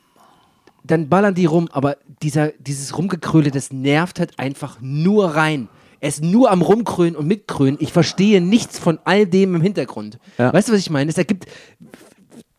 dann 0.85 1.09
ballern 1.09 1.35
die 1.35 1.44
rum, 1.44 1.68
aber 1.73 1.96
dieser, 2.23 2.49
dieses 2.59 2.96
Rumgekröle, 2.96 3.51
das 3.51 3.73
nervt 3.73 4.18
halt 4.18 4.38
einfach 4.38 4.79
nur 4.81 5.37
rein. 5.37 5.68
Er 6.01 6.09
ist 6.09 6.23
nur 6.23 6.51
am 6.51 6.62
Rumkrönen 6.62 7.14
und 7.14 7.27
Mitkrönen. 7.27 7.77
Ich 7.79 7.92
verstehe 7.92 8.40
nichts 8.40 8.79
von 8.79 8.99
all 9.05 9.27
dem 9.27 9.55
im 9.55 9.61
Hintergrund. 9.61 10.18
Weißt 10.38 10.68
du, 10.68 10.73
was 10.73 10.81
ich 10.81 10.88
meine? 10.88 11.11
Es 11.11 11.18
ergibt 11.18 11.46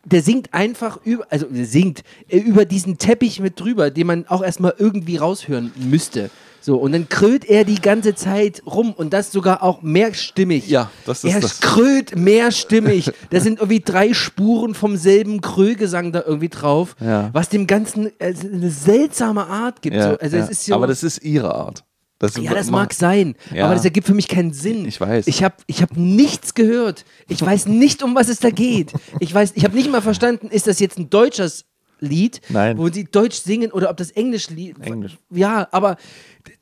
der 0.05 0.21
singt 0.21 0.53
einfach 0.53 0.99
über, 1.03 1.25
also 1.29 1.45
der 1.47 1.65
singt 1.65 2.03
äh, 2.27 2.37
über 2.37 2.65
diesen 2.65 2.97
Teppich 2.97 3.39
mit 3.39 3.59
drüber, 3.59 3.91
den 3.91 4.07
man 4.07 4.27
auch 4.27 4.43
erstmal 4.43 4.73
irgendwie 4.77 5.17
raushören 5.17 5.71
müsste. 5.75 6.29
So, 6.63 6.77
und 6.77 6.91
dann 6.91 7.09
krölt 7.09 7.43
er 7.43 7.65
die 7.65 7.81
ganze 7.81 8.13
Zeit 8.13 8.61
rum 8.67 8.93
und 8.93 9.13
das 9.13 9.31
sogar 9.31 9.63
auch 9.63 9.81
mehrstimmig. 9.81 10.67
Ja, 10.67 10.91
das 11.07 11.23
ist 11.23 11.33
er 11.33 11.41
das. 11.41 11.59
Er 11.59 11.67
krölt 11.67 12.15
mehrstimmig. 12.15 13.11
da 13.31 13.39
sind 13.39 13.59
irgendwie 13.59 13.79
drei 13.79 14.13
Spuren 14.13 14.75
vom 14.75 14.95
selben 14.95 15.41
Krögesang 15.41 16.11
da 16.11 16.21
irgendwie 16.23 16.49
drauf, 16.49 16.95
ja. 16.99 17.31
was 17.33 17.49
dem 17.49 17.65
Ganzen 17.65 18.11
äh, 18.19 18.35
eine 18.53 18.69
seltsame 18.69 19.47
Art 19.47 19.81
gibt. 19.81 19.95
Ja, 19.95 20.11
so, 20.11 20.17
also 20.19 20.37
ja. 20.37 20.43
es 20.43 20.49
ist 20.51 20.65
so, 20.65 20.75
Aber 20.75 20.85
das 20.85 21.01
ist 21.01 21.23
ihre 21.23 21.53
Art. 21.55 21.83
Das 22.21 22.37
ja, 22.37 22.53
das 22.53 22.69
mag 22.69 22.93
sein, 22.93 23.33
ja. 23.51 23.65
aber 23.65 23.73
das 23.73 23.83
ergibt 23.83 24.05
für 24.05 24.13
mich 24.13 24.27
keinen 24.27 24.53
Sinn. 24.53 24.85
Ich 24.85 25.01
weiß. 25.01 25.25
Ich 25.25 25.43
habe 25.43 25.55
ich 25.65 25.81
hab 25.81 25.97
nichts 25.97 26.53
gehört. 26.53 27.03
Ich 27.27 27.41
weiß 27.41 27.65
nicht, 27.65 28.03
um 28.03 28.13
was 28.13 28.27
es 28.27 28.37
da 28.37 28.51
geht. 28.51 28.93
Ich 29.19 29.33
weiß, 29.33 29.53
ich 29.55 29.63
habe 29.63 29.75
nicht 29.75 29.89
mal 29.91 30.01
verstanden, 30.01 30.47
ist 30.49 30.67
das 30.67 30.79
jetzt 30.79 30.99
ein 30.99 31.09
deutsches 31.09 31.65
Lied, 32.01 32.41
Nein. 32.49 32.77
wo 32.77 32.89
sie 32.89 33.05
Deutsch 33.05 33.37
singen 33.37 33.71
oder 33.71 33.89
ob 33.89 33.97
das 33.97 34.11
Englisch 34.11 34.49
Lied. 34.49 34.75
Englisch. 34.81 35.17
Ja, 35.29 35.67
aber 35.71 35.97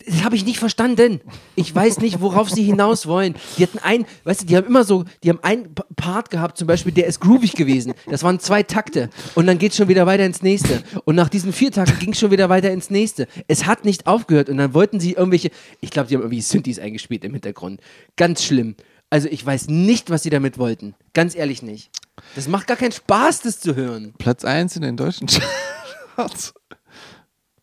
das 0.06 0.23
habe 0.23 0.36
ich 0.36 0.45
nicht 0.45 0.60
verstanden. 0.60 1.21
Ich 1.56 1.73
weiß 1.73 1.99
nicht, 1.99 2.21
worauf 2.21 2.49
sie 2.49 2.63
hinaus 2.63 3.08
wollen. 3.08 3.36
Die 3.58 3.63
hatten 3.63 3.80
ein, 3.80 4.06
weißt 4.25 4.41
du, 4.41 4.45
die 4.45 4.58
haben 4.58 4.67
immer 4.67 4.84
so, 4.84 5.06
die 5.23 5.30
haben 5.30 5.39
einen 5.41 5.73
Part 5.95 6.30
gehabt, 6.30 6.58
zum 6.58 6.67
Beispiel, 6.67 6.91
der 6.91 7.08
ist 7.08 7.19
groovig 7.19 7.54
gewesen. 7.54 7.93
Das 8.08 8.23
waren 8.23 8.39
zwei 8.39 8.63
Takte. 8.63 9.10
Und 9.36 9.47
dann 9.47 9.58
geht 9.58 9.71
es 9.71 9.78
schon 9.78 9.88
wieder 9.88 10.06
weiter 10.06 10.25
ins 10.25 10.41
nächste. 10.41 10.84
Und 11.06 11.15
nach 11.15 11.30
diesen 11.30 11.54
vier 11.54 11.71
Takten 11.71 11.99
ging 11.99 12.12
es 12.12 12.19
schon 12.19 12.32
wieder 12.32 12.49
weiter 12.49 12.71
ins 12.71 12.89
nächste. 12.89 13.28
Es 13.47 13.65
hat 13.65 13.86
nicht 13.86 14.08
aufgehört. 14.08 14.49
Und 14.49 14.58
dann 14.58 14.73
wollten 14.73 14.99
sie 14.99 15.13
irgendwelche, 15.13 15.52
ich 15.80 15.91
glaube, 15.91 16.10
die 16.10 16.15
haben 16.15 16.21
irgendwie 16.21 16.41
Synthes 16.41 16.80
eingespielt 16.80 17.23
im 17.23 17.34
Hintergrund. 17.34 17.80
Ganz 18.15 18.43
schlimm. 18.43 18.75
Also 19.10 19.28
ich 19.30 19.43
weiß 19.45 19.69
nicht, 19.69 20.10
was 20.10 20.23
sie 20.23 20.30
damit 20.30 20.58
wollten. 20.58 20.93
Ganz 21.13 21.36
ehrlich 21.36 21.63
nicht. 21.63 21.89
Das 22.36 22.47
macht 22.47 22.67
gar 22.67 22.77
keinen 22.77 22.91
Spaß, 22.91 23.41
das 23.41 23.60
zu 23.60 23.75
hören. 23.75 24.13
Platz 24.17 24.45
1 24.45 24.75
in 24.75 24.82
den 24.82 24.97
deutschen 24.97 25.27
Charts. 26.15 26.53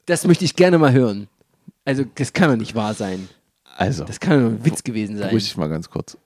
Das 0.07 0.27
möchte 0.27 0.45
ich 0.45 0.57
gerne 0.57 0.79
mal 0.79 0.93
hören. 0.93 1.29
Also, 1.85 2.05
das 2.15 2.33
kann 2.33 2.51
doch 2.51 2.57
nicht 2.57 2.75
wahr 2.75 2.95
sein. 2.95 3.29
Also. 3.77 4.05
Das 4.05 4.21
kann 4.21 4.43
doch 4.43 4.51
ein 4.51 4.65
Witz 4.65 4.83
gewesen 4.83 5.19
sein. 5.19 5.31
Ruhig 5.31 5.47
ich 5.47 5.57
mal 5.57 5.69
ganz 5.69 5.91
kurz. 5.91 6.17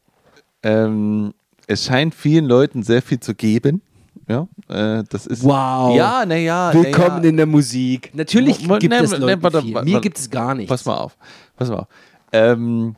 Ähm, 0.63 1.35
es 1.67 1.85
scheint 1.85 2.15
vielen 2.15 2.45
Leuten 2.45 2.83
sehr 2.83 3.03
viel 3.03 3.21
zu 3.21 3.35
geben. 3.35 3.83
Ja, 4.29 4.47
äh, 4.69 5.03
das 5.09 5.27
ist. 5.27 5.43
Wow. 5.43 5.97
Ja, 5.97 6.25
naja. 6.25 6.73
Willkommen 6.73 7.17
na 7.17 7.23
ja. 7.23 7.29
in 7.31 7.37
der 7.37 7.47
Musik. 7.47 8.11
Natürlich 8.15 8.59
gibt 8.59 8.93
es 8.93 9.17
Leute 9.17 9.43
warte, 9.43 9.63
viel. 9.63 9.75
warte, 9.75 9.89
Mir 9.89 10.01
gibt 10.01 10.19
es 10.19 10.31
gar 10.31 10.55
nichts. 10.55 10.69
Pass 10.69 10.85
mal 10.85 10.97
auf. 10.97 11.17
Pass 11.57 11.69
mal 11.69 11.81
auf. 11.81 11.89
Ähm, 12.33 12.95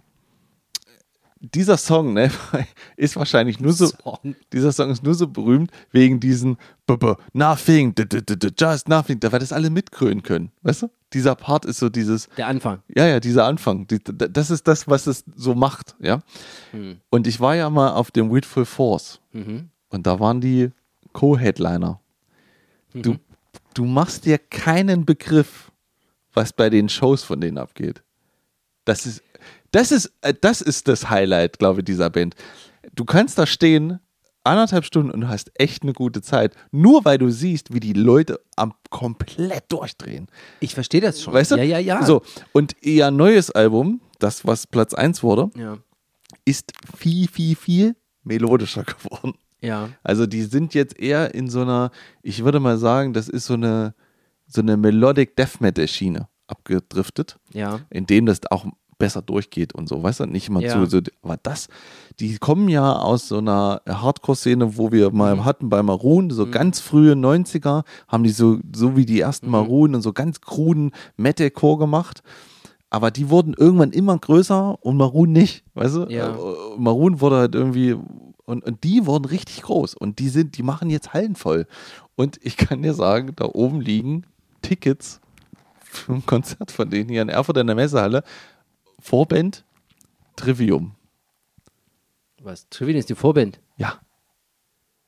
dieser 1.42 1.76
Song 1.76 2.12
ne, 2.12 2.30
ist 2.96 3.16
wahrscheinlich 3.16 3.58
nur 3.58 3.72
so, 3.72 3.86
Song. 3.86 4.36
dieser 4.52 4.72
Song 4.72 4.90
ist 4.90 5.02
nur 5.02 5.14
so 5.14 5.26
berühmt 5.26 5.70
wegen 5.90 6.20
diesen 6.20 6.56
B 6.86 6.94
-b 6.94 7.16
Nothing, 7.32 7.94
d 7.94 8.04
-d 8.04 8.20
-d 8.20 8.52
Just 8.56 8.88
Nothing, 8.88 9.18
weil 9.22 9.40
das 9.40 9.52
alle 9.52 9.70
mitkrönen 9.70 10.22
können, 10.22 10.52
weißt 10.62 10.82
du? 10.82 10.90
Dieser 11.12 11.34
Part 11.34 11.64
ist 11.64 11.78
so 11.78 11.88
dieses. 11.88 12.28
Der 12.36 12.46
Anfang. 12.46 12.82
Ja, 12.94 13.06
ja, 13.06 13.20
dieser 13.20 13.44
Anfang. 13.44 13.86
Die, 13.86 13.98
das 14.02 14.50
ist 14.50 14.66
das, 14.66 14.88
was 14.88 15.06
es 15.06 15.24
so 15.34 15.54
macht, 15.54 15.96
ja. 15.98 16.20
Hm. 16.70 16.98
Und 17.10 17.26
ich 17.26 17.40
war 17.40 17.54
ja 17.54 17.68
mal 17.68 17.92
auf 17.92 18.10
dem 18.10 18.30
Willful 18.30 18.64
Force 18.64 19.20
mhm. 19.32 19.68
und 19.90 20.06
da 20.06 20.20
waren 20.20 20.40
die 20.40 20.70
Co-Headliner. 21.12 22.00
Mhm. 22.94 23.02
Du, 23.02 23.16
du 23.74 23.84
machst 23.84 24.24
dir 24.24 24.38
keinen 24.38 25.04
Begriff, 25.04 25.70
was 26.32 26.52
bei 26.52 26.70
den 26.70 26.88
Shows 26.88 27.24
von 27.24 27.40
denen 27.40 27.58
abgeht. 27.58 28.02
Das 28.84 29.06
ist 29.06 29.22
das 29.72 29.90
ist, 29.92 30.12
äh, 30.22 30.34
das 30.40 30.60
ist 30.60 30.88
das 30.88 31.10
Highlight, 31.10 31.58
glaube 31.58 31.80
ich, 31.80 31.84
dieser 31.84 32.08
Band. 32.08 32.34
Du 32.94 33.04
kannst 33.04 33.38
da 33.38 33.46
stehen, 33.46 33.98
anderthalb 34.44 34.84
Stunden 34.84 35.10
und 35.10 35.28
hast 35.28 35.50
echt 35.54 35.82
eine 35.82 35.92
gute 35.92 36.22
Zeit. 36.22 36.54
Nur 36.70 37.04
weil 37.04 37.18
du 37.18 37.30
siehst, 37.30 37.72
wie 37.72 37.80
die 37.80 37.92
Leute 37.92 38.40
am 38.56 38.74
komplett 38.90 39.70
durchdrehen. 39.70 40.28
Ich 40.60 40.74
verstehe 40.74 41.00
das 41.00 41.22
schon. 41.22 41.32
Weißt 41.34 41.52
du? 41.52 41.56
Ja, 41.56 41.64
ja, 41.64 41.78
ja. 41.78 42.04
So, 42.04 42.22
und 42.52 42.74
ihr 42.80 43.10
neues 43.10 43.50
Album, 43.50 44.00
das, 44.18 44.46
was 44.46 44.66
Platz 44.66 44.94
1 44.94 45.22
wurde, 45.22 45.50
ja. 45.56 45.78
ist 46.44 46.72
viel, 46.96 47.28
viel, 47.28 47.56
viel 47.56 47.96
melodischer 48.24 48.84
geworden. 48.84 49.34
Ja. 49.60 49.90
Also 50.02 50.26
die 50.26 50.42
sind 50.42 50.74
jetzt 50.74 50.98
eher 50.98 51.34
in 51.34 51.48
so 51.48 51.62
einer, 51.62 51.90
ich 52.22 52.44
würde 52.44 52.58
mal 52.58 52.78
sagen, 52.78 53.12
das 53.12 53.28
ist 53.28 53.46
so 53.46 53.54
eine, 53.54 53.94
so 54.46 54.60
eine 54.60 54.76
Melodic 54.76 55.36
Death 55.36 55.60
Metal 55.60 55.86
Schiene 55.86 56.28
abgedriftet. 56.48 57.38
Ja. 57.52 57.80
In 57.90 58.06
dem 58.06 58.26
das 58.26 58.40
auch 58.50 58.66
besser 59.02 59.20
durchgeht 59.20 59.74
und 59.74 59.88
so, 59.88 60.00
weißt 60.00 60.20
du, 60.20 60.26
nicht 60.26 60.48
immer 60.48 60.60
ja. 60.60 60.70
zu, 60.70 60.86
so, 60.86 61.00
aber 61.22 61.36
das, 61.42 61.66
die 62.20 62.38
kommen 62.38 62.68
ja 62.68 62.92
aus 62.92 63.26
so 63.26 63.38
einer 63.38 63.82
Hardcore-Szene, 63.88 64.76
wo 64.76 64.92
wir 64.92 65.10
mal 65.10 65.34
mhm. 65.34 65.44
hatten 65.44 65.68
bei 65.68 65.82
Maroon, 65.82 66.30
so 66.30 66.46
mhm. 66.46 66.52
ganz 66.52 66.78
frühe 66.78 67.14
90er, 67.14 67.82
haben 68.06 68.22
die 68.22 68.30
so, 68.30 68.60
so 68.72 68.96
wie 68.96 69.04
die 69.04 69.18
ersten 69.18 69.46
mhm. 69.46 69.52
Maroon 69.52 69.96
und 69.96 70.02
so 70.02 70.12
ganz 70.12 70.40
kruden 70.40 70.92
Metalcore 71.16 71.78
gemacht. 71.78 72.22
Aber 72.90 73.10
die 73.10 73.28
wurden 73.28 73.54
irgendwann 73.54 73.90
immer 73.90 74.16
größer 74.16 74.78
und 74.84 74.96
Maroon 74.96 75.32
nicht, 75.32 75.64
weißt 75.74 75.96
du? 75.96 76.06
Ja. 76.08 76.36
Äh, 76.36 76.78
Maroon 76.78 77.20
wurde 77.20 77.38
halt 77.38 77.56
irgendwie 77.56 77.96
und, 78.44 78.64
und 78.64 78.84
die 78.84 79.04
wurden 79.04 79.24
richtig 79.24 79.62
groß 79.62 79.94
und 79.94 80.20
die 80.20 80.28
sind, 80.28 80.56
die 80.56 80.62
machen 80.62 80.90
jetzt 80.90 81.12
Hallen 81.12 81.34
voll. 81.34 81.66
Und 82.14 82.38
ich 82.40 82.56
kann 82.56 82.82
dir 82.82 82.94
sagen, 82.94 83.32
da 83.34 83.46
oben 83.46 83.80
liegen 83.80 84.26
Tickets 84.60 85.20
für 85.80 86.12
ein 86.12 86.24
Konzert 86.24 86.70
von 86.70 86.88
denen 86.88 87.10
hier 87.10 87.22
in 87.22 87.28
Erfurt 87.28 87.56
in 87.56 87.66
der 87.66 87.74
Messehalle 87.74 88.22
Vorband 89.02 89.64
Trivium. 90.36 90.94
Was? 92.40 92.68
Trivium 92.70 92.98
ist 92.98 93.10
die 93.10 93.16
Vorband? 93.16 93.58
Ja. 93.76 94.00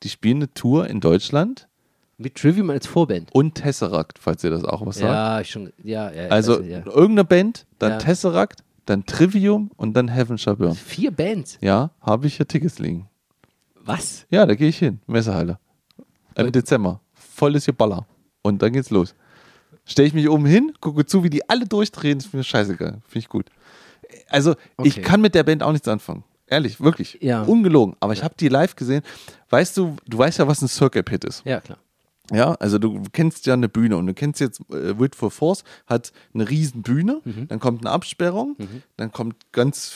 Die 0.03 0.09
spielen 0.09 0.37
eine 0.37 0.53
Tour 0.53 0.87
in 0.87 0.99
Deutschland. 0.99 1.69
Mit 2.17 2.35
Trivium 2.35 2.69
als 2.69 2.87
Vorband. 2.87 3.33
Und 3.33 3.55
Tesseract, 3.55 4.19
falls 4.19 4.43
ihr 4.43 4.49
das 4.49 4.65
auch 4.65 4.85
was 4.85 4.97
sagt. 4.97 5.09
Ja, 5.09 5.43
schon. 5.45 5.71
Ja, 5.81 6.11
ja, 6.11 6.27
also 6.27 6.59
weiß, 6.59 6.67
ja. 6.67 6.85
irgendeine 6.85 7.23
Band, 7.23 7.65
dann 7.79 7.91
ja. 7.93 7.97
Tesseract, 7.97 8.63
dann 8.85 9.05
Trivium 9.05 9.71
und 9.77 9.93
dann 9.93 10.09
Heaven 10.09 10.37
Shall 10.37 10.57
Burn. 10.57 10.75
Vier 10.75 11.11
Bands? 11.11 11.57
Ja, 11.61 11.91
habe 12.01 12.27
ich 12.27 12.35
hier 12.35 12.47
Tickets 12.47 12.79
liegen. 12.79 13.09
Was? 13.79 14.25
Ja, 14.29 14.45
da 14.45 14.55
gehe 14.55 14.69
ich 14.69 14.77
hin. 14.77 14.99
Messehalle. 15.07 15.57
Im 16.35 16.51
Dezember. 16.51 16.99
Volles 17.13 17.65
Baller. 17.77 18.05
Und 18.41 18.61
dann 18.61 18.73
geht's 18.73 18.89
los. 18.89 19.15
Stelle 19.85 20.09
ich 20.09 20.13
mich 20.13 20.29
oben 20.29 20.45
hin, 20.45 20.73
gucke 20.81 21.05
zu, 21.05 21.23
wie 21.23 21.29
die 21.29 21.47
alle 21.49 21.65
durchdrehen, 21.65 22.17
ist 22.17 22.33
mir 22.33 22.43
scheißegal. 22.43 23.01
Finde 23.07 23.19
ich 23.19 23.29
gut. 23.29 23.49
Also, 24.29 24.55
okay. 24.77 24.89
ich 24.89 25.01
kann 25.01 25.21
mit 25.21 25.35
der 25.35 25.43
Band 25.43 25.63
auch 25.63 25.71
nichts 25.71 25.87
anfangen. 25.87 26.23
Ehrlich, 26.47 26.79
wirklich. 26.79 27.17
Ja. 27.21 27.41
Ungelogen. 27.43 27.95
Aber 27.99 28.13
ich 28.13 28.23
habe 28.23 28.35
die 28.39 28.49
live 28.49 28.75
gesehen. 28.75 29.01
Weißt 29.49 29.75
du, 29.77 29.95
du 30.07 30.17
weißt 30.17 30.39
ja, 30.39 30.47
was 30.47 30.61
ein 30.61 30.67
Circle 30.67 31.03
Pit 31.03 31.23
ist. 31.23 31.43
Ja, 31.45 31.59
klar. 31.59 31.79
Ja, 32.31 32.53
also 32.55 32.79
du 32.79 33.03
kennst 33.11 33.45
ja 33.45 33.53
eine 33.53 33.69
Bühne 33.69 33.97
und 33.97 34.07
du 34.07 34.13
kennst 34.13 34.39
jetzt 34.39 34.59
äh, 34.71 34.99
Wit 34.99 35.15
for 35.15 35.29
Force 35.29 35.63
hat 35.85 36.11
eine 36.33 36.49
riesen 36.49 36.81
Bühne, 36.81 37.21
mhm. 37.23 37.47
dann 37.47 37.59
kommt 37.59 37.85
eine 37.85 37.91
Absperrung, 37.91 38.55
mhm. 38.57 38.81
dann 38.97 39.11
kommt 39.11 39.51
ganz 39.51 39.93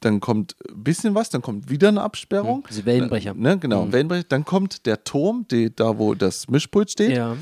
dann 0.00 0.20
kommt 0.20 0.56
ein 0.66 0.82
bisschen 0.82 1.14
was, 1.14 1.28
dann 1.28 1.42
kommt 1.42 1.68
wieder 1.68 1.88
eine 1.88 2.00
Absperrung. 2.00 2.64
Diese 2.70 2.86
Wellenbrecher. 2.86 3.34
Ne, 3.34 3.58
genau, 3.58 3.84
mhm. 3.84 3.92
Wellenbrecher. 3.92 4.24
Dann 4.30 4.46
kommt 4.46 4.86
der 4.86 5.04
Turm, 5.04 5.46
die, 5.50 5.74
da 5.74 5.98
wo 5.98 6.14
das 6.14 6.48
Mischpult 6.48 6.90
steht. 6.90 7.14
Ja. 7.14 7.36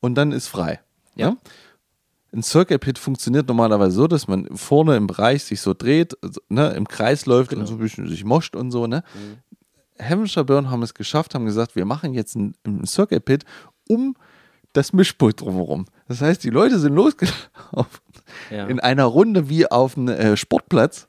Und 0.00 0.14
dann 0.16 0.30
ist 0.32 0.48
frei. 0.48 0.80
Ja. 1.14 1.28
ja? 1.28 1.36
Ein 2.34 2.42
Circle 2.42 2.78
Pit 2.78 2.98
funktioniert 2.98 3.46
normalerweise 3.48 3.94
so, 3.94 4.06
dass 4.06 4.26
man 4.26 4.46
vorne 4.56 4.96
im 4.96 5.06
Bereich 5.06 5.44
sich 5.44 5.60
so 5.60 5.74
dreht, 5.74 6.16
also, 6.22 6.40
ne, 6.48 6.70
im 6.70 6.88
Kreis 6.88 7.26
läuft 7.26 7.50
genau. 7.50 7.62
und 7.62 7.66
so 7.66 7.74
ein 7.74 7.78
bisschen 7.78 8.08
sich 8.08 8.24
moscht 8.24 8.56
und 8.56 8.70
so. 8.70 8.86
Ne? 8.86 9.04
Mhm. 9.14 9.38
Heavenshire 9.98 10.44
Burn 10.44 10.70
haben 10.70 10.82
es 10.82 10.94
geschafft, 10.94 11.34
haben 11.34 11.44
gesagt, 11.44 11.76
wir 11.76 11.84
machen 11.84 12.14
jetzt 12.14 12.36
einen, 12.36 12.54
Circle 12.86 13.20
Pit 13.20 13.44
um 13.88 14.16
das 14.72 14.92
Mischpult 14.92 15.42
drumherum. 15.42 15.84
Das 16.08 16.22
heißt, 16.22 16.42
die 16.42 16.50
Leute 16.50 16.78
sind 16.78 16.94
losgelaufen 16.94 18.00
ja. 18.50 18.66
in 18.66 18.80
einer 18.80 19.04
Runde 19.04 19.48
wie 19.50 19.70
auf 19.70 19.96
einem 19.96 20.08
äh, 20.08 20.36
Sportplatz 20.36 21.08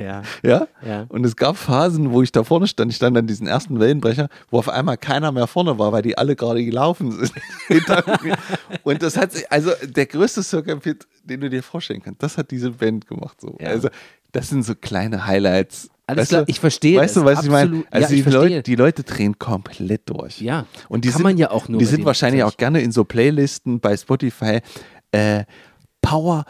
ja. 0.00 0.22
Ja? 0.42 0.68
Ja. 0.86 1.06
Und 1.08 1.24
es 1.24 1.36
gab 1.36 1.56
Phasen, 1.56 2.12
wo 2.12 2.22
ich 2.22 2.32
da 2.32 2.44
vorne 2.44 2.66
stand, 2.66 2.90
ich 2.90 2.96
stand 2.96 3.16
an 3.16 3.26
diesen 3.26 3.46
ersten 3.46 3.78
Wellenbrecher, 3.80 4.28
wo 4.50 4.58
auf 4.58 4.68
einmal 4.68 4.96
keiner 4.96 5.32
mehr 5.32 5.46
vorne 5.46 5.78
war, 5.78 5.92
weil 5.92 6.02
die 6.02 6.16
alle 6.16 6.36
gerade 6.36 6.64
gelaufen 6.64 7.12
sind. 7.12 7.32
Und 8.82 9.02
das 9.02 9.16
hat 9.16 9.32
sich, 9.32 9.50
also 9.50 9.70
der 9.84 10.06
größte 10.06 10.42
Circuit 10.42 10.80
Pit, 10.80 11.06
den 11.24 11.40
du 11.40 11.50
dir 11.50 11.62
vorstellen 11.62 12.02
kannst, 12.02 12.22
das 12.22 12.38
hat 12.38 12.50
diese 12.50 12.70
Band 12.70 13.06
gemacht. 13.06 13.40
So. 13.40 13.56
Ja. 13.60 13.68
Also 13.68 13.88
das 14.32 14.48
sind 14.48 14.64
so 14.64 14.74
kleine 14.74 15.26
Highlights. 15.26 15.90
Alles 16.06 16.22
Weißt 16.22 16.30
klar, 16.30 16.44
du, 16.46 16.50
ich 16.50 16.60
verstehe 16.60 16.98
Weißt 17.00 17.16
das, 17.16 17.22
du, 17.22 17.28
was 17.28 17.44
ich 17.44 17.50
meine? 17.50 17.64
absolut. 17.64 17.86
Also 17.90 18.14
Ja, 18.14 18.18
ich 18.18 18.24
die. 18.24 18.30
Leute, 18.30 18.62
die 18.62 18.74
Leute 18.76 19.02
drehen 19.02 19.38
komplett 19.38 20.08
durch. 20.08 20.40
Ja, 20.40 20.64
Und 20.88 21.04
die 21.04 21.08
kann 21.08 21.18
sind, 21.18 21.24
man 21.24 21.36
ja 21.36 21.50
auch 21.50 21.68
nur 21.68 21.78
Die 21.78 21.84
sind 21.84 22.04
wahrscheinlich 22.06 22.42
auch 22.44 22.56
gerne 22.56 22.80
in 22.80 22.92
so 22.92 23.04
Playlisten 23.04 23.80
bei 23.80 23.94
Spotify. 23.96 24.60
Äh, 25.12 25.44
Power 26.00 26.44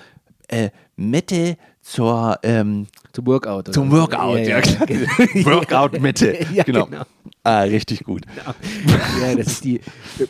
äh, 0.49 0.71
Metal 0.97 1.57
zur 1.89 2.39
ähm, 2.43 2.87
Zum 3.13 3.27
Workout. 3.27 3.69
oder 3.69 3.73
zum. 3.73 3.91
Workout, 3.91 4.41
ja, 4.41 4.61
klar. 4.61 4.89
Workout 5.45 6.01
Mitte. 6.01 6.39
Ja, 6.53 6.65
genau. 6.65 6.87
genau. 6.87 7.03
Ah, 7.45 7.61
richtig 7.61 8.05
gut. 8.05 8.23
Ja, 9.21 9.35
das 9.35 9.47
ist 9.47 9.65
die 9.65 9.77
äh, 9.77 9.83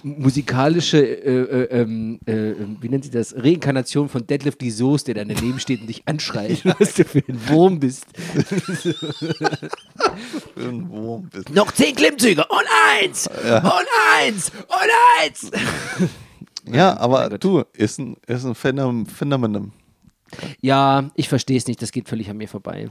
musikalische, 0.02 0.98
äh, 0.98 1.64
äh, 1.64 1.80
ähm, 1.80 2.20
äh, 2.26 2.52
wie 2.80 2.88
nennt 2.88 3.04
sie 3.04 3.10
das, 3.10 3.34
Reinkarnation 3.36 4.08
von 4.08 4.26
Deadlift 4.26 4.60
die 4.60 4.70
Soße, 4.70 5.06
der 5.06 5.14
da 5.14 5.24
daneben 5.24 5.58
steht 5.58 5.80
und 5.80 5.88
dich 5.88 6.02
anschreit, 6.06 6.64
was 6.78 6.94
du 6.94 7.04
für 7.04 7.22
ein 7.26 7.40
Wurm 7.48 7.80
bist. 7.80 8.06
Für 10.54 10.68
ein 10.68 10.88
Wurm 10.90 11.28
bist. 11.32 11.50
Noch 11.50 11.72
zehn 11.72 11.94
Klimmzüge 11.94 12.44
und 12.48 12.66
eins 13.00 13.26
und 13.26 13.88
eins 14.20 14.50
und 14.50 14.90
eins. 15.20 15.50
Ja, 16.70 16.96
aber 16.98 17.30
du, 17.38 17.64
ist 17.72 17.98
ein, 17.98 18.16
ist 18.26 18.44
ein 18.44 18.54
Phänomen. 18.54 19.72
Ja, 20.60 21.10
ich 21.14 21.28
verstehe 21.28 21.56
es 21.56 21.66
nicht, 21.66 21.80
das 21.82 21.92
geht 21.92 22.08
völlig 22.08 22.28
an 22.30 22.36
mir 22.36 22.48
vorbei. 22.48 22.86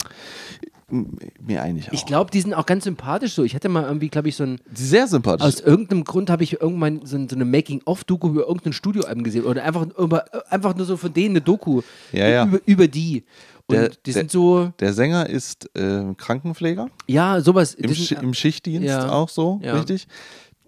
Mir 0.89 1.61
eigentlich 1.61 1.89
auch. 1.89 1.93
Ich 1.93 2.05
glaube, 2.05 2.31
die 2.31 2.39
sind 2.39 2.53
auch 2.53 2.65
ganz 2.65 2.85
sympathisch 2.85 3.33
so. 3.33 3.43
Ich 3.43 3.53
hatte 3.55 3.67
mal 3.67 3.83
irgendwie, 3.83 4.07
glaube 4.07 4.29
ich, 4.29 4.37
so 4.37 4.43
ein, 4.45 4.59
Sehr 4.73 5.07
sympathisch. 5.07 5.45
aus 5.45 5.59
irgendeinem 5.59 6.05
Grund 6.05 6.29
habe 6.29 6.43
ich 6.43 6.61
irgendwann 6.61 7.05
so, 7.05 7.17
ein- 7.17 7.27
so 7.27 7.35
eine 7.35 7.43
Making-of-Doku 7.43 8.29
über 8.29 8.47
irgendein 8.47 8.71
Studioalbum 8.71 9.23
gesehen 9.23 9.43
oder 9.43 9.63
einfach, 9.65 9.85
über, 9.97 10.25
einfach 10.51 10.75
nur 10.75 10.85
so 10.85 10.95
von 10.95 11.11
denen 11.13 11.31
eine 11.31 11.41
Doku 11.41 11.81
Ja, 12.13 12.27
ja. 12.29 12.45
Über, 12.45 12.59
über 12.65 12.87
die. 12.87 13.25
Und 13.67 13.75
Der- 13.75 13.89
die 13.89 13.95
der- 14.05 14.13
sind 14.13 14.31
so, 14.31 14.71
der 14.79 14.93
Sänger 14.93 15.27
ist 15.27 15.69
äh, 15.75 16.05
Krankenpfleger. 16.15 16.87
ja, 17.07 17.41
sowas. 17.41 17.73
Im, 17.73 17.93
Sch 17.93 18.07
sind, 18.07 18.23
im 18.23 18.33
Schichtdienst 18.33 18.87
Ja. 18.87 19.09
auch 19.11 19.27
so, 19.27 19.59
Ja. 19.61 19.73
richtig. 19.75 20.07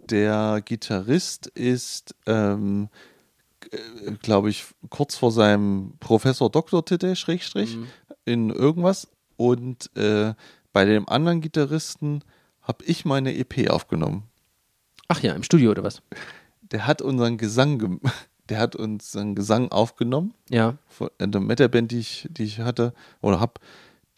Der 0.09 0.61
Gitarrist 0.65 1.47
ist, 1.47 2.13
ähm, 2.25 2.89
glaube 4.21 4.49
ich, 4.49 4.65
kurz 4.89 5.15
vor 5.15 5.31
seinem 5.31 5.93
Professor-Doktor-Titel, 5.99 7.15
Schrägstrich, 7.15 7.75
Mhm. 7.75 7.87
in 8.25 8.49
irgendwas. 8.49 9.07
Und 9.37 9.95
äh, 9.95 10.33
bei 10.73 10.85
dem 10.85 11.07
anderen 11.07 11.41
Gitarristen 11.41 12.23
habe 12.61 12.83
ich 12.85 13.05
meine 13.05 13.35
EP 13.35 13.69
aufgenommen. 13.69 14.23
ach 15.07 15.21
ja, 15.21 15.33
im 15.33 15.43
Studio 15.43 15.71
oder 15.71 15.83
was? 15.83 16.01
Der 16.61 16.85
hat 16.85 17.01
unseren 17.01 17.37
Gesang, 17.37 17.99
der 18.49 18.59
hat 18.59 18.75
unseren 18.75 19.33
Gesang 19.35 19.71
aufgenommen 19.71 20.33
Ja. 20.49 20.77
von 20.87 21.09
in 21.19 21.31
der 21.31 21.41
Metalband, 21.41 21.91
die 21.91 21.99
ich, 21.99 22.27
die 22.29 22.43
ich 22.43 22.59
hatte 22.59 22.93
oder 23.21 23.39
hab, 23.39 23.59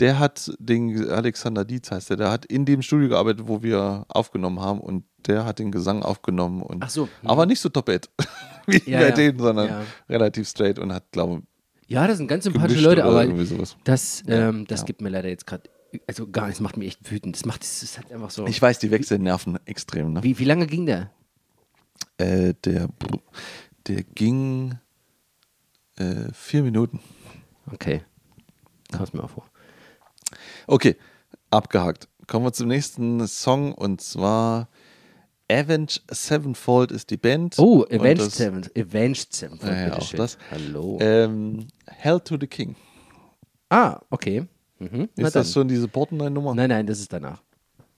der 0.02 0.20
hat 0.20 0.52
den 0.60 1.10
Alexander 1.10 1.64
Dietz 1.64 1.92
heißt 1.92 2.10
der, 2.10 2.18
der 2.18 2.32
hat 2.32 2.46
in 2.46 2.66
dem 2.66 2.82
Studio 2.82 3.08
gearbeitet, 3.10 3.48
wo 3.48 3.62
wir 3.64 4.06
aufgenommen 4.10 4.60
haben 4.60 4.80
und 4.82 5.06
der 5.28 5.46
hat 5.46 5.60
den 5.60 5.72
Gesang 5.72 6.02
aufgenommen 6.04 6.62
und 6.64 6.84
Ach 6.84 6.90
so. 6.90 7.08
aber 7.24 7.46
nicht 7.46 7.60
so 7.60 7.70
doppelt 7.70 8.10
wie 8.66 8.82
Ja, 8.90 9.00
bei 9.00 9.10
ja. 9.10 9.12
denen, 9.16 9.40
sondern 9.40 9.68
Ja. 9.68 9.82
relativ 10.10 10.48
straight 10.50 10.80
und 10.80 10.92
hat 10.92 11.12
glaube 11.12 11.44
Ja, 11.88 12.08
das 12.08 12.18
sind 12.18 12.28
ganz 12.28 12.46
ich 12.46 12.52
sympathische 12.52 12.82
Leute, 12.82 13.04
aber 13.06 13.26
das, 13.84 14.24
ähm, 14.28 14.66
das 14.68 14.86
gibt 14.86 15.02
mir 15.02 15.10
leider 15.10 15.30
jetzt 15.30 15.46
gerade, 15.46 15.70
also 16.08 16.28
gar 16.30 16.48
nichts, 16.48 16.60
macht 16.62 16.78
mich 16.78 16.88
echt 16.88 17.12
wütend. 17.12 17.36
Das 17.36 17.46
macht, 17.46 17.62
das 17.62 17.84
ist 17.84 17.98
halt 17.98 18.12
einfach 18.12 18.32
so. 18.32 18.48
Ich 18.48 18.60
weiß, 18.62 18.80
die 18.80 18.90
wechseln 18.92 19.22
Nerven 19.24 19.60
extrem, 19.66 20.14
ne? 20.14 20.24
wie, 20.24 20.40
wie 20.40 20.46
lange 20.46 20.66
ging 20.66 20.86
der? 20.88 21.12
Äh, 22.18 22.56
der 22.66 22.88
der 23.88 24.04
ging 24.04 24.78
äh, 25.98 26.32
vier 26.34 26.64
Minuten. 26.64 27.00
Okay. 27.72 28.02
Kam 28.92 29.04
es 29.04 29.14
mir 29.14 29.24
auch 29.24 29.30
vor. 29.30 29.51
Okay, 30.68 30.96
abgehakt. 31.50 32.08
Kommen 32.28 32.46
wir 32.46 32.54
zum 32.54 32.68
nächsten 32.68 33.28
Song 33.28 33.74
und 33.74 34.02
zwar 34.02 34.70
Avenged 35.52 36.02
Sevenfold 36.10 36.92
ist 36.92 37.10
die 37.10 37.18
Band. 37.18 37.60
Oh, 37.60 37.84
Avenged 37.92 38.32
Seventh. 38.32 38.72
Avenged 38.78 39.34
Seventh. 39.34 39.64
Ja, 39.64 39.94
auch 39.98 40.14
das. 40.14 40.38
Hallo. 40.50 40.98
Ähm, 41.02 41.68
Hell 41.88 42.20
to 42.22 42.38
the 42.40 42.48
King. 42.48 42.76
ah, 43.70 44.00
okay. 44.10 44.48
Mhm. 44.80 45.10
Na 45.16 45.28
Ist 45.28 45.36
dann. 45.36 45.44
das 45.44 45.54
schon 45.54 45.68
diese 45.68 45.88
Portnoy-Nummer? 45.88 46.56
Nein, 46.56 46.70
nein, 46.70 46.88
das 46.88 47.00
ist 47.00 47.12
danach. 47.12 47.42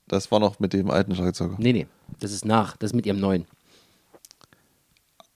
Das 0.07 0.29
war 0.31 0.39
noch 0.39 0.59
mit 0.59 0.73
dem 0.73 0.89
alten 0.89 1.15
Schlagzeuger. 1.15 1.55
Nee, 1.57 1.73
nee. 1.73 1.87
Das 2.19 2.31
ist 2.31 2.43
nach. 2.43 2.75
Das 2.77 2.89
ist 2.91 2.95
mit 2.95 3.05
ihrem 3.05 3.19
neuen. 3.19 3.45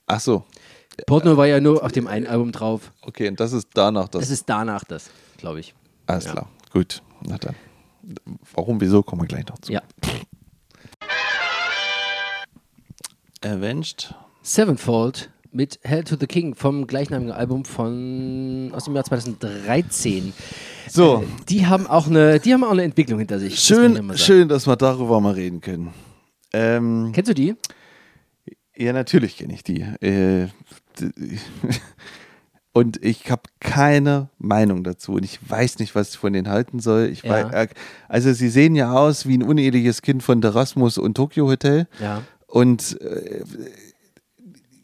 Ach 0.06 0.20
so, 0.20 0.44
Portnoy 1.06 1.36
war 1.36 1.46
ja 1.46 1.60
nur 1.60 1.84
auf 1.84 1.92
dem 1.92 2.06
einen 2.06 2.26
Album 2.26 2.52
drauf. 2.52 2.92
okay, 3.02 3.28
und 3.28 3.38
das 3.38 3.52
ist 3.52 3.68
danach 3.74 4.08
das. 4.08 4.22
Das 4.22 4.30
ist 4.30 4.48
danach 4.48 4.84
das, 4.84 5.10
glaube 5.36 5.60
ich. 5.60 5.74
Alles 6.06 6.24
ja. 6.24 6.32
klar, 6.32 6.48
gut. 6.72 7.02
Na 7.26 7.38
dann. 7.38 7.54
Warum, 8.54 8.80
wieso, 8.80 9.02
kommen 9.02 9.22
wir 9.22 9.26
gleich 9.28 9.46
noch 9.46 9.58
zu. 9.58 9.72
Ja. 9.72 9.82
Avenged. 13.44 14.14
Sevenfold 14.42 15.30
mit 15.52 15.78
Hell 15.82 16.04
to 16.04 16.16
the 16.18 16.26
King 16.26 16.54
vom 16.54 16.86
gleichnamigen 16.86 17.32
Album 17.32 17.64
von 17.64 18.70
aus 18.74 18.84
dem 18.84 18.94
Jahr 18.94 19.04
2013. 19.04 20.32
So, 20.88 21.24
Die 21.48 21.66
haben 21.66 21.86
auch 21.86 22.06
eine, 22.06 22.40
die 22.40 22.52
haben 22.52 22.64
auch 22.64 22.70
eine 22.70 22.82
Entwicklung 22.82 23.18
hinter 23.18 23.38
sich. 23.38 23.54
das 23.54 23.64
schön, 23.64 23.94
sagen. 23.94 24.16
schön, 24.18 24.48
dass 24.48 24.66
wir 24.66 24.76
darüber 24.76 25.20
mal 25.20 25.34
reden 25.34 25.60
können. 25.60 25.92
Ähm, 26.52 27.10
Kennst 27.14 27.30
du 27.30 27.34
die? 27.34 27.54
Ja, 28.76 28.92
natürlich 28.92 29.36
kenne 29.36 29.54
ich 29.54 29.62
die. 29.64 29.80
Äh, 29.82 30.48
d- 31.00 31.10
Und 32.78 33.04
ich 33.04 33.28
habe 33.30 33.42
keine 33.60 34.28
Meinung 34.38 34.84
dazu 34.84 35.14
und 35.14 35.24
ich 35.24 35.38
weiß 35.50 35.80
nicht, 35.80 35.94
was 35.96 36.10
ich 36.10 36.18
von 36.18 36.32
denen 36.32 36.48
halten 36.48 36.78
soll. 36.78 37.08
Ich 37.12 37.22
Ja. 37.24 37.30
wei- 37.50 37.62
äh, 37.64 37.68
also 38.08 38.32
sie 38.32 38.48
sehen 38.48 38.76
ja 38.76 38.92
aus 38.92 39.26
wie 39.26 39.36
ein 39.36 39.42
uneheliches 39.42 40.00
Kind 40.02 40.22
von 40.22 40.40
Terrasmus 40.40 40.96
und 40.96 41.14
Tokyo 41.16 41.48
Hotel. 41.48 41.88
Ja. 42.00 42.22
Und 42.46 43.00
äh, 43.00 43.42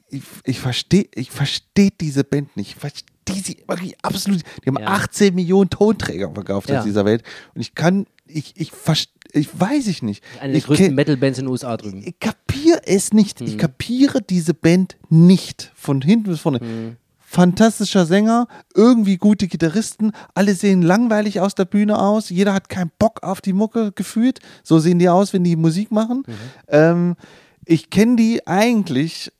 ich, 0.08 0.22
ich 0.44 0.60
verstehe 0.60 1.06
ich 1.14 1.30
versteh 1.30 1.90
diese 2.00 2.24
Band 2.24 2.56
nicht. 2.56 2.70
Ich 2.70 2.76
verstehe 2.76 3.42
sie 3.42 3.58
wirklich 3.66 3.94
absolut. 4.02 4.42
Die 4.64 4.68
haben 4.68 4.78
Ja. 4.80 4.86
18 4.88 5.34
Millionen 5.34 5.70
Tonträger 5.70 6.30
verkauft 6.32 6.68
Ja. 6.70 6.78
auf 6.78 6.84
dieser 6.84 7.04
Welt. 7.04 7.22
Und 7.54 7.60
ich 7.60 7.74
kann, 7.74 8.06
ich, 8.26 8.54
ich 8.56 8.70
verstehe, 8.72 9.12
ich 9.32 9.48
weiß 9.58 9.86
ich 9.88 10.02
nicht. 10.02 10.22
Eine 10.40 10.52
der 10.52 10.58
ich 10.58 10.66
größten 10.66 10.94
Metal-Bands 10.94 11.38
in 11.38 11.44
den 11.46 11.50
USA 11.52 11.76
drüben. 11.76 12.02
ich 12.04 12.18
kapiere 12.20 12.80
es 12.86 13.12
nicht. 13.12 13.40
Hm. 13.40 13.46
Ich 13.46 13.58
kapiere 13.58 14.20
diese 14.22 14.54
Band 14.54 14.96
nicht. 15.08 15.72
Von 15.74 16.02
hinten 16.02 16.30
bis 16.30 16.40
vorne. 16.40 16.60
Hm. 16.60 16.96
Fantastischer 17.34 18.06
Sänger, 18.06 18.46
irgendwie 18.76 19.16
gute 19.16 19.48
Gitarristen, 19.48 20.12
alle 20.34 20.54
sehen 20.54 20.82
langweilig 20.82 21.40
aus 21.40 21.56
der 21.56 21.64
Bühne 21.64 21.98
aus, 21.98 22.28
jeder 22.28 22.54
hat 22.54 22.68
keinen 22.68 22.92
Bock 23.00 23.24
auf 23.24 23.40
die 23.40 23.52
Mucke 23.52 23.90
gefühlt. 23.90 24.38
So 24.62 24.78
sehen 24.78 25.00
die 25.00 25.08
aus, 25.08 25.32
wenn 25.32 25.42
die 25.42 25.56
Musik 25.56 25.90
machen. 25.90 26.22
Mhm. 26.26 26.32
Ähm, 26.68 27.16
ich 27.64 27.90
kenne 27.90 28.14
die 28.14 28.46
eigentlich 28.46 29.32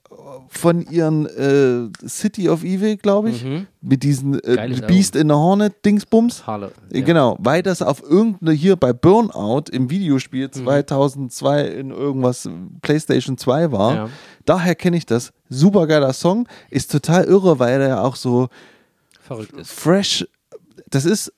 von 0.56 0.82
ihren 0.82 1.26
äh, 1.26 1.88
City 2.08 2.48
of 2.48 2.62
Evil, 2.64 2.96
glaube 2.96 3.30
ich, 3.30 3.44
mit 3.80 4.02
diesen 4.02 4.38
äh, 4.40 4.68
Mhm. 4.68 4.86
Beast 4.86 5.16
in 5.16 5.28
the 5.28 5.34
Hornet 5.34 5.84
Dingsbums. 5.84 6.46
Harle. 6.46 6.72
Äh, 6.90 7.02
Genau, 7.02 7.36
weil 7.40 7.62
das 7.62 7.82
auf 7.82 8.02
irgendeine 8.02 8.52
hier 8.52 8.76
bei 8.76 8.92
Burnout 8.92 9.64
im 9.72 9.90
Videospiel 9.90 10.46
Mhm. 10.46 10.52
2002 10.52 11.62
in 11.66 11.90
irgendwas 11.90 12.46
äh, 12.46 12.50
PlayStation 12.82 13.36
2 13.38 13.72
war. 13.72 13.94
Ja. 13.94 14.08
Daher 14.44 14.74
kenne 14.74 14.96
ich 14.96 15.06
das. 15.06 15.32
Super 15.48 15.86
geiler 15.86 16.12
Song. 16.12 16.48
Ist 16.70 16.90
total 16.90 17.24
irre, 17.24 17.58
weil 17.58 17.80
er 17.80 17.88
ja 17.88 18.00
auch 18.02 18.16
so 18.16 18.48
Verrückt 19.20 19.52
ist. 19.52 19.70
fresh. 19.72 20.26
Das 20.90 21.04
ist, 21.04 21.32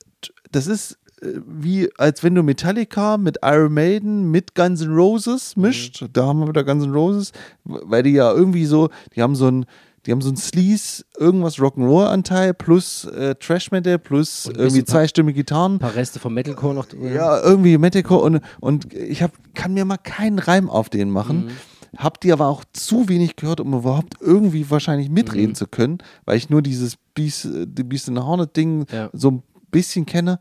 das 0.51 0.67
ist 0.67 0.99
wie, 1.23 1.89
als 1.97 2.23
wenn 2.23 2.35
du 2.35 2.43
Metallica 2.43 3.17
mit 3.17 3.39
Iron 3.43 3.73
Maiden 3.73 4.31
mit 4.31 4.55
Guns 4.55 4.83
N' 4.83 4.95
Roses 4.95 5.57
mischt. 5.57 6.03
Mhm. 6.03 6.09
Da 6.13 6.27
haben 6.27 6.41
wir 6.41 6.49
wieder 6.49 6.65
Guns 6.65 6.85
N' 6.85 6.93
Roses, 6.93 7.33
weil 7.65 8.03
die 8.03 8.11
ja 8.11 8.33
irgendwie 8.33 8.67
so, 8.67 8.91
die 9.15 9.23
haben 9.23 9.35
so 9.35 9.49
ein, 9.49 9.65
die 10.05 10.13
haben 10.13 10.21
so 10.21 10.31
ein 10.31 10.37
Sleaze, 10.37 11.05
irgendwas 11.19 11.59
Rock'n'Roll-Anteil 11.59 12.55
plus 12.55 13.07
äh, 13.07 13.35
Trash 13.37 13.71
Metal 13.73 13.99
plus 13.99 14.47
irgendwie 14.47 14.85
zweistimmige 14.85 15.39
Gitarren. 15.41 15.75
Ein 15.75 15.79
paar 15.81 15.95
Reste 15.97 16.21
vom 16.21 16.35
Metalcore 16.35 16.75
noch 16.75 16.87
drin. 16.87 17.13
Ja, 17.13 17.41
irgendwie 17.43 17.77
Metalcore 17.79 18.23
und, 18.23 18.41
und 18.61 18.93
ich 18.95 19.23
hab, 19.23 19.33
kann 19.55 19.75
mir 19.75 19.85
mal 19.85 19.97
keinen 19.97 20.39
Reim 20.39 20.71
auf 20.71 20.91
den 20.91 21.11
machen. 21.11 21.51
Hab 21.97 22.21
die 22.21 22.31
aber 22.33 22.47
auch 22.47 22.63
zu 22.73 23.09
wenig 23.09 23.37
gehört, 23.37 23.59
um 23.59 23.73
überhaupt 23.73 24.15
irgendwie 24.21 24.71
wahrscheinlich 24.71 25.09
mitreden 25.09 25.55
zu 25.55 25.67
können, 25.67 25.99
weil 26.27 26.37
ich 26.37 26.51
nur 26.51 26.61
dieses 26.61 26.97
Beast, 27.15 27.49
die 27.51 27.85
Beast 27.85 28.09
in 28.09 28.17
the 28.17 28.21
Hornet 28.23 28.55
Ding 28.55 28.85
Ja. 28.93 29.09
so 29.15 29.31
ein 29.31 29.43
bisschen 29.71 30.05
kenne. 30.05 30.39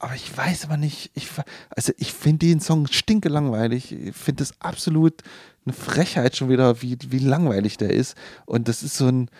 Aber 0.00 0.14
ich 0.14 0.36
weiß 0.36 0.64
aber 0.64 0.76
nicht, 0.76 1.10
ich, 1.14 1.28
also 1.68 1.92
ich 1.98 2.12
finde 2.12 2.46
den 2.46 2.60
Song 2.60 2.86
stinke 2.88 3.28
langweilig. 3.28 3.92
Ich 3.92 4.16
finde 4.16 4.42
das 4.42 4.60
absolut 4.60 5.22
eine 5.64 5.74
Frechheit 5.74 6.36
schon 6.36 6.48
wieder, 6.48 6.82
wie, 6.82 6.98
wie 7.08 7.18
langweilig 7.18 7.76
der 7.76 7.90
ist. 7.90 8.16
Und 8.46 8.66
das 8.66 8.82
ist 8.82 8.96
so 8.96 9.06
ein, 9.06 9.30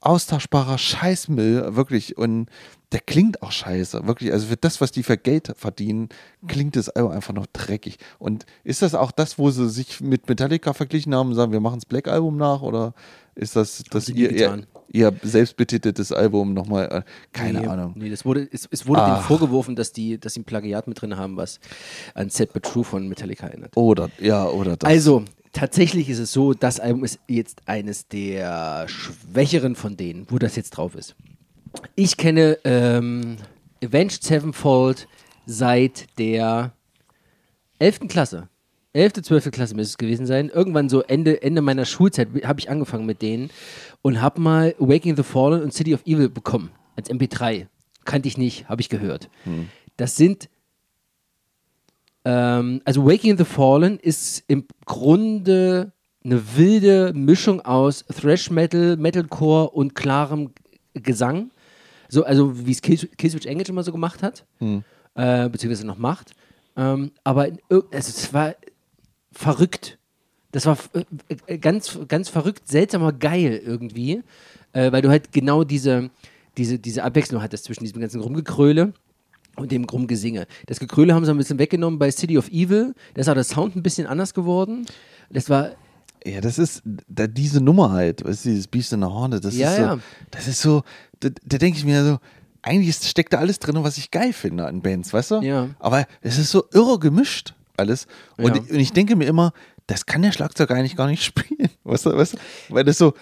austauschbarer 0.00 0.78
Scheißmüll, 0.78 1.74
wirklich. 1.76 2.16
Und 2.16 2.48
der 2.92 3.00
klingt 3.00 3.42
auch 3.42 3.52
scheiße, 3.52 4.06
wirklich. 4.06 4.32
Also 4.32 4.46
für 4.46 4.56
das, 4.56 4.80
was 4.80 4.90
die 4.92 5.02
für 5.02 5.18
Geld 5.18 5.52
verdienen, 5.56 6.08
klingt 6.46 6.74
das 6.74 6.88
Album 6.88 7.12
einfach 7.12 7.34
noch 7.34 7.46
dreckig. 7.52 7.98
Und 8.18 8.46
ist 8.64 8.80
das 8.80 8.94
auch 8.94 9.10
das, 9.10 9.38
wo 9.38 9.50
sie 9.50 9.68
sich 9.68 10.00
mit 10.00 10.28
Metallica 10.28 10.72
verglichen 10.72 11.14
haben 11.14 11.28
und 11.28 11.34
sagen, 11.34 11.52
wir 11.52 11.60
machen 11.60 11.76
das 11.76 11.86
Black 11.86 12.08
Album 12.08 12.38
nach? 12.38 12.62
Oder 12.62 12.94
ist 13.34 13.56
das, 13.56 13.82
das 13.90 14.08
ihr, 14.08 14.30
ihr, 14.32 14.62
ihr 14.90 15.12
selbstbetiteltes 15.22 16.12
Album 16.12 16.54
nochmal? 16.54 16.88
Äh, 16.90 17.02
keine 17.32 17.60
nee, 17.60 17.66
Ahnung. 17.66 17.92
Nee, 17.94 18.08
das 18.08 18.24
wurde, 18.24 18.48
es, 18.50 18.66
es 18.70 18.86
wurde 18.86 19.04
denen 19.04 19.20
vorgeworfen, 19.20 19.76
dass 19.76 19.92
die, 19.92 20.18
dass 20.18 20.32
sie 20.32 20.40
ein 20.40 20.44
Plagiat 20.44 20.88
mit 20.88 21.00
drin 21.00 21.18
haben, 21.18 21.36
was 21.36 21.60
an 22.14 22.30
Set 22.30 22.54
But 22.54 22.62
True 22.62 22.84
von 22.84 23.06
Metallica 23.06 23.48
erinnert. 23.48 23.76
Oder, 23.76 24.08
ja, 24.18 24.46
oder 24.46 24.78
das. 24.78 24.88
Also, 24.88 25.24
tatsächlich 25.52 26.08
ist 26.08 26.20
es 26.20 26.32
so, 26.32 26.54
das 26.54 26.80
Album 26.80 27.04
ist 27.04 27.18
jetzt 27.28 27.60
eines 27.66 28.08
der 28.08 28.88
schwächeren 28.88 29.76
von 29.76 29.98
denen, 29.98 30.26
wo 30.30 30.38
das 30.38 30.56
jetzt 30.56 30.70
drauf 30.70 30.94
ist. 30.94 31.14
Ich 31.94 32.16
kenne 32.16 32.58
ähm, 32.64 33.36
Avenged 33.82 34.22
Sevenfold 34.22 35.08
seit 35.46 36.06
der 36.18 36.72
11. 37.78 38.08
Klasse. 38.08 38.48
11., 38.92 39.22
12. 39.22 39.50
Klasse 39.50 39.74
müsste 39.74 39.92
es 39.92 39.98
gewesen 39.98 40.26
sein. 40.26 40.48
Irgendwann 40.48 40.88
so 40.88 41.02
Ende, 41.02 41.42
Ende 41.42 41.62
meiner 41.62 41.84
Schulzeit 41.84 42.28
habe 42.44 42.58
ich 42.58 42.70
angefangen 42.70 43.06
mit 43.06 43.22
denen 43.22 43.50
und 44.02 44.20
habe 44.20 44.40
mal 44.40 44.74
Waking 44.78 45.16
the 45.16 45.22
Fallen 45.22 45.62
und 45.62 45.72
City 45.72 45.94
of 45.94 46.04
Evil 46.06 46.28
bekommen 46.28 46.70
als 46.96 47.10
MP3. 47.10 47.66
Kannte 48.04 48.28
ich 48.28 48.38
nicht, 48.38 48.68
habe 48.68 48.80
ich 48.80 48.88
gehört. 48.88 49.28
Hm. 49.44 49.68
Das 49.96 50.16
sind 50.16 50.48
ähm, 52.24 52.80
also 52.84 53.06
Waking 53.06 53.38
the 53.38 53.44
Fallen 53.44 53.98
ist 53.98 54.42
im 54.48 54.64
Grunde 54.84 55.92
eine 56.24 56.56
wilde 56.56 57.12
Mischung 57.14 57.60
aus 57.60 58.04
Thrash 58.06 58.50
Metal, 58.50 58.96
Metalcore 58.96 59.70
und 59.70 59.94
klarem 59.94 60.50
Gesang. 60.94 61.50
So, 62.08 62.24
also 62.24 62.66
wie 62.66 62.72
es 62.72 62.82
Killswitch 62.82 63.46
Engage 63.46 63.70
immer 63.70 63.82
so 63.82 63.92
gemacht 63.92 64.22
hat, 64.22 64.44
hm. 64.58 64.82
äh, 65.14 65.48
beziehungsweise 65.48 65.86
noch 65.86 65.98
macht. 65.98 66.32
Ähm, 66.76 67.10
aber 67.24 67.42
also 67.42 67.86
es 67.92 68.32
war 68.32 68.54
verrückt. 69.32 69.98
Das 70.52 70.64
war 70.64 70.78
äh, 71.46 71.58
ganz, 71.58 71.98
ganz 72.08 72.28
verrückt, 72.28 72.68
seltsam, 72.68 73.02
aber 73.02 73.12
geil 73.12 73.60
irgendwie, 73.64 74.22
äh, 74.72 74.90
weil 74.90 75.02
du 75.02 75.10
halt 75.10 75.32
genau 75.32 75.64
diese, 75.64 76.10
diese, 76.56 76.78
diese 76.78 77.04
Abwechslung 77.04 77.42
hattest 77.42 77.64
zwischen 77.64 77.84
diesem 77.84 78.00
ganzen 78.00 78.20
Rumgekröle 78.20 78.94
und 79.56 79.72
dem 79.72 79.84
Rumgesinge. 79.84 80.46
Das 80.66 80.80
Gekröle 80.80 81.14
haben 81.14 81.24
sie 81.24 81.30
ein 81.30 81.36
bisschen 81.36 81.58
weggenommen 81.58 81.98
bei 81.98 82.10
City 82.10 82.38
of 82.38 82.48
Evil. 82.48 82.94
Da 83.14 83.20
ist 83.20 83.28
auch 83.28 83.34
der 83.34 83.44
Sound 83.44 83.76
ein 83.76 83.82
bisschen 83.82 84.06
anders 84.06 84.32
geworden. 84.34 84.86
Das 85.30 85.50
war. 85.50 85.72
Ja, 86.24 86.40
das 86.40 86.58
ist 86.58 86.82
da, 87.08 87.26
diese 87.26 87.60
Nummer 87.60 87.92
halt, 87.92 88.24
weißt 88.24 88.44
du, 88.44 88.48
dieses 88.50 88.66
Beast 88.66 88.92
in 88.92 89.00
der 89.00 89.12
Horne, 89.12 89.40
das 89.40 89.56
ja, 89.56 89.70
ist 89.70 89.76
so, 89.76 89.82
ja. 89.82 89.98
das 90.30 90.48
ist 90.48 90.60
so, 90.60 90.82
da, 91.20 91.28
da 91.44 91.58
denke 91.58 91.78
ich 91.78 91.84
mir 91.84 92.04
so, 92.04 92.18
eigentlich 92.62 92.96
steckt 92.96 93.32
da 93.32 93.38
alles 93.38 93.58
drin, 93.58 93.82
was 93.82 93.98
ich 93.98 94.10
geil 94.10 94.32
finde 94.32 94.66
an 94.66 94.82
Bands, 94.82 95.12
weißt 95.12 95.30
du? 95.32 95.40
Ja. 95.40 95.68
Aber 95.78 96.06
es 96.20 96.38
ist 96.38 96.50
so 96.50 96.64
irre 96.72 96.98
gemischt 96.98 97.54
alles. 97.76 98.06
Und, 98.36 98.56
ja. 98.56 98.62
ich, 98.62 98.70
und 98.70 98.80
ich 98.80 98.92
denke 98.92 99.16
mir 99.16 99.26
immer, 99.26 99.52
das 99.86 100.06
kann 100.06 100.22
der 100.22 100.32
Schlagzeug 100.32 100.70
eigentlich 100.70 100.96
gar 100.96 101.06
nicht 101.06 101.24
spielen. 101.24 101.70
Weißt 101.84 102.06
du, 102.06 102.16
weißt 102.16 102.34
du? 102.34 102.38
Weil 102.68 102.84
das 102.84 102.98
so, 102.98 103.14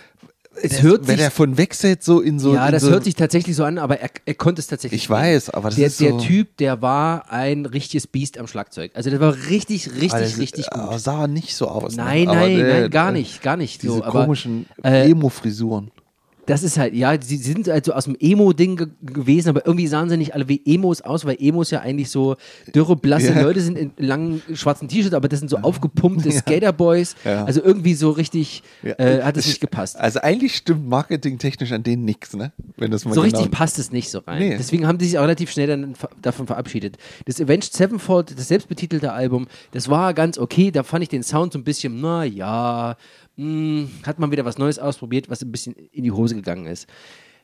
es 0.62 0.82
hört 0.82 1.06
wenn 1.06 1.16
sich, 1.16 1.24
er 1.24 1.30
von 1.30 1.56
wechselt 1.56 2.02
so 2.02 2.20
in 2.20 2.38
so 2.38 2.54
ja 2.54 2.66
in 2.66 2.72
das 2.72 2.82
so 2.82 2.90
hört 2.90 3.04
sich 3.04 3.14
tatsächlich 3.14 3.56
so 3.56 3.64
an 3.64 3.78
aber 3.78 4.00
er, 4.00 4.10
er 4.24 4.34
konnte 4.34 4.60
es 4.60 4.66
tatsächlich 4.66 5.02
ich 5.02 5.10
weiß 5.10 5.50
aber 5.50 5.68
das 5.68 5.76
der, 5.76 5.86
ist 5.88 5.98
so 5.98 6.04
der 6.04 6.18
Typ 6.18 6.56
der 6.58 6.82
war 6.82 7.30
ein 7.30 7.66
richtiges 7.66 8.06
Biest 8.06 8.38
am 8.38 8.46
Schlagzeug 8.46 8.92
also 8.94 9.10
der 9.10 9.20
war 9.20 9.34
richtig 9.48 9.90
richtig 9.92 10.10
das, 10.10 10.38
richtig 10.38 10.70
gut 10.70 10.80
aber 10.80 10.98
sah 10.98 11.26
nicht 11.26 11.54
so 11.54 11.68
aus 11.68 11.96
ne? 11.96 12.04
nein 12.04 12.24
ne? 12.26 12.34
nein, 12.34 12.56
der, 12.56 12.80
nein 12.80 12.90
gar 12.90 13.12
nicht 13.12 13.42
gar 13.42 13.56
nicht 13.56 13.82
diese 13.82 13.94
so, 13.94 14.00
komischen 14.00 14.66
äh, 14.82 15.10
Emo 15.10 15.28
Frisuren 15.28 15.90
das 16.46 16.62
ist 16.62 16.78
halt, 16.78 16.94
ja, 16.94 17.20
sie 17.20 17.36
sind 17.36 17.68
halt 17.68 17.84
so 17.84 17.92
aus 17.92 18.04
dem 18.04 18.16
Emo-Ding 18.18 18.76
ge 18.76 18.86
gewesen, 19.02 19.48
aber 19.48 19.66
irgendwie 19.66 19.86
sahen 19.86 20.08
sie 20.08 20.16
nicht 20.16 20.34
alle 20.34 20.48
wie 20.48 20.62
Emos 20.64 21.02
aus, 21.02 21.24
weil 21.24 21.36
Emos 21.40 21.70
ja 21.70 21.80
eigentlich 21.80 22.10
so 22.10 22.36
dürre, 22.74 22.96
blasse 22.96 23.26
yeah. 23.32 23.42
Leute 23.42 23.60
sind 23.60 23.76
in 23.76 23.92
langen 23.98 24.42
schwarzen 24.54 24.88
T-Shirts, 24.88 25.14
aber 25.14 25.28
das 25.28 25.40
sind 25.40 25.48
so 25.48 25.58
aufgepumpte 25.58 26.28
ja. 26.30 26.40
Skaterboys. 26.40 27.16
Ja. 27.24 27.44
Also 27.44 27.62
irgendwie 27.62 27.94
so 27.94 28.10
richtig 28.10 28.62
ja. 28.82 28.92
äh, 28.98 29.22
hat 29.22 29.36
es 29.36 29.46
nicht 29.46 29.60
gepasst. 29.60 29.96
Also 29.98 30.20
eigentlich 30.20 30.56
stimmt 30.56 30.88
marketingtechnisch 30.88 31.72
an 31.72 31.82
denen 31.82 32.04
nichts, 32.04 32.34
ne? 32.34 32.52
Wenn 32.76 32.90
das 32.90 33.04
mal 33.04 33.14
so 33.14 33.22
genau 33.22 33.36
richtig 33.38 33.50
passt 33.50 33.78
es 33.78 33.90
nicht 33.90 34.10
so 34.10 34.20
rein. 34.20 34.38
Nee. 34.38 34.56
Deswegen 34.56 34.86
haben 34.86 34.98
die 34.98 35.06
sich 35.06 35.18
auch 35.18 35.22
relativ 35.22 35.50
schnell 35.50 35.66
dann 35.66 35.94
davon 36.22 36.46
verabschiedet. 36.46 36.96
Das 37.24 37.40
Avenged 37.40 37.72
Sevenfold, 37.72 38.38
das 38.38 38.48
selbstbetitelte 38.48 39.12
Album, 39.12 39.46
das 39.72 39.88
war 39.88 40.14
ganz 40.14 40.38
okay. 40.38 40.70
Da 40.70 40.82
fand 40.82 41.02
ich 41.02 41.08
den 41.08 41.22
Sound 41.22 41.52
so 41.52 41.58
ein 41.58 41.64
bisschen, 41.64 42.00
na 42.00 42.24
ja, 42.24 42.96
mh, 43.36 43.44
hm, 43.44 43.90
hat 44.04 44.18
man 44.18 44.30
wieder 44.30 44.44
was 44.44 44.58
Neues 44.58 44.78
ausprobiert, 44.78 45.30
was 45.30 45.42
ein 45.42 45.52
bisschen 45.52 45.74
in 45.74 46.04
die 46.04 46.12
Hose 46.12 46.34
gegangen 46.34 46.66
ist. 46.66 46.88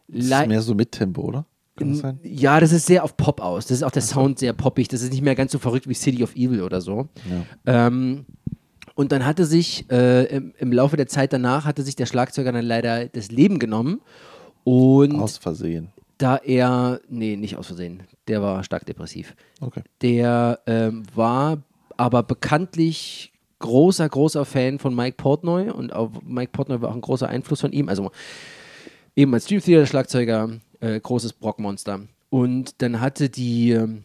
Das 0.09 0.25
ist 0.25 0.47
mehr 0.49 0.63
so 0.63 0.75
mit 0.75 0.93
Tempo, 0.93 1.23
oder? 1.23 1.47
Das 1.77 2.03
ja, 2.23 2.61
das 2.61 2.73
ist 2.73 2.87
sehr 2.87 3.03
auf 3.03 3.17
Pop 3.17 3.41
aus. 3.41 3.67
Das 3.67 3.79
ist 3.79 3.83
auch 3.83 3.91
der 3.91 4.03
also. 4.03 4.15
Sound 4.15 4.39
sehr 4.39 4.53
poppig. 4.53 4.89
Das 4.89 5.01
ist 5.03 5.11
nicht 5.11 5.23
mehr 5.23 5.35
ganz 5.35 5.53
so 5.53 5.59
verrückt 5.59 5.89
wie 5.89 5.95
City 5.95 6.23
of 6.23 6.37
Evil 6.37 6.63
oder 6.63 6.81
so. 6.81 7.09
Ja. 7.65 7.87
Ähm, 7.87 8.27
und 8.95 9.11
dann 9.11 9.25
hatte 9.25 9.47
sich 9.47 9.91
äh, 9.91 10.25
im, 10.25 10.53
im, 10.59 10.73
Laufe 10.73 10.97
der 10.97 11.07
Zeit 11.07 11.33
danach 11.33 11.65
hatte 11.65 11.83
sich 11.83 11.97
der 11.97 12.07
Schlagzeuger 12.07 12.53
dann 12.53 12.65
leider 12.65 13.09
das 13.09 13.31
Leben 13.31 13.59
genommen. 13.59 14.03
Und 14.65 15.19
aus 15.19 15.39
Versehen. 15.39 15.89
Da 16.19 16.37
er, 16.37 17.01
nee, 17.09 17.37
nicht 17.37 17.57
aus 17.57 17.69
Versehen, 17.69 18.03
der 18.29 18.43
war 18.43 18.63
stark 18.65 18.85
depressiv. 18.85 19.35
Okay. 19.61 19.83
Der 20.03 20.61
ähm, 20.67 21.05
war 21.15 21.63
aber 21.97 22.23
bekanntlich 22.23 23.32
großer, 23.63 24.07
großer 24.07 24.45
Fan 24.45 24.79
von 24.79 24.95
Mike 24.95 25.17
Portnoy 25.17 25.71
und 25.71 25.95
auch 25.95 26.11
Mike 26.23 26.53
Portnoy 26.53 26.83
war 26.83 26.91
auch 26.91 26.95
ein 26.95 27.01
großer 27.01 27.29
Einfluss 27.29 27.63
von 27.63 27.73
ihm. 27.73 27.89
Also 27.89 28.11
eben 29.17 29.33
als 29.33 29.47
Stream 29.47 29.63
Theater 29.63 29.87
Schlagzeuger, 29.87 30.51
äh, 30.81 31.01
großes 31.01 31.33
Brockmonster. 31.33 32.01
Und 32.29 32.83
dann 32.83 33.01
hatte 33.01 33.31
die, 33.31 33.71
ähm, 33.71 34.05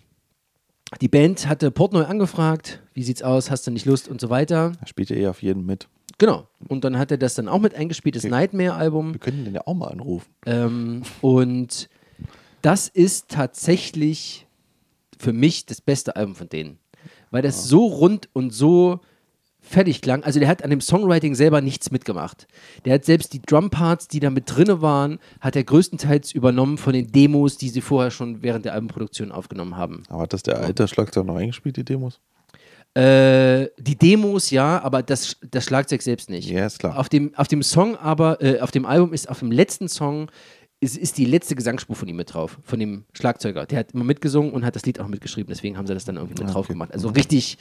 die 1.02 1.10
Band 1.10 1.48
hatte 1.48 1.72
Portnoy 1.72 2.06
angefragt, 2.06 2.82
wie 2.94 3.04
sieht's 3.04 3.22
aus, 3.22 3.52
hast 3.52 3.68
du 3.68 3.72
nicht 3.72 3.86
Lust 3.86 4.08
und 4.08 4.22
so 4.22 4.30
weiter. 4.30 4.72
Er 4.80 4.88
spielt 4.88 5.10
ja 5.10 5.18
eh 5.18 5.28
auf 5.28 5.42
jeden 5.42 5.66
mit. 5.66 5.90
Genau. 6.18 6.48
Und 6.68 6.84
dann 6.84 6.98
hat 6.98 7.12
er 7.12 7.18
das 7.18 7.36
dann 7.36 7.48
auch 7.48 7.60
mit 7.60 7.76
eingespielt, 7.76 8.16
das. 8.16 8.24
Nightmare-Album. 8.24 9.14
Wir 9.14 9.20
können 9.20 9.46
den 9.46 9.54
ja 9.54 9.62
auch 9.66 9.76
mal 9.76 9.88
anrufen. 9.88 10.28
Ähm, 10.46 11.04
und 11.22 11.90
das 12.62 12.88
ist 12.88 13.30
tatsächlich 13.30 14.48
für 15.20 15.34
mich 15.34 15.66
das 15.66 15.82
beste 15.82 16.16
Album 16.16 16.36
von 16.36 16.50
denen. 16.50 16.80
Weil 17.32 17.42
das 17.42 17.58
ja. 17.58 17.70
so 17.70 17.86
rund 17.86 18.30
und 18.34 18.52
so 18.52 19.02
fertig 19.68 20.02
klang. 20.02 20.24
Also 20.24 20.40
der 20.40 20.48
hat 20.48 20.64
an 20.64 20.70
dem 20.70 20.82
Songwriting 20.82 21.36
selber 21.36 21.62
nichts 21.62 21.92
mitgemacht. 21.92 22.48
Der 22.86 22.94
hat 22.94 23.06
selbst 23.06 23.34
die 23.34 23.42
Drumparts, 23.42 24.08
die 24.08 24.20
da 24.20 24.30
mit 24.30 24.44
drinne 24.48 24.82
waren, 24.82 25.20
hat 25.42 25.56
er 25.56 25.64
größtenteils 25.64 26.32
übernommen 26.32 26.78
von 26.78 26.94
den 26.94 27.12
Demos, 27.12 27.58
die 27.58 27.70
sie 27.70 27.82
vorher 27.82 28.12
schon 28.12 28.42
während 28.42 28.66
der 28.66 28.74
Albenproduktion 28.74 29.32
aufgenommen 29.32 29.78
haben. 29.78 30.04
Aber 30.10 30.24
hat 30.24 30.34
das 30.34 30.44
der 30.44 30.60
alte 30.60 30.88
Schlagzeug 30.88 31.26
noch 31.26 31.36
eingespielt, 31.36 31.78
die 31.78 31.84
Demos? 31.84 32.20
Äh, 32.94 33.70
die 33.78 33.96
Demos 33.96 34.50
ja, 34.50 34.82
aber 34.82 35.04
das, 35.04 35.38
das 35.52 35.66
Schlagzeug 35.66 36.02
selbst 36.02 36.30
nicht. 36.30 36.50
Ja, 36.50 36.66
ist 36.66 36.80
klar. 36.80 36.98
Auf 36.98 37.10
dem, 37.10 37.36
auf 37.36 37.48
dem 37.48 37.62
Song 37.62 37.96
aber, 37.96 38.42
äh, 38.42 38.60
auf 38.60 38.72
dem 38.72 38.86
Album 38.86 39.14
ist 39.14 39.30
auf 39.30 39.40
dem 39.40 39.52
letzten 39.52 39.88
Song 39.88 40.32
ist, 40.80 40.98
ist 40.98 41.18
die 41.18 41.26
letzte 41.26 41.56
Gesangsspur 41.56 41.96
von 41.96 42.08
ihm 42.08 42.16
mit 42.16 42.34
drauf, 42.34 42.60
von 42.64 42.80
dem 42.80 43.06
Schlagzeuger. 43.14 43.66
Der 43.66 43.80
hat 43.80 43.92
immer 43.94 44.04
mitgesungen 44.04 44.52
und 44.52 44.66
hat 44.66 44.76
das 44.76 44.86
Lied 44.86 45.00
auch 45.00 45.08
mitgeschrieben, 45.08 45.50
deswegen 45.50 45.78
haben 45.78 45.88
sie 45.88 45.94
das 45.94 46.06
dann 46.06 46.18
irgendwie 46.18 46.42
mit 46.42 46.50
ah, 46.50 46.54
drauf 46.54 46.68
gemacht. 46.68 46.94
Also 46.94 47.10
richtig 47.10 47.58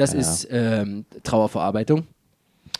das 0.00 0.12
ja. 0.12 0.18
ist 0.20 0.48
ähm, 0.50 1.04
Trauerverarbeitung. 1.22 2.06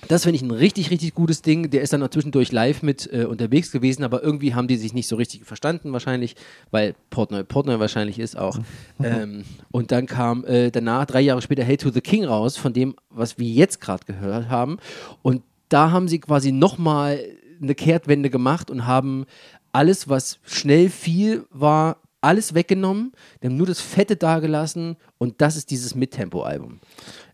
Das 0.08 0.22
finde 0.22 0.36
ich 0.36 0.42
ein 0.42 0.50
richtig, 0.50 0.90
richtig 0.90 1.14
gutes 1.14 1.42
Ding. 1.42 1.70
Der 1.70 1.82
ist 1.82 1.92
dann 1.92 2.00
noch 2.00 2.08
zwischendurch 2.08 2.52
live 2.52 2.82
mit 2.82 3.12
äh, 3.12 3.24
unterwegs 3.24 3.70
gewesen, 3.70 4.02
aber 4.02 4.22
irgendwie 4.22 4.54
haben 4.54 4.66
die 4.66 4.76
sich 4.76 4.94
nicht 4.94 5.06
so 5.06 5.16
richtig 5.16 5.44
verstanden, 5.44 5.92
wahrscheinlich, 5.92 6.36
weil 6.70 6.94
Portnoy 7.10 7.44
Portnoy 7.44 7.78
wahrscheinlich 7.78 8.18
ist 8.18 8.38
auch. 8.38 8.58
ähm, 9.02 9.44
und 9.70 9.92
dann 9.92 10.06
kam 10.06 10.44
äh, 10.46 10.70
danach, 10.70 11.04
drei 11.04 11.20
Jahre 11.20 11.42
später, 11.42 11.62
Hey 11.62 11.76
to 11.76 11.90
the 11.90 12.00
King 12.00 12.24
raus, 12.24 12.56
von 12.56 12.72
dem, 12.72 12.96
was 13.10 13.38
wir 13.38 13.48
jetzt 13.48 13.80
gerade 13.80 14.04
gehört 14.06 14.48
haben. 14.48 14.78
Und 15.22 15.42
da 15.68 15.90
haben 15.90 16.08
sie 16.08 16.18
quasi 16.18 16.50
nochmal 16.50 17.20
eine 17.60 17.74
Kehrtwende 17.74 18.30
gemacht 18.30 18.70
und 18.70 18.86
haben 18.86 19.26
alles, 19.72 20.08
was 20.08 20.38
schnell 20.44 20.88
viel 20.88 21.44
war, 21.50 21.98
alles 22.20 22.54
weggenommen, 22.54 23.12
die 23.42 23.48
haben 23.48 23.56
nur 23.56 23.66
das 23.66 23.80
Fette 23.80 24.16
dagelassen 24.16 24.96
und 25.18 25.40
das 25.40 25.56
ist 25.56 25.70
dieses 25.70 25.94
Mittempo-Album. 25.94 26.80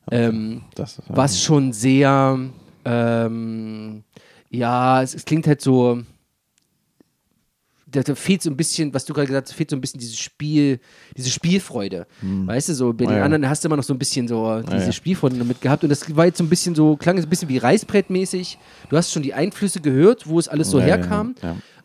Okay. 0.06 0.26
Ähm, 0.26 0.62
was 1.08 1.42
schon 1.42 1.72
sehr, 1.72 2.38
ähm, 2.84 4.04
ja, 4.50 5.02
es, 5.02 5.14
es, 5.14 5.24
klingt 5.24 5.48
halt 5.48 5.60
so, 5.60 6.02
da, 7.86 8.02
da, 8.02 8.14
fehlt 8.14 8.42
so 8.42 8.50
ein 8.50 8.56
bisschen, 8.56 8.94
was 8.94 9.04
du 9.04 9.14
gerade 9.14 9.26
gesagt 9.26 9.48
hast, 9.48 9.54
fehlt 9.56 9.70
so 9.70 9.76
ein 9.76 9.80
bisschen 9.80 9.98
dieses 9.98 10.18
Spiel, 10.18 10.78
diese 11.16 11.30
Spielfreude. 11.30 12.06
Hm. 12.20 12.46
Weißt 12.46 12.68
du, 12.68 12.74
so 12.74 12.92
bei 12.92 13.06
den 13.06 13.16
ja. 13.16 13.24
anderen 13.24 13.48
hast 13.48 13.64
du 13.64 13.68
immer 13.68 13.76
noch 13.76 13.84
so 13.84 13.94
ein 13.94 13.98
bisschen 13.98 14.28
so 14.28 14.60
diese 14.60 14.86
ja. 14.86 14.92
Spielfreude 14.92 15.38
damit 15.38 15.60
gehabt 15.60 15.82
und 15.82 15.88
das 15.88 16.14
war 16.14 16.26
jetzt 16.26 16.38
so 16.38 16.44
ein 16.44 16.48
bisschen 16.48 16.76
so, 16.76 16.96
klang 16.96 17.18
es 17.18 17.26
ein 17.26 17.30
bisschen 17.30 17.48
wie 17.48 17.58
Reißbrettmäßig. 17.58 18.58
Du 18.88 18.96
hast 18.96 19.12
schon 19.12 19.24
die 19.24 19.34
Einflüsse 19.34 19.80
gehört, 19.80 20.28
wo 20.28 20.38
es 20.38 20.46
alles 20.46 20.70
so 20.70 20.80
herkam. 20.80 21.34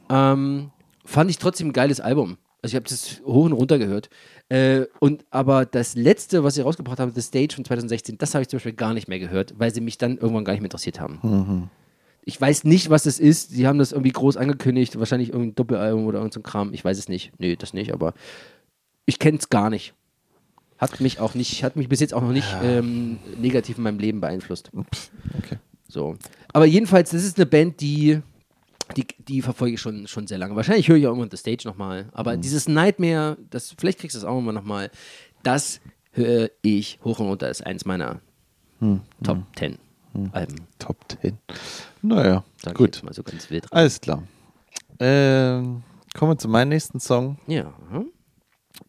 Ähm, 0.10 0.70
fand 1.06 1.32
ich 1.32 1.40
trotzdem 1.40 1.70
ein 1.70 1.74
geiles 1.74 2.00
Album. 2.00 2.38
Also 2.62 2.74
ich 2.74 2.76
habe 2.76 2.90
das 2.90 3.22
hoch 3.26 3.46
und 3.46 3.54
runter 3.54 3.80
gehört. 3.80 4.10
Äh, 4.50 4.86
und 5.00 5.26
aber 5.32 5.66
das 5.66 5.96
letzte, 5.96 6.44
was 6.44 6.56
sie 6.56 6.62
rausgebracht 6.62 7.00
haben, 7.00 7.12
The 7.14 7.22
Stage 7.22 7.56
von 7.56 7.66
2016, 7.66 8.18
das 8.18 8.36
habe 8.36 8.44
ich 8.44 8.50
zum 8.50 8.58
Beispiel 8.58 8.74
gar 8.74 8.94
nicht 8.94 9.08
mehr 9.08 9.20
gehört, 9.20 9.56
weil 9.58 9.74
sie 9.74 9.82
mich 9.82 9.98
dann 9.98 10.18
irgendwann 10.18 10.46
gar 10.46 10.54
nicht 10.54 10.62
mehr 10.62 10.68
interessiert 10.68 11.00
haben. 11.00 11.20
Mhm. 11.24 11.70
Ich 12.24 12.40
weiß 12.40 12.66
nicht, 12.66 12.92
was 12.92 13.04
das 13.04 13.20
ist. 13.20 13.50
Sie 13.50 13.66
haben 13.66 13.80
das 13.80 13.92
irgendwie 13.92 14.12
groß 14.12 14.38
angekündigt. 14.38 15.00
Wahrscheinlich 15.00 15.30
irgendein 15.30 15.56
Doppelalbum 15.56 16.06
oder 16.06 16.20
irgendein 16.20 16.44
so 16.44 16.48
Kram. 16.48 16.74
Ich 16.74 16.86
weiß 16.86 17.00
es 17.00 17.10
nicht. 17.10 17.32
Nee, 17.40 17.56
das 17.56 17.74
nicht, 17.74 17.94
aber 17.94 18.14
ich 19.06 19.18
kenne 19.18 19.40
es 19.40 19.50
gar 19.50 19.72
nicht. 19.72 19.96
Hat 20.78 21.00
mich 21.00 21.20
auch 21.20 21.34
nicht, 21.34 21.64
hat 21.64 21.76
mich 21.76 21.90
bis 21.90 22.00
jetzt 22.00 22.14
auch 22.14 22.22
noch 22.22 22.32
nicht 22.32 22.48
ähm, 22.64 23.18
negativ 23.40 23.78
in 23.78 23.84
meinem 23.84 24.00
Leben 24.00 24.22
beeinflusst. 24.22 24.72
Okay. 25.38 25.58
So. 25.88 26.16
Aber 26.54 26.66
jedenfalls, 26.66 27.12
das 27.12 27.24
ist 27.24 27.38
eine 27.38 27.46
Band, 27.46 27.82
die, 27.82 28.22
die, 28.92 29.08
die 29.20 29.42
verfolge 29.42 29.76
ich 29.76 29.82
schon, 29.82 30.08
schon 30.08 30.28
sehr 30.28 30.38
lange. 30.38 30.56
Wahrscheinlich 30.56 30.88
höre 30.88 30.98
ich 30.98 31.06
auch 31.06 31.12
irgendwann 31.12 31.32
The 31.32 31.38
Stage 31.38 31.64
nochmal. 31.68 32.10
Aber 32.14 32.38
dieses 32.38 32.68
Nightmare, 32.68 33.38
das, 33.50 33.76
vielleicht 33.78 34.00
kriegst 34.00 34.16
du 34.16 34.20
das 34.20 34.28
auch 34.28 34.38
immer 34.38 34.52
nochmal, 34.54 34.92
das 35.44 35.82
höre 36.12 36.50
ich 36.62 37.00
hoch 37.04 37.20
und 37.20 37.28
runter. 37.28 37.50
ist 37.50 37.66
eins 37.66 37.86
meiner 37.86 38.20
Top 39.24 39.38
10 39.58 39.78
Alben. 40.34 40.56
Top 40.80 40.98
10. 41.22 41.38
Naja, 42.02 42.44
Sag 42.62 42.76
gut. 42.76 43.02
mal 43.04 43.14
so 43.14 43.24
ganz 43.24 43.50
wild. 43.50 43.72
Alles 43.72 44.02
klar. 44.02 44.24
Ähm, 45.00 45.84
kommen 46.18 46.32
wir 46.32 46.38
zu 46.38 46.48
meinem 46.50 46.70
nächsten 46.70 47.00
Song. 47.00 47.38
Ja. 47.48 47.74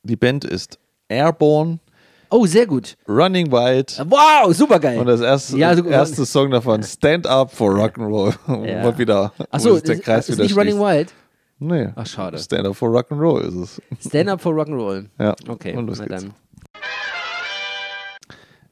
Die 0.03 0.17
Band 0.17 0.45
ist 0.45 0.79
Airborne, 1.09 1.79
Oh, 2.33 2.47
sehr 2.47 2.67
gut. 2.67 2.97
Running 3.07 3.53
Wild. 3.53 4.03
Wow, 4.09 4.55
super 4.55 4.81
geil. 4.81 4.99
Und 4.99 5.07
das 5.07 5.21
erste, 5.21 5.57
Ja, 5.59 5.77
so- 5.77 5.85
erste 5.85 6.25
Song 6.27 6.51
davon, 6.51 6.83
Stand 6.83 7.27
Up 7.27 7.53
for 7.55 7.73
Rock'n'Roll. 7.73 8.35
Ja. 8.67 8.83
Wird 8.85 8.99
wieder, 8.99 9.33
Achso, 9.51 9.75
sich 9.75 9.83
der 9.85 9.95
ist, 9.97 10.03
Kreis 10.05 10.29
ist 10.29 10.37
wieder 10.39 10.45
nicht 10.45 10.57
Running. 10.57 10.79
Wild. 10.79 11.13
Nee. 11.59 11.89
Ach, 11.95 12.07
schade. 12.07 12.39
Stand 12.39 12.67
Up 12.67 12.75
for 12.75 12.89
Rock'n'Roll 12.89 13.41
ist 13.43 13.55
es. 13.55 13.83
Stand 14.09 14.31
Up 14.31 14.41
for 14.41 14.53
Rock'n'Roll. 14.55 15.07
Ja. 15.19 15.35
Okay, 15.47 15.77
Und 15.77 15.87
los 15.87 15.99
na 15.99 16.07
geht's. 16.07 16.23
dann. 16.25 16.35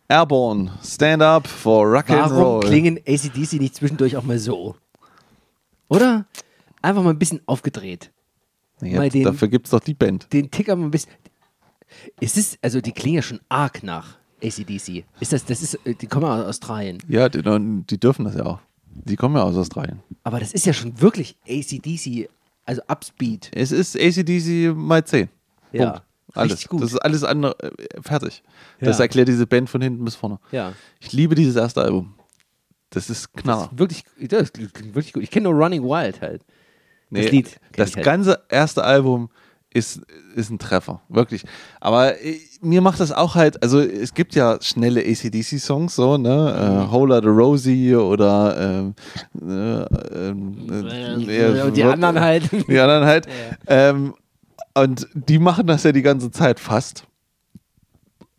Airborne, 0.08 0.72
Stand 0.82 1.22
Up 1.22 1.46
for 1.46 1.86
Warum 1.92 2.02
Rock'n'Roll. 2.02 2.60
klingen 2.66 2.98
ACDC 3.06 3.60
nicht 3.60 3.76
zwischendurch 3.76 4.16
auch 4.16 4.24
mal 4.24 4.38
so? 4.38 4.74
Oder? 5.88 6.26
Einfach 6.82 7.02
mal 7.02 7.10
ein 7.10 7.18
bisschen 7.18 7.40
aufgedreht. 7.46 8.10
Ja, 8.80 9.06
den- 9.08 9.24
dafür 9.24 9.48
gibt 9.48 9.66
es 9.66 9.70
doch 9.70 9.80
die 9.80 9.94
Band. 9.94 10.32
Den 10.32 10.50
Ticker 10.50 10.74
mal 10.74 10.86
ein 10.86 10.90
bisschen. 10.90 11.12
Ist 12.20 12.36
es, 12.36 12.58
also 12.62 12.80
die 12.80 12.92
klingen 12.92 13.16
ja 13.16 13.22
schon 13.22 13.40
arg 13.48 13.82
nach 13.82 14.16
ACDC. 14.42 15.04
Ist 15.20 15.32
das, 15.32 15.44
das 15.44 15.62
ist, 15.62 15.74
äh, 15.86 15.94
die 15.94 16.06
kommen 16.06 16.26
ja 16.26 16.40
aus 16.40 16.46
Australien. 16.46 16.98
Ja, 17.08 17.28
die, 17.28 17.42
die 17.88 17.98
dürfen 18.00 18.24
das 18.24 18.34
ja 18.34 18.46
auch. 18.46 18.58
Die 18.86 19.16
kommen 19.16 19.36
ja 19.36 19.42
aus 19.42 19.56
Australien. 19.56 20.00
Aber 20.24 20.40
das 20.40 20.52
ist 20.52 20.66
ja 20.66 20.72
schon 20.72 21.00
wirklich 21.00 21.36
ACDC, 21.48 22.28
also 22.64 22.82
Upspeed. 22.88 23.50
Es 23.54 23.72
ist 23.72 23.96
ACDC 23.98 24.74
mal 24.74 25.04
10. 25.04 25.28
Ja, 25.72 25.90
Punkt. 25.90 26.06
Alles. 26.34 26.52
richtig 26.52 26.68
gut. 26.68 26.82
Das 26.82 26.92
ist 26.92 26.98
alles 26.98 27.24
andere 27.24 27.56
äh, 27.60 28.00
fertig. 28.02 28.42
Das 28.80 28.98
Ja. 28.98 29.04
erklärt 29.04 29.28
diese 29.28 29.46
Band 29.46 29.68
von 29.68 29.80
hinten 29.82 30.04
bis 30.04 30.14
vorne. 30.14 30.38
Ja. 30.52 30.72
Ich 31.00 31.12
liebe 31.12 31.34
dieses 31.34 31.56
erste 31.56 31.82
Album. 31.82 32.14
Das 32.90 33.08
ist 33.10 33.32
Knaller. 33.34 33.70
Wirklich, 33.72 34.04
das 34.18 34.52
klingt 34.52 34.74
wirklich 34.94 35.12
gut. 35.12 35.22
Ich 35.22 35.30
kenne 35.30 35.48
nur 35.48 35.60
Running 35.62 35.82
Wild 35.84 36.20
halt. 36.20 36.44
Nee, 37.10 37.28
Lied 37.28 37.46
kenn 37.46 37.60
das 37.76 37.94
halt. 37.94 38.04
ganze 38.04 38.42
erste 38.48 38.82
Album 38.84 39.30
ist, 39.72 40.00
ist 40.34 40.50
ein 40.50 40.58
Treffer, 40.58 41.00
wirklich. 41.08 41.44
Aber 41.80 42.20
äh, 42.20 42.38
mir 42.60 42.80
macht 42.80 43.00
das 43.00 43.12
auch 43.12 43.36
halt, 43.36 43.62
also 43.62 43.80
es 43.80 44.14
gibt 44.14 44.34
ja 44.34 44.58
schnelle 44.60 45.00
ACDC-Songs, 45.00 45.94
so, 45.94 46.16
ne? 46.18 46.28
Mhm. 46.28 46.78
Äh, 46.80 46.90
Hola 46.90 47.22
the 47.22 47.28
Rosie 47.28 47.94
oder 47.94 48.56
ähm, 48.58 48.94
äh, 49.40 50.28
ähm, 50.28 51.28
äh, 51.28 51.62
Und 51.62 51.76
die 51.76 51.84
anderen 51.84 52.20
halt. 52.20 52.50
Die 52.68 52.78
anderen 52.78 53.04
halt. 53.04 53.26
Ähm, 53.66 54.14
und 54.74 55.08
die 55.14 55.38
machen 55.38 55.66
das 55.66 55.84
ja 55.84 55.92
die 55.92 56.02
ganze 56.02 56.30
Zeit 56.30 56.58
fast. 56.58 57.04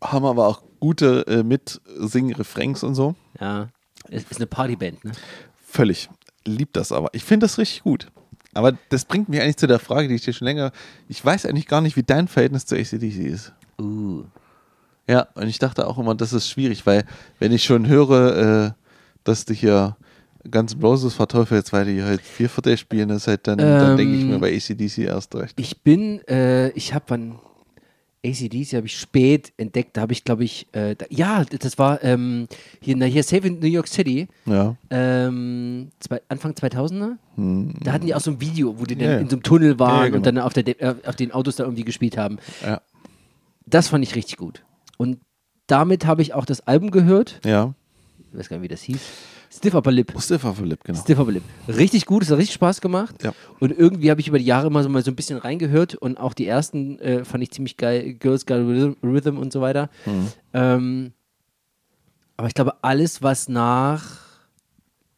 Haben 0.02 0.24
aber 0.24 0.46
auch 0.48 0.62
gute 0.80 1.26
äh, 1.28 1.42
Mitsingen-Refrains 1.42 2.82
und 2.82 2.94
so. 2.94 3.14
Ja. 3.40 3.68
Ist 4.08 4.36
eine 4.36 4.46
Partyband, 4.46 5.04
ne? 5.04 5.12
Völlig. 5.64 6.10
Lieb 6.44 6.72
das 6.72 6.92
aber. 6.92 7.08
Ich 7.12 7.24
finde 7.24 7.44
das 7.44 7.56
richtig 7.58 7.82
gut. 7.82 8.08
Aber 8.54 8.72
das 8.90 9.04
bringt 9.04 9.28
mich 9.28 9.40
eigentlich 9.40 9.56
zu 9.56 9.66
der 9.66 9.78
Frage, 9.78 10.08
die 10.08 10.14
ich 10.14 10.22
dir 10.22 10.32
schon 10.32 10.46
länger. 10.46 10.72
Ich 11.08 11.24
weiß 11.24 11.46
eigentlich 11.46 11.66
gar 11.66 11.80
nicht, 11.80 11.96
wie 11.96 12.02
dein 12.02 12.28
Verhältnis 12.28 12.66
zu 12.66 12.76
ACDC 12.76 13.26
ist. 13.26 13.52
Uh. 13.80 14.24
Ja, 15.08 15.26
und 15.34 15.48
ich 15.48 15.58
dachte 15.58 15.86
auch 15.86 15.98
immer, 15.98 16.14
das 16.14 16.32
ist 16.32 16.48
schwierig, 16.48 16.86
weil 16.86 17.04
wenn 17.38 17.52
ich 17.52 17.64
schon 17.64 17.88
höre, 17.88 18.66
äh, 18.66 18.70
dass 19.24 19.44
du 19.44 19.54
hier 19.54 19.96
N' 20.44 20.66
Roses 20.82 21.14
verteufelst, 21.14 21.72
weil 21.72 21.86
die 21.86 22.02
halt 22.02 22.20
vier 22.20 22.48
Viertel 22.48 22.76
spielen, 22.76 23.08
das 23.08 23.26
halt 23.26 23.46
dann, 23.46 23.58
dann 23.58 23.96
denke 23.96 24.14
ich 24.14 24.22
Ähm, 24.22 24.30
mir 24.30 24.38
bei 24.38 24.54
ACDC 24.54 24.98
erst 24.98 25.34
recht. 25.34 25.58
Ich 25.58 25.82
bin, 25.82 26.20
äh, 26.28 26.70
ich 26.70 26.94
habe 26.94 27.04
wann 27.08 27.38
ACDC 28.24 28.74
habe 28.74 28.86
ich 28.86 28.98
spät 28.98 29.52
entdeckt. 29.56 29.96
Da 29.96 30.02
habe 30.02 30.12
ich, 30.12 30.22
glaube 30.24 30.44
ich, 30.44 30.66
äh, 30.72 30.94
da, 30.94 31.06
ja, 31.10 31.44
das 31.44 31.76
war 31.78 32.02
ähm, 32.04 32.46
hier, 32.80 32.96
na, 32.96 33.06
hier 33.06 33.22
Save 33.24 33.48
in 33.48 33.58
New 33.58 33.66
York 33.66 33.88
City, 33.88 34.28
Ja. 34.46 34.76
ähm, 34.90 35.90
zwei, 35.98 36.20
Anfang 36.28 36.52
2000er. 36.52 37.16
Da 37.82 37.92
hatten 37.92 38.06
die 38.06 38.14
auch 38.14 38.20
so 38.20 38.30
ein 38.30 38.40
Video, 38.40 38.78
wo 38.78 38.84
die 38.84 38.94
dann 38.96 39.08
Ja, 39.08 39.18
in 39.18 39.28
so 39.28 39.36
einem 39.36 39.42
Tunnel 39.42 39.78
waren 39.78 39.90
Ja, 39.90 40.00
ja, 40.00 40.06
und 40.06 40.12
genau. 40.12 40.24
dann 40.24 40.38
auf, 40.38 40.52
der, 40.52 40.62
De- 40.62 40.78
äh, 40.78 40.94
auf 41.04 41.16
den 41.16 41.32
Autos 41.32 41.56
da 41.56 41.64
irgendwie 41.64 41.84
gespielt 41.84 42.16
haben. 42.16 42.38
Ja. 42.64 42.80
Das 43.66 43.88
fand 43.88 44.04
ich 44.04 44.14
richtig 44.14 44.36
gut. 44.36 44.62
Und 44.98 45.18
damit 45.66 46.06
habe 46.06 46.22
ich 46.22 46.34
auch 46.34 46.44
das 46.44 46.60
Album 46.66 46.90
gehört. 46.90 47.40
Ja. 47.44 47.74
Ich 48.32 48.38
weiß 48.38 48.48
gar 48.48 48.56
nicht, 48.58 48.64
wie 48.64 48.68
das 48.68 48.82
hieß. 48.82 49.00
Stiff 49.54 49.74
Upper 49.74 49.92
Lip. 49.92 50.14
Mustafa 50.14 50.54
Philipp, 50.54 50.82
genau. 50.82 50.98
Stiff 50.98 51.18
Upper 51.18 51.32
Lip. 51.32 51.42
Richtig 51.68 52.06
gut, 52.06 52.22
es 52.22 52.30
hat 52.30 52.38
richtig 52.38 52.54
Spaß 52.54 52.80
gemacht. 52.80 53.22
Ja. 53.22 53.34
Und 53.60 53.76
irgendwie 53.76 54.10
habe 54.10 54.20
ich 54.20 54.28
über 54.28 54.38
die 54.38 54.46
Jahre 54.46 54.68
immer 54.68 54.82
so 54.82 54.88
mal 54.88 55.04
so 55.04 55.10
ein 55.10 55.16
bisschen 55.16 55.38
reingehört 55.38 55.94
und 55.94 56.18
auch 56.18 56.32
die 56.32 56.46
ersten 56.46 56.98
äh, 57.00 57.24
fand 57.24 57.42
ich 57.42 57.50
ziemlich 57.50 57.76
geil. 57.76 58.14
Girls 58.14 58.46
Got 58.46 58.58
Rhythm, 58.58 59.38
und 59.38 59.52
so 59.52 59.60
weiter. 59.60 59.90
Mhm. 60.06 60.28
Ähm, 60.54 61.12
aber 62.36 62.48
ich 62.48 62.54
glaube, 62.54 62.82
alles, 62.82 63.22
was 63.22 63.48
nach 63.48 64.20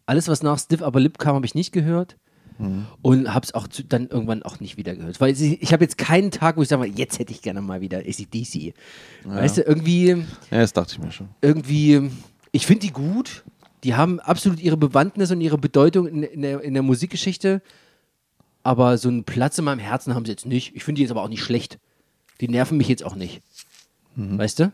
alles, 0.07 0.29
was 0.29 0.43
nach 0.43 0.59
Stiff 0.59 0.83
Upper 0.83 1.01
Lip 1.01 1.19
kam, 1.19 1.37
habe 1.37 1.47
ich 1.47 1.55
nicht 1.55 1.73
gehört. 1.73 2.17
Mhm. 2.59 2.87
Und 3.03 3.35
habe 3.35 3.45
es 3.45 3.55
auch 3.55 3.67
zu, 3.69 3.83
dann 3.85 4.09
irgendwann 4.09 4.43
auch 4.43 4.61
nicht 4.61 4.77
wieder 4.77 4.95
gehört. 4.95 5.21
Weil 5.21 5.33
ich, 5.33 5.63
ich 5.63 5.73
habe 5.73 5.85
jetzt 5.85 5.99
keinen 5.99 6.31
Tag, 6.31 6.57
wo 6.57 6.63
ich 6.63 6.69
sage, 6.69 6.87
jetzt 6.87 7.19
hätte 7.19 7.33
ich 7.33 7.43
gerne 7.43 7.61
mal 7.61 7.81
wieder 7.81 7.99
ACDC. 7.99 8.75
Weißt 9.25 9.59
du, 9.59 9.63
irgendwie 9.63 10.09
Ja, 10.51 10.59
das 10.59 10.73
dachte 10.73 10.93
ich 10.93 10.99
mir 10.99 11.11
schon. 11.11 11.29
irgendwie, 11.41 12.11
ich 12.53 12.67
finde 12.67 12.87
die 12.87 12.93
gut. 12.93 13.45
Die 13.85 13.95
haben 13.95 14.19
absolut 14.19 14.61
ihre 14.61 14.79
Bewandtnis 14.79 15.31
und 15.31 15.41
ihre 15.41 15.59
Bedeutung 15.59 16.07
in, 16.07 16.23
in, 16.23 16.43
der, 16.43 16.63
in 16.63 16.73
der 16.75 16.83
Musikgeschichte. 16.83 17.63
Aber 18.63 18.97
so 18.97 19.11
einen 19.11 19.25
Platz 19.25 19.59
in 19.59 19.67
meinem 19.67 19.79
Herzen 19.79 20.15
haben 20.15 20.25
sie 20.25 20.33
jetzt 20.33 20.47
nicht. 20.47 20.75
Ich 20.75 20.85
finde 20.85 20.99
die 20.99 21.03
jetzt 21.03 21.11
aber 21.11 21.23
auch 21.23 21.29
nicht 21.29 21.43
schlecht. 21.43 21.79
Die 22.41 22.49
nerven 22.49 22.79
mich 22.79 22.89
jetzt 22.89 23.05
auch 23.05 23.15
nicht. 23.15 23.43
Mhm. 24.17 24.39
Weißt 24.39 24.59
du? 24.59 24.73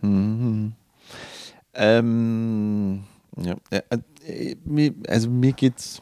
Ähm, 1.75 3.05
ja, 3.37 3.57
äh, 3.71 3.83
äh, 4.27 4.57
mir, 4.65 4.95
also 5.09 5.29
mir 5.29 5.53
geht's 5.53 6.01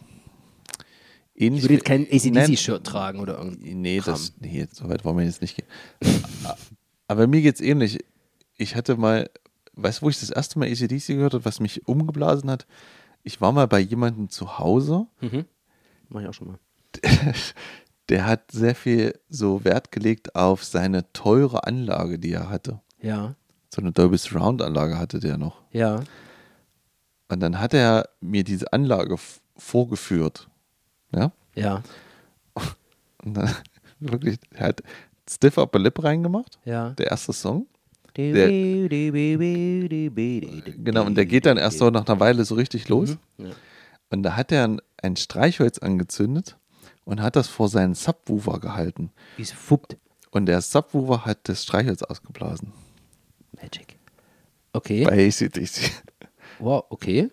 ähnlich. 1.34 1.64
Ich 1.64 1.64
würde 1.64 1.74
jetzt 1.74 1.84
kein 1.84 2.06
ACDC-Shirt 2.10 2.84
tragen 2.84 3.20
oder 3.20 3.38
irgendwie. 3.38 3.74
Nee, 3.74 4.02
das, 4.04 4.34
nee, 4.40 4.66
so 4.70 4.88
weit 4.88 5.04
wollen 5.06 5.16
wir 5.16 5.24
jetzt 5.24 5.40
nicht 5.40 5.56
gehen. 5.56 5.66
Aber 7.06 7.26
mir 7.26 7.40
geht's 7.40 7.62
ähnlich. 7.62 7.98
Ich 8.58 8.76
hatte 8.76 8.96
mal, 8.96 9.30
weißt 9.74 10.00
du, 10.00 10.06
wo 10.06 10.10
ich 10.10 10.20
das 10.20 10.30
erste 10.30 10.58
Mal 10.58 10.70
ACDC 10.70 11.06
gehört 11.06 11.32
habe, 11.32 11.44
was 11.46 11.60
mich 11.60 11.88
umgeblasen 11.88 12.50
hat? 12.50 12.66
Ich 13.28 13.42
war 13.42 13.52
mal 13.52 13.68
bei 13.68 13.78
jemandem 13.78 14.30
zu 14.30 14.58
Hause, 14.58 15.06
Mach 16.08 16.22
ich 16.22 16.28
auch 16.28 16.32
schon 16.32 16.48
mal. 16.48 16.58
der 18.08 18.24
hat 18.24 18.50
sehr 18.50 18.74
viel 18.74 19.20
so 19.28 19.64
Wert 19.66 19.92
gelegt 19.92 20.34
auf 20.34 20.64
seine 20.64 21.12
teure 21.12 21.64
Anlage, 21.66 22.18
die 22.18 22.32
er 22.32 22.48
hatte. 22.48 22.80
Ja, 23.02 23.34
So 23.68 23.82
eine 23.82 23.92
Dolby 23.92 24.16
Surround 24.16 24.62
Anlage 24.62 24.98
hatte 24.98 25.20
der 25.20 25.36
noch. 25.36 25.60
ja. 25.72 26.00
Und 27.30 27.40
dann 27.40 27.60
hat 27.60 27.74
er 27.74 28.08
mir 28.22 28.44
diese 28.44 28.72
Anlage 28.72 29.16
vorgeführt. 29.58 30.48
Ja? 31.14 31.30
Ja, 31.54 31.82
Und 33.22 33.34
dann 33.34 33.54
wirklich, 34.00 34.38
er 34.54 34.68
hat 34.68 34.82
Stiff 35.28 35.58
Upper 35.58 35.78
Lip 35.80 36.02
reingemacht, 36.02 36.58
ja. 36.64 36.90
der 36.96 37.08
erste 37.08 37.34
Song. 37.34 37.66
Der, 38.16 38.48
Genau, 40.84 41.04
und 41.04 41.14
der 41.14 41.26
geht 41.26 41.46
dann 41.46 41.56
erst 41.56 41.78
so 41.78 41.90
nach 41.90 42.06
einer 42.06 42.20
Weile 42.20 42.44
so 42.44 42.54
richtig 42.54 42.88
los. 42.88 43.16
Mhm. 43.36 43.46
Ja. 43.46 43.52
Und 44.10 44.22
da 44.22 44.36
hat 44.36 44.52
er 44.52 44.64
ein, 44.64 44.80
ein 45.02 45.16
Streichholz 45.16 45.78
angezündet 45.78 46.56
und 47.04 47.22
hat 47.22 47.36
das 47.36 47.48
vor 47.48 47.68
seinen 47.68 47.94
Subwoofer 47.94 48.58
gehalten. 48.60 49.10
Wie 49.36 49.42
es 49.42 49.52
fuppt. 49.52 49.96
Und 50.30 50.46
der 50.46 50.60
Subwoofer 50.60 51.24
hat 51.24 51.48
das 51.48 51.62
Streichholz 51.62 52.02
ausgeblasen. 52.02 52.72
Magic. 53.60 53.96
Okay. 54.72 55.04
Bei 55.04 55.26
ACDC. 55.26 55.90
wow, 56.58 56.84
okay. 56.90 57.30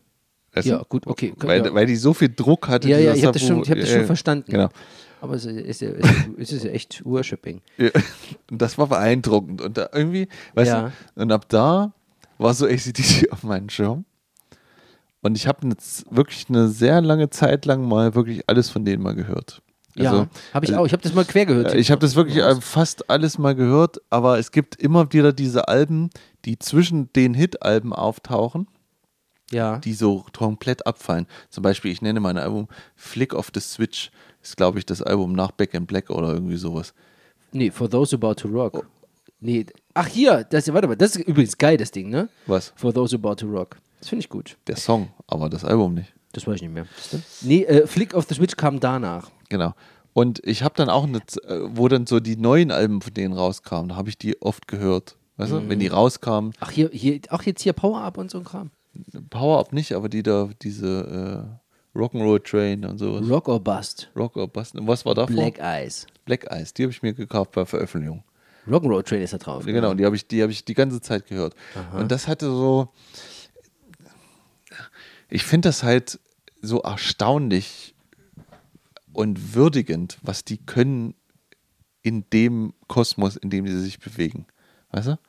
Weißt 0.54 0.68
Ja, 0.68 0.82
gut, 0.88 1.06
okay. 1.08 1.34
Weil, 1.38 1.66
Ja. 1.66 1.74
weil 1.74 1.86
die 1.86 1.98
so 1.98 2.14
viel 2.14 2.30
Druck 2.34 2.68
hatte. 2.70 2.88
Ja, 2.88 2.98
ja, 2.98 3.14
ich 3.14 3.26
habe 3.26 3.38
das 3.38 3.46
schon, 3.46 3.62
ich 3.62 3.70
hab 3.70 3.78
das 3.78 3.90
schon 3.90 4.06
verstanden. 4.06 4.50
Genau. 4.50 4.70
Aber 5.26 5.36
es 5.36 5.46
ist, 5.46 5.82
ja- 5.82 5.90
es 5.90 6.10
ist, 6.10 6.28
es 6.38 6.52
ist 6.54 6.64
ja 6.64 6.72
echt 6.72 7.04
Worshipping. 7.06 7.62
Ja, 7.78 7.90
und 8.52 8.62
das 8.62 8.78
war 8.78 8.88
beeindruckend. 8.88 9.62
Und 9.62 9.78
da 9.78 9.90
irgendwie, 9.92 10.28
weißt 10.54 10.72
Ja. 10.72 10.92
du, 11.16 11.22
und 11.22 11.32
ab 11.32 11.50
da 11.50 11.94
war 12.38 12.54
so 12.54 12.66
ACDC 12.66 13.28
auf 13.32 13.44
meinem 13.44 13.70
Schirm. 13.70 14.06
Und 15.22 15.36
ich 15.36 15.48
habe 15.48 15.68
wirklich 16.12 16.46
eine 16.50 16.68
sehr 16.68 17.02
lange 17.02 17.30
Zeit 17.32 17.66
lang 17.66 17.88
mal 17.88 18.14
wirklich 18.14 18.48
alles 18.48 18.70
von 18.70 18.86
denen 18.86 19.02
mal 19.02 19.16
gehört. 19.16 19.62
Ja, 19.96 20.12
Also, 20.12 20.28
habe 20.54 20.66
ich 20.66 20.72
also, 20.72 20.82
auch. 20.82 20.86
Ich 20.86 20.92
habe 20.92 21.02
das 21.04 21.14
mal 21.14 21.26
quer 21.26 21.46
gehört. 21.46 21.74
äh, 21.74 21.78
Ich 21.78 21.90
habe 21.90 22.00
das 22.02 22.16
wirklich 22.16 22.38
äh, 22.38 22.56
fast 22.62 23.10
alles 23.10 23.38
mal 23.38 23.56
gehört, 23.56 23.98
aber 24.10 24.38
es 24.38 24.52
gibt 24.52 24.76
immer 24.76 25.12
wieder 25.14 25.34
diese 25.34 25.68
Alben, 25.68 26.10
die 26.44 26.60
zwischen 26.60 27.12
den 27.14 27.34
Hit-Alben 27.34 27.94
auftauchen 27.94 28.68
Ja. 29.52 29.78
die 29.80 29.94
so 29.94 30.26
komplett 30.38 30.86
abfallen. 30.86 31.28
Zum 31.50 31.62
Beispiel, 31.64 31.92
ich 31.92 32.02
nenne 32.02 32.20
mein 32.20 32.38
Album 32.38 32.68
Flick 32.96 33.34
of 33.34 33.50
the 33.56 33.62
Switch. 33.62 34.12
Ist, 34.46 34.58
glaube 34.58 34.78
ich, 34.78 34.86
das 34.86 35.02
Album 35.02 35.34
nach 35.34 35.50
Back 35.50 35.74
in 35.74 35.88
Black 35.88 36.12
oder 36.12 36.32
irgendwie 36.32 36.56
sowas. 36.56 36.94
Nee, 37.52 37.72
For 37.72 37.90
Those 37.90 38.16
About 38.16 38.36
to 38.36 38.48
Rock. 38.48 38.88
Nee, 39.40 39.66
ach 39.96 40.06
hier, 40.06 40.44
das, 40.44 40.72
warte 40.72 40.88
mal, 40.88 40.96
das 40.96 41.16
ist 41.16 41.28
übrigens 41.28 41.58
geil, 41.58 41.78
das 41.78 41.90
Ding, 41.90 42.12
ne? 42.12 42.30
Was? 42.46 42.72
For 42.76 42.94
Those 42.94 43.16
About 43.16 43.38
to 43.38 43.48
Rock. 43.48 43.78
Das 44.00 44.10
finde 44.10 44.20
ich 44.20 44.30
gut. 44.30 44.56
Der 44.68 44.76
Song, 44.76 45.10
aber 45.26 45.50
das 45.50 45.66
Album 45.66 45.96
nicht. 45.96 46.14
Das 46.32 46.46
weiß 46.46 46.58
ich 46.58 46.62
nicht 46.62 46.74
mehr. 46.76 46.86
Nee, 47.42 47.64
äh, 47.64 47.88
Flick 47.88 48.14
of 48.14 48.28
the 48.30 48.36
Switch 48.36 48.56
kam 48.56 48.80
danach. 48.80 49.32
Genau. 49.50 49.74
Und 50.14 50.46
ich 50.46 50.62
habe 50.62 50.76
dann 50.76 50.90
auch, 50.90 51.06
eine, 51.06 51.18
äh, 51.18 51.62
wo 51.72 51.88
dann 51.88 52.06
so 52.06 52.20
die 52.20 52.38
neuen 52.38 52.70
Alben 52.70 53.02
von 53.02 53.16
denen 53.16 53.34
rauskamen, 53.34 53.90
da 53.90 53.96
habe 53.96 54.10
ich 54.10 54.18
die 54.20 54.40
oft 54.44 54.68
gehört. 54.68 55.18
Weißt 55.38 55.52
du, 55.52 55.68
wenn 55.68 55.80
die 55.80 55.88
rauskamen, 55.88 56.54
Ach, 56.60 56.70
hier, 56.70 56.92
hier, 56.94 57.20
auch 57.30 57.42
jetzt 57.42 57.64
hier 57.64 57.74
Power 57.74 58.02
Up 58.02 58.20
und 58.20 58.30
so 58.30 58.38
ein 58.38 58.44
Kram. 58.44 58.70
Power 59.32 59.58
Up 59.58 59.74
nicht, 59.74 59.94
aber 59.94 60.08
die 60.08 60.22
da, 60.22 60.50
diese 60.62 61.48
äh, 61.50 61.65
Rock'n'Roll 61.96 62.44
Train 62.44 62.86
und 62.86 62.98
sowas. 62.98 63.28
Rock 63.30 63.48
or 63.48 63.60
Bust. 63.60 64.10
Rock 64.16 64.36
or 64.36 64.48
Bust. 64.48 64.76
Und 64.76 64.88
was 64.88 65.06
war 65.06 65.16
davor? 65.16 65.36
Black 65.36 65.60
Eyes. 65.60 66.06
Black 66.26 66.52
Eyes, 66.52 66.74
die 66.74 66.84
habe 66.84 66.92
ich 66.92 67.02
mir 67.02 67.14
gekauft 67.14 67.52
bei 67.52 67.66
Veröffentlichung. 67.66 68.24
Rock'n'Roll 68.68 69.04
Train 69.04 69.22
ist 69.22 69.34
da 69.34 69.38
drauf. 69.38 69.66
Genau, 69.66 69.92
und 69.92 69.98
die 69.98 70.06
habe 70.06 70.16
ich, 70.16 70.28
die 70.28 70.42
habe 70.42 70.52
ich 70.52 70.66
die 70.66 70.74
ganze 70.74 71.00
Zeit 71.00 71.28
gehört. 71.28 71.56
Und 71.94 72.12
das 72.12 72.28
hatte 72.28 72.48
so, 72.48 72.90
ich 75.30 75.44
finde 75.44 75.70
das 75.70 75.84
halt 75.84 76.20
so 76.62 76.82
erstaunlich 76.82 77.96
und 79.14 79.54
würdigend, 79.56 80.18
was 80.22 80.44
die 80.44 80.58
können 80.58 81.14
in 82.02 82.26
dem 82.32 82.74
Kosmos, 82.88 83.36
in 83.36 83.50
dem 83.50 83.68
sie 83.68 83.80
sich 83.80 84.00
bewegen. 84.00 84.46
Weißt 84.92 85.08
du? 85.08 85.20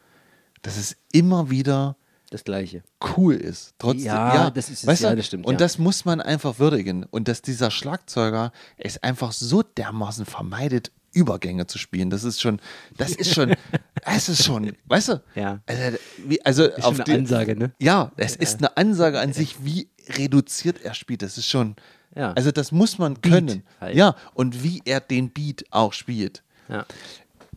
Dass 0.62 0.76
es 0.76 0.96
immer 1.12 1.50
wieder 1.50 1.96
Das 2.30 2.42
gleiche. 2.44 2.82
cool 3.16 3.34
ist. 3.34 3.74
Trotzdem, 3.78 4.06
Ja, 4.06 4.50
das 4.50 4.68
ist 4.68 4.84
es. 4.86 5.00
Ja, 5.00 5.14
das 5.14 5.26
stimmt, 5.26 5.46
Und 5.46 5.54
ja. 5.54 5.58
das 5.58 5.78
muss 5.78 6.04
man 6.04 6.20
einfach 6.20 6.58
würdigen. 6.58 7.04
Und 7.04 7.28
dass 7.28 7.40
dieser 7.40 7.70
Schlagzeuger 7.70 8.50
es 8.76 9.00
einfach 9.02 9.32
so 9.32 9.62
dermaßen 9.62 10.26
vermeidet, 10.26 10.90
Übergänge 11.12 11.66
zu 11.66 11.78
spielen. 11.78 12.10
Das 12.10 12.24
ist 12.24 12.40
schon, 12.42 12.60
das 12.98 13.12
ist 13.12 13.32
schon, 13.32 13.54
es 14.04 14.28
ist 14.28 14.44
schon, 14.44 14.72
weißt 14.86 15.08
du? 15.08 15.22
Ja. 15.34 15.60
Also, 15.66 15.96
wie, 16.26 16.44
also 16.44 16.64
schon 16.64 16.82
auf 16.82 16.94
eine 16.96 17.04
die, 17.04 17.12
Ansage, 17.12 17.56
ne? 17.56 17.72
Ja, 17.80 18.12
es 18.16 18.36
ist 18.36 18.58
eine 18.58 18.76
Ansage 18.76 19.18
an 19.20 19.32
sich, 19.32 19.64
wie 19.64 19.88
reduziert 20.10 20.82
er 20.82 20.92
spielt. 20.94 21.22
Das 21.22 21.38
ist 21.38 21.48
schon, 21.48 21.76
Ja. 22.14 22.32
also 22.32 22.50
das 22.50 22.70
muss 22.70 22.98
man 22.98 23.20
können. 23.22 23.62
halt. 23.80 23.96
Ja, 23.96 24.14
und 24.34 24.62
wie 24.62 24.82
er 24.84 25.00
den 25.00 25.30
Beat 25.30 25.64
auch 25.70 25.92
spielt. 25.94 26.42
Ja. 26.68 26.84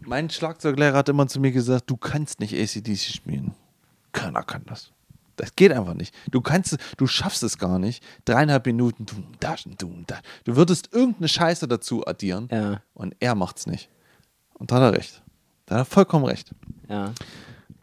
Mein 0.02 0.30
Schlagzeuglehrer 0.30 0.96
hat 0.98 1.10
immer 1.10 1.28
zu 1.28 1.40
mir 1.42 1.52
gesagt, 1.52 1.90
du 1.90 1.98
kannst 1.98 2.40
nicht 2.40 2.54
ACDC 2.54 2.98
spielen. 3.14 3.56
Keiner 4.12 4.44
kann 4.44 4.64
das. 4.66 4.92
Das 5.36 5.56
geht 5.56 5.72
einfach 5.72 5.94
nicht. 5.94 6.14
Du 6.32 6.42
kannst, 6.42 6.74
es- 6.74 6.80
du 6.98 7.08
schaffst 7.08 7.44
es 7.44 7.58
gar 7.58 7.80
nicht. 7.80 8.04
Dreieinhalb 8.26 8.66
Minuten, 8.66 9.06
du, 9.06 9.16
da, 9.40 9.56
du, 9.78 10.04
da. 10.06 10.20
Du 10.44 10.56
würdest 10.58 10.94
irgendeine 10.94 11.30
Scheiße 11.30 11.68
dazu 11.68 12.06
addieren 12.06 12.50
Ja. 12.52 12.82
und 12.94 13.16
er 13.20 13.36
macht's 13.36 13.66
nicht. 13.66 13.90
Und 14.54 14.72
da 14.72 14.76
hat 14.76 14.82
er 14.82 14.94
recht. 14.94 15.22
Da 15.66 15.76
hat 15.76 15.82
er 15.82 15.86
vollkommen 15.86 16.26
recht. 16.26 16.52
Ja. 16.90 17.14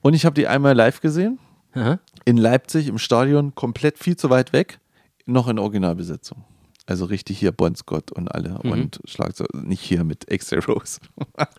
Und 0.03 0.13
ich 0.15 0.27
habe 0.27 0.35
die 0.35 0.47
einmal 0.47 0.75
live 0.75 1.01
gesehen, 1.01 1.39
Aha. 1.73 1.99
in 2.27 2.37
Leipzig 2.37 2.89
im 2.89 2.99
Stadion, 2.99 3.55
komplett 3.55 3.99
viel 3.99 4.17
zu 4.17 4.29
weit 4.29 4.53
weg, 4.53 4.79
noch 5.25 5.49
in 5.49 5.59
Originalbesetzung. 5.59 6.45
Also 6.87 7.05
richtig 7.07 7.41
hier 7.41 7.51
Bon 7.51 7.75
Scott 7.75 8.13
und 8.13 8.29
alle 8.29 8.59
und 8.59 9.01
Schlagzeug, 9.07 9.49
nicht 9.55 9.83
hier 9.83 10.05
mit 10.05 10.31
X-Ray 10.31 10.61
Rose. 10.61 11.01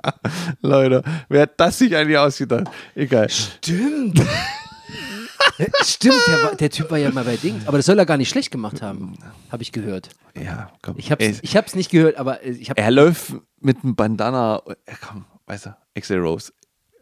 Leute, 0.62 1.04
wer 1.28 1.42
hat 1.42 1.60
das 1.60 1.80
sich 1.80 1.94
eigentlich 1.96 2.18
ausgedacht? 2.18 2.70
Egal. 2.96 3.30
Stimmt. 3.30 4.22
Stimmt, 5.84 6.16
der, 6.28 6.44
war, 6.44 6.56
der 6.56 6.70
Typ 6.70 6.92
war 6.92 6.98
ja 6.98 7.12
mal 7.12 7.24
bei 7.24 7.36
Dings. 7.36 7.68
Aber 7.68 7.78
das 7.78 7.88
soll 7.88 7.98
er 8.00 8.06
gar 8.06 8.18
nicht 8.18 8.30
schlecht 8.30 8.52
gemacht 8.52 8.82
haben, 8.82 9.18
habe 9.52 9.64
ich 9.64 9.72
gehört. 9.72 10.10
Ja, 10.36 10.72
komm. 10.82 10.96
Ich 10.98 11.12
habe 11.12 11.24
es 11.24 11.76
nicht 11.76 11.90
gehört, 11.90 12.16
aber 12.16 12.44
äh, 12.44 12.52
ich 12.52 12.70
habe. 12.70 12.80
er 12.80 12.92
läuft 12.92 13.34
mit 13.60 13.84
einem 13.84 13.96
Bandana. 13.96 14.62
Ja, 14.68 14.96
komm, 15.02 15.26
weißt 15.48 15.66
du, 15.66 15.78
X-Ray 15.96 16.20
Rose. 16.20 16.54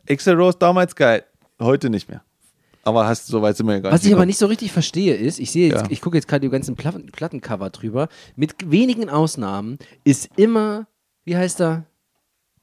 X-Ray 0.07 0.36
Rose 0.36 0.57
damals 0.57 0.95
geil, 0.95 1.26
heute 1.59 1.89
nicht 1.89 2.09
mehr. 2.09 2.23
Aber 2.86 3.07
hast 3.07 3.25
so 3.27 3.41
weit 3.41 3.57
sind 3.57 3.65
wir 3.65 3.73
ja 3.73 3.79
gar 3.81 3.91
Was 3.91 4.05
ich 4.05 4.13
aber 4.13 4.25
nicht 4.27 4.38
so 4.38 4.45
richtig 4.45 4.71
verstehe, 4.71 5.15
ist, 5.15 5.39
ich 5.39 5.51
sehe 5.51 5.67
jetzt, 5.69 5.81
Ja. 5.86 5.88
ich 5.91 6.01
gucke 6.01 6.15
jetzt 6.17 6.27
gerade 6.27 6.41
die 6.41 6.49
ganzen 6.49 6.75
Platten, 6.75 7.07
Plattencover 7.07 7.69
drüber. 7.71 8.07
Mit 8.36 8.69
wenigen 8.71 9.09
Ausnahmen 9.09 9.79
ist 10.03 10.29
immer, 10.38 10.88
wie 11.23 11.36
heißt 11.36 11.59
er, 11.61 11.86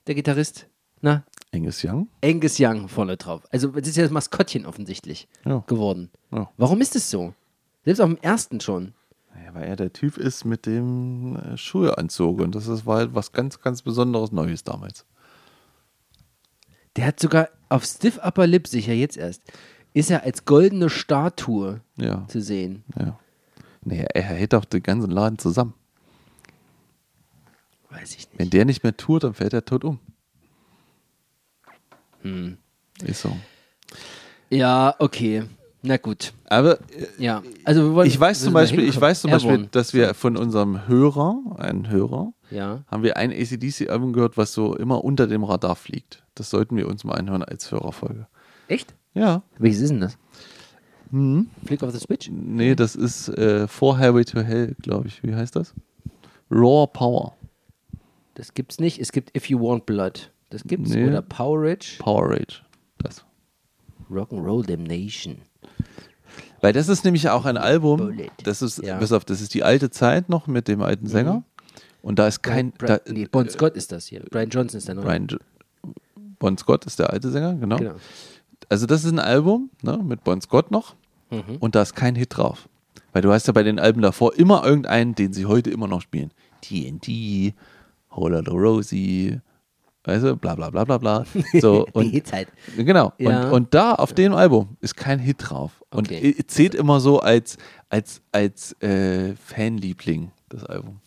der 0.06 0.14
Gitarrist? 0.14 0.68
Na, 1.00 1.24
Angus 1.52 1.82
Young? 1.84 2.08
Angus 2.24 2.56
Young 2.60 2.88
vorne 2.88 3.16
drauf. 3.16 3.42
Also 3.50 3.68
das 3.68 3.88
ist 3.88 3.96
ja 3.96 4.04
das 4.04 4.12
Maskottchen 4.12 4.64
offensichtlich 4.64 5.26
Ja. 5.44 5.64
geworden. 5.66 6.08
Ja. 6.30 6.48
Warum 6.56 6.80
ist 6.80 6.94
es 6.96 7.10
so? 7.10 7.34
Selbst 7.84 8.00
auf 8.00 8.08
dem 8.08 8.18
ersten 8.22 8.60
schon. 8.60 8.94
Ja, 9.44 9.52
weil 9.54 9.64
er 9.64 9.74
der 9.76 9.92
Typ 9.92 10.16
ist 10.18 10.44
mit 10.44 10.66
dem 10.66 11.34
äh, 11.36 11.56
Schuheanzug 11.56 12.40
und 12.40 12.54
das 12.54 12.68
ist, 12.68 12.86
war 12.86 12.98
halt 12.98 13.14
was 13.14 13.32
ganz, 13.32 13.60
ganz 13.60 13.82
Besonderes 13.82 14.30
Neues 14.30 14.62
damals. 14.62 15.04
Der 16.96 17.06
hat 17.06 17.18
sogar 17.18 17.48
auf 17.68 17.84
Stiff 17.84 18.18
Upper 18.22 18.46
Lip, 18.46 18.68
sicher 18.68 18.92
jetzt 18.92 19.16
erst, 19.16 19.42
ist 19.94 20.10
er 20.10 20.22
als 20.22 20.44
goldene 20.44 20.88
Statue 20.90 21.80
Ja, 21.96 22.26
zu 22.28 22.40
sehen. 22.40 22.84
ja. 22.98 23.18
Nee, 23.84 24.04
er 24.14 24.22
hält 24.22 24.52
doch 24.52 24.64
den 24.64 24.82
ganzen 24.82 25.10
Laden 25.10 25.38
zusammen. 25.38 25.74
Weiß 27.90 28.10
ich 28.12 28.18
nicht. 28.28 28.38
Wenn 28.38 28.48
der 28.50 28.64
nicht 28.64 28.84
mehr 28.84 28.96
tourt, 28.96 29.24
dann 29.24 29.34
fällt 29.34 29.52
er 29.52 29.64
tot 29.64 29.84
um. 29.84 29.98
Hm. 32.22 32.56
Ist 33.04 33.22
so. 33.22 33.36
Ja, 34.50 34.94
okay. 34.98 35.42
Na 35.82 35.96
gut. 35.96 36.32
Aber 36.48 36.78
äh, 36.80 37.06
Ja. 37.18 37.42
Also 37.64 37.94
wollen, 37.94 38.06
ich 38.06 38.18
weiß 38.18 38.40
zum 38.42 38.52
Beispiel, 38.52 38.84
ich 38.88 39.00
weiß 39.00 39.22
zum 39.22 39.32
Beispiel, 39.32 39.66
dass 39.72 39.94
wir 39.94 40.14
von 40.14 40.36
unserem 40.36 40.86
Hörer, 40.86 41.40
einen 41.58 41.90
Hörer, 41.90 42.32
Ja. 42.50 42.84
haben 42.86 43.02
wir 43.02 43.16
ein 43.16 43.32
ACDC-Album 43.32 44.12
gehört, 44.12 44.36
was 44.36 44.52
so 44.52 44.76
immer 44.76 45.02
unter 45.02 45.26
dem 45.26 45.42
Radar 45.42 45.74
fliegt. 45.74 46.22
Das 46.36 46.50
sollten 46.50 46.76
wir 46.76 46.86
uns 46.86 47.02
mal 47.02 47.14
anhören 47.14 47.42
als 47.42 47.72
Hörerfolge. 47.72 48.28
Echt? 48.68 48.94
Ja. 49.14 49.42
Welches 49.58 49.80
ist 49.82 49.90
denn 49.90 50.00
das? 50.00 50.16
Hm? 51.10 51.48
Flick 51.66 51.82
of 51.82 51.92
the 51.92 51.98
Switch? 51.98 52.30
Nee, 52.30 52.74
das 52.74 52.96
ist 52.96 53.28
äh, 53.28 53.68
For 53.68 53.98
Highway 53.98 54.24
to 54.24 54.40
Hell, 54.40 54.74
glaube 54.80 55.08
ich. 55.08 55.22
Wie 55.22 55.34
heißt 55.34 55.54
das? 55.56 55.74
Raw 56.50 56.86
Power. 56.90 57.34
Das 58.34 58.54
gibt's 58.54 58.78
nicht. 58.80 58.98
Es 58.98 59.12
gibt 59.12 59.36
If 59.36 59.46
You 59.50 59.60
Want 59.60 59.84
Blood. 59.86 60.30
Das 60.50 60.64
gibt's. 60.64 60.90
Nee. 60.90 61.06
Oder 61.06 61.20
Power 61.22 61.60
Rich. 61.62 61.98
Power 61.98 62.30
Rage. 62.30 62.62
Das. 62.98 63.24
Rock'n'Roll 64.10 64.66
Damnation. 64.66 65.36
Weil 66.60 66.72
das 66.72 66.88
ist 66.88 67.04
nämlich 67.04 67.28
auch 67.28 67.44
ein 67.44 67.56
Album, 67.56 67.98
Bullet. 67.98 68.30
das 68.44 68.62
ist, 68.62 68.78
Ja. 68.82 68.98
pass 68.98 69.12
auf, 69.12 69.24
das 69.24 69.40
ist 69.40 69.52
die 69.54 69.64
alte 69.64 69.90
Zeit 69.90 70.28
noch 70.28 70.46
mit 70.46 70.68
dem 70.68 70.80
alten 70.82 71.06
Sänger. 71.06 71.44
Und 72.02 72.18
da 72.18 72.26
ist 72.26 72.42
kein, 72.42 72.72
Brian, 72.72 73.00
da, 73.04 73.12
nee, 73.12 73.26
Bon 73.30 73.48
Scott 73.48 73.76
ist 73.76 73.92
das 73.92 74.06
hier. 74.06 74.20
Brian 74.30 74.48
Johnson 74.48 74.78
ist 74.78 74.88
der 74.88 74.94
neue. 74.94 75.04
Brian 75.04 75.26
Bon 76.38 76.56
Scott 76.58 76.84
ist 76.86 76.98
der 76.98 77.10
alte 77.10 77.30
Sänger, 77.30 77.54
genau. 77.54 77.76
Genau. 77.76 77.94
Also 78.68 78.86
das 78.86 79.04
ist 79.04 79.12
ein 79.12 79.18
Album 79.18 79.70
ne, 79.82 79.98
mit 80.02 80.24
Bon 80.24 80.40
Scott 80.40 80.70
noch 80.70 80.94
Mhm. 81.30 81.56
und 81.60 81.74
da 81.74 81.80
ist 81.82 81.94
kein 81.94 82.14
Hit 82.14 82.36
drauf. 82.36 82.68
Weil 83.14 83.22
du 83.22 83.32
hast 83.32 83.46
ja 83.46 83.52
bei 83.54 83.62
den 83.62 83.78
Alben 83.78 84.02
davor 84.02 84.34
immer 84.36 84.64
irgendeinen, 84.64 85.14
den 85.14 85.32
sie 85.32 85.46
heute 85.46 85.70
immer 85.70 85.88
noch 85.88 86.02
spielen. 86.02 86.30
TNT, 86.62 87.54
Hola 88.10 88.42
the 88.44 88.50
Rosie, 88.50 89.40
weißt 90.04 90.24
du, 90.24 90.36
bla 90.36 90.54
bla 90.54 90.68
bla 90.70 90.84
bla 90.84 90.98
bla. 90.98 91.24
So, 91.60 91.84
Die 91.86 91.92
und, 91.92 92.10
Hits 92.10 92.32
halt. 92.32 92.48
Genau. 92.76 93.12
Ja. 93.18 93.46
Und, 93.46 93.52
und 93.52 93.74
da 93.74 93.94
auf 93.94 94.12
dem 94.12 94.34
Album 94.34 94.76
ist 94.80 94.94
kein 94.96 95.18
Hit 95.18 95.36
drauf. 95.40 95.82
Und 95.90 96.08
Okay. 96.08 96.34
zählt 96.46 96.74
immer 96.74 97.00
so 97.00 97.20
als, 97.20 97.56
als, 97.88 98.20
als 98.30 98.72
äh, 98.82 99.34
Fanliebling, 99.36 100.30
das 100.50 100.64
Album. 100.64 101.00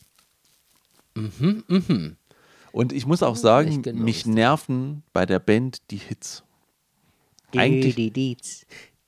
Und 2.72 2.93
ich 2.93 3.06
muss 3.06 3.24
auch 3.24 3.36
sagen, 3.36 3.82
genau 3.82 4.03
mich 4.03 4.26
nerven 4.26 5.03
bei 5.14 5.26
der 5.26 5.39
Band 5.39 5.80
die 5.91 5.97
Hits. 5.97 6.43
Eigentlich- 7.60 7.95
die, 8.14 8.38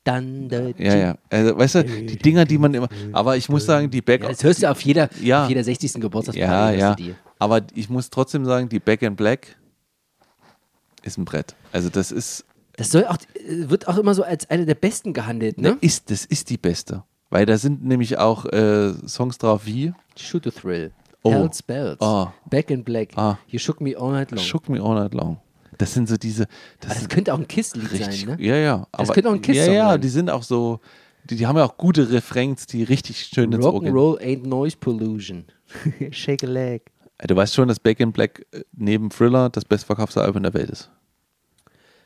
Thunder. 0.08 0.72
Ja, 0.80 0.96
ja. 0.96 1.18
Also, 1.30 1.58
weißt 1.58 1.76
du, 1.76 1.84
die 1.84 2.18
Dinger, 2.18 2.46
die 2.46 2.58
man 2.58 2.74
immer. 2.74 2.88
Aber 3.12 3.36
ich 3.36 3.50
muss 3.50 3.66
sagen, 3.66 3.90
die 3.90 4.02
Back. 4.02 4.24
Ja, 4.24 4.30
das 4.30 4.44
hörst 4.44 4.64
du 4.64 4.72
auf 4.72 4.80
jeder, 4.82 5.10
Ja. 5.22 5.44
auf 5.44 5.50
jeder 5.50 5.64
60. 5.64 6.00
Geburtstagsparty. 6.00 6.80
ja, 6.80 6.96
ja. 6.98 7.16
Aber 7.40 7.62
ich 7.76 7.90
muss 7.90 8.10
trotzdem 8.10 8.46
sagen, 8.46 8.70
die 8.70 8.80
Back 8.80 9.02
in 9.02 9.16
Black 9.16 9.58
ist 11.04 11.18
ein 11.18 11.26
Brett. 11.26 11.56
Also, 11.72 11.90
das 11.90 12.12
ist. 12.12 12.46
Das 12.78 12.92
soll 12.92 13.06
auch, 13.06 13.18
wird 13.50 13.88
auch 13.88 13.98
immer 13.98 14.14
so 14.14 14.24
als 14.24 14.50
eine 14.50 14.66
der 14.66 14.76
besten 14.76 15.12
gehandelt, 15.12 15.58
ne? 15.60 15.72
Ne? 15.72 15.78
Ist, 15.82 16.12
das 16.12 16.26
ist 16.26 16.50
die 16.52 16.58
beste. 16.58 17.04
Weil 17.30 17.46
da 17.46 17.58
sind 17.58 17.84
nämlich 17.84 18.18
auch 18.18 18.46
äh, 18.46 18.94
Songs 19.08 19.38
drauf 19.40 19.66
wie 19.66 19.94
Shoot 20.16 20.44
to 20.44 20.52
Thrill. 20.52 20.92
Oh. 21.24 21.32
Hell 21.32 21.50
Spells. 21.54 22.00
Ah. 22.00 22.34
Back 22.50 22.70
in 22.70 22.84
Black. 22.84 23.10
Ah. 23.16 23.38
You 23.48 23.60
Shook 23.60 23.82
Me 23.82 23.96
All 24.00 24.12
Night 24.12 24.32
Long. 24.32 24.40
Shook 24.40 24.70
Me 24.70 24.80
All 24.82 24.96
Night 24.96 25.14
Long. 25.14 25.38
Das 25.78 25.94
sind 25.94 26.10
so 26.10 26.18
diese. 26.18 26.48
Das, 26.80 26.92
Aber 26.92 27.00
das 27.02 27.10
könnte 27.10 27.34
auch 27.34 27.38
ein 27.40 27.48
Kiss-Lied 27.48 27.92
richtig. 27.92 28.22
sein, 28.26 28.38
ne? 28.38 28.44
Ja, 28.46 28.56
ja. 28.56 28.88
Aber, 28.92 29.14
könnte 29.14 29.30
auch 29.30 29.34
ein 29.34 29.42
Kiss-Song 29.42 29.66
Ja, 29.68 29.74
ja, 29.74 29.90
sein. 29.92 30.02
die 30.02 30.10
sind 30.10 30.30
auch 30.30 30.44
so. 30.44 30.80
Die, 31.30 31.36
die 31.36 31.46
haben 31.46 31.58
ja 31.58 31.66
auch 31.66 31.78
gute 31.78 32.10
Refrains, 32.12 32.66
die 32.68 32.84
richtig 32.84 33.20
schön 33.26 33.52
ins 33.52 33.66
Ohr 33.66 33.82
gehen. 33.82 33.94
Rock'n'Roll 33.94 34.20
ain't 34.22 34.48
noise 34.48 34.78
pollution. 34.78 35.46
Shake 36.12 36.44
a 36.44 36.48
leg. 36.48 36.84
Du 37.28 37.36
weißt 37.36 37.54
schon, 37.54 37.68
dass 37.68 37.80
Back 37.80 38.00
in 38.00 38.12
Black 38.12 38.46
äh, 38.52 38.62
neben 38.74 39.10
Thriller 39.10 39.50
das 39.50 39.66
bestverkaufte 39.66 40.22
Album 40.22 40.44
der 40.44 40.54
Welt 40.54 40.70
ist. 40.70 40.90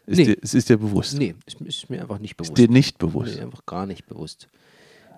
Ist 0.08 0.18
Nee. 0.18 0.26
dir, 0.26 0.38
es 0.42 0.54
ist 0.54 0.70
dir 0.70 0.78
bewusst. 0.78 1.18
Nee, 1.18 1.36
ist, 1.46 1.62
ist 1.62 1.90
mir 1.90 2.02
einfach 2.02 2.18
nicht 2.18 2.36
bewusst. 2.36 2.52
Ist 2.52 2.58
dir 2.58 2.72
nicht 2.72 2.98
bewusst. 2.98 3.36
Nee, 3.36 3.42
einfach 3.44 3.66
gar 3.66 3.86
nicht 3.86 4.08
bewusst. 4.08 4.48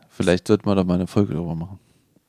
Vielleicht 0.10 0.47
sollten 0.47 0.66
wir 0.66 0.76
da 0.76 0.84
mal 0.84 0.95
eine 0.95 1.08
Folge 1.08 1.34
drüber 1.34 1.56
machen. 1.56 1.80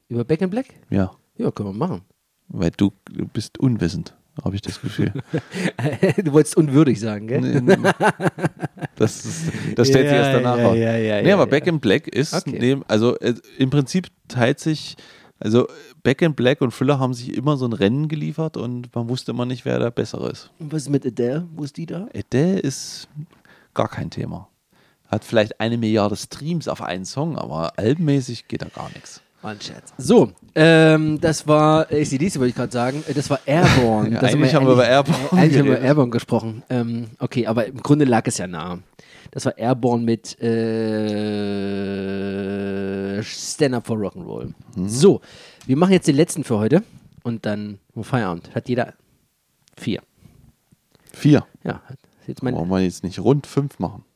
Über 0.09 0.25
Back 0.25 0.41
in 0.43 0.51
Black? 0.51 0.66
Ja. 0.91 1.11
Ja, 1.37 1.51
können 1.51 1.70
wir 1.70 1.72
machen. 1.75 2.03
Weil 2.49 2.70
du, 2.70 2.93
du 3.07 3.27
bist 3.27 3.59
unwissend, 3.59 4.14
habe 4.43 4.57
ich 4.57 4.62
das 4.62 4.80
Gefühl. 4.80 5.12
du 6.24 6.32
wolltest 6.32 6.57
unwürdig 6.57 6.99
sagen, 6.99 7.26
gell? 7.28 7.41
Nee, 7.41 7.76
das, 8.97 9.24
ist, 9.24 9.43
das 9.76 9.89
stellt 9.89 10.09
sich 10.09 10.16
Ja, 10.16 10.22
erst 10.24 10.35
danach 10.35 10.59
ja, 10.59 10.66
raus. 10.66 10.76
ja, 10.76 10.97
ja, 10.97 11.22
nee, 11.22 11.32
aber. 11.32 11.47
Back 11.47 11.66
in 11.66 11.80
Black 11.80 12.09
ist 12.09 12.35
Okay. 12.35 12.59
neben, 12.59 12.82
also 12.89 13.18
äh, 13.20 13.35
im 13.59 13.70
Prinzip 13.70 14.09
teilt 14.28 14.59
sich, 14.61 14.97
also 15.39 15.68
Back 16.03 16.22
in 16.22 16.35
Black 16.35 16.61
und 16.61 16.72
Thriller 16.74 16.99
haben 16.99 17.14
sich 17.14 17.35
immer 17.37 17.57
so 17.57 17.66
ein 17.66 17.72
Rennen 17.72 18.09
geliefert 18.09 18.57
und 18.57 18.95
man 18.95 19.09
wusste 19.09 19.32
immer 19.32 19.47
nicht, 19.47 19.64
wer 19.64 19.78
der 19.78 19.91
Bessere 19.91 20.30
ist. 20.30 20.51
Und 20.59 20.72
was 20.72 20.82
ist 20.82 20.89
mit 20.91 21.07
Adele? 21.07 21.47
Wo 21.55 21.64
ist 21.64 21.76
die 21.76 21.87
da? 21.87 22.09
Adele 22.14 22.59
ist 22.59 23.09
gar 23.74 23.89
kein 23.89 24.11
Thema. 24.11 24.49
Hat 25.09 25.24
vielleicht 25.24 25.61
eine 25.61 25.76
Milliarde 25.78 26.16
Streams 26.16 26.66
auf 26.66 26.82
einen 26.82 27.05
Song, 27.05 27.37
aber 27.39 27.78
albenmäßig 27.78 28.49
geht 28.49 28.62
da 28.62 28.66
gar 28.74 28.89
nichts. 28.95 29.20
War 29.45 29.51
ein 29.51 29.61
Scherz. 29.61 29.92
So, 29.99 30.32
ähm, 30.55 31.20
das 31.20 31.47
war 31.47 31.82
ACDC, 31.92 32.36
wollte 32.36 32.47
ich 32.49 32.55
gerade 32.55 32.72
sagen. 32.72 33.05
Äh, 33.07 33.12
Das 33.12 33.28
war 33.28 33.40
Airborne. 33.45 34.09
Ja, 34.14 34.20
das 34.20 34.32
eigentlich 34.32 34.55
haben 34.55 34.64
wir 34.66 34.72
über 34.72 34.88
Airborne 34.88 35.18
äh, 35.32 35.36
Eigentlich 35.36 35.59
haben 35.59 35.66
wir. 35.66 35.80
Airborne 35.82 36.11
gesprochen. 36.11 36.62
Ähm, 36.70 37.09
okay, 37.18 37.47
aber 37.47 37.66
im 37.66 37.76
Grunde 37.82 38.07
lag 38.07 38.26
es 38.26 38.38
ja 38.38 38.47
nah. 38.47 38.78
Das 39.32 39.45
war 39.45 39.59
Airborne 39.59 40.03
mit 40.03 40.40
äh, 40.40 40.53
Stand 43.22 43.74
Up 43.74 43.86
for 43.86 43.99
Rock'n'Roll. 43.99 44.55
Mhm. 44.76 44.88
So, 44.88 45.20
wir 45.66 45.76
machen 45.76 45.92
jetzt 45.92 46.09
den 46.09 46.16
letzten 46.16 46.42
für 46.42 46.57
heute 46.59 46.82
und 47.22 47.45
dann 47.45 47.80
Feierabend. 48.01 48.55
Hat 48.55 48.66
jeder 48.70 48.95
vier. 49.76 50.01
Vier. 51.12 51.45
Ja, 51.64 51.82
jetzt 52.26 52.42
mein. 52.42 52.55
Wollen 52.55 52.70
wir 52.70 52.80
jetzt 52.80 53.05
nicht 53.05 53.18
rund 53.18 53.47
fünf 53.47 53.78
machen? 53.78 54.07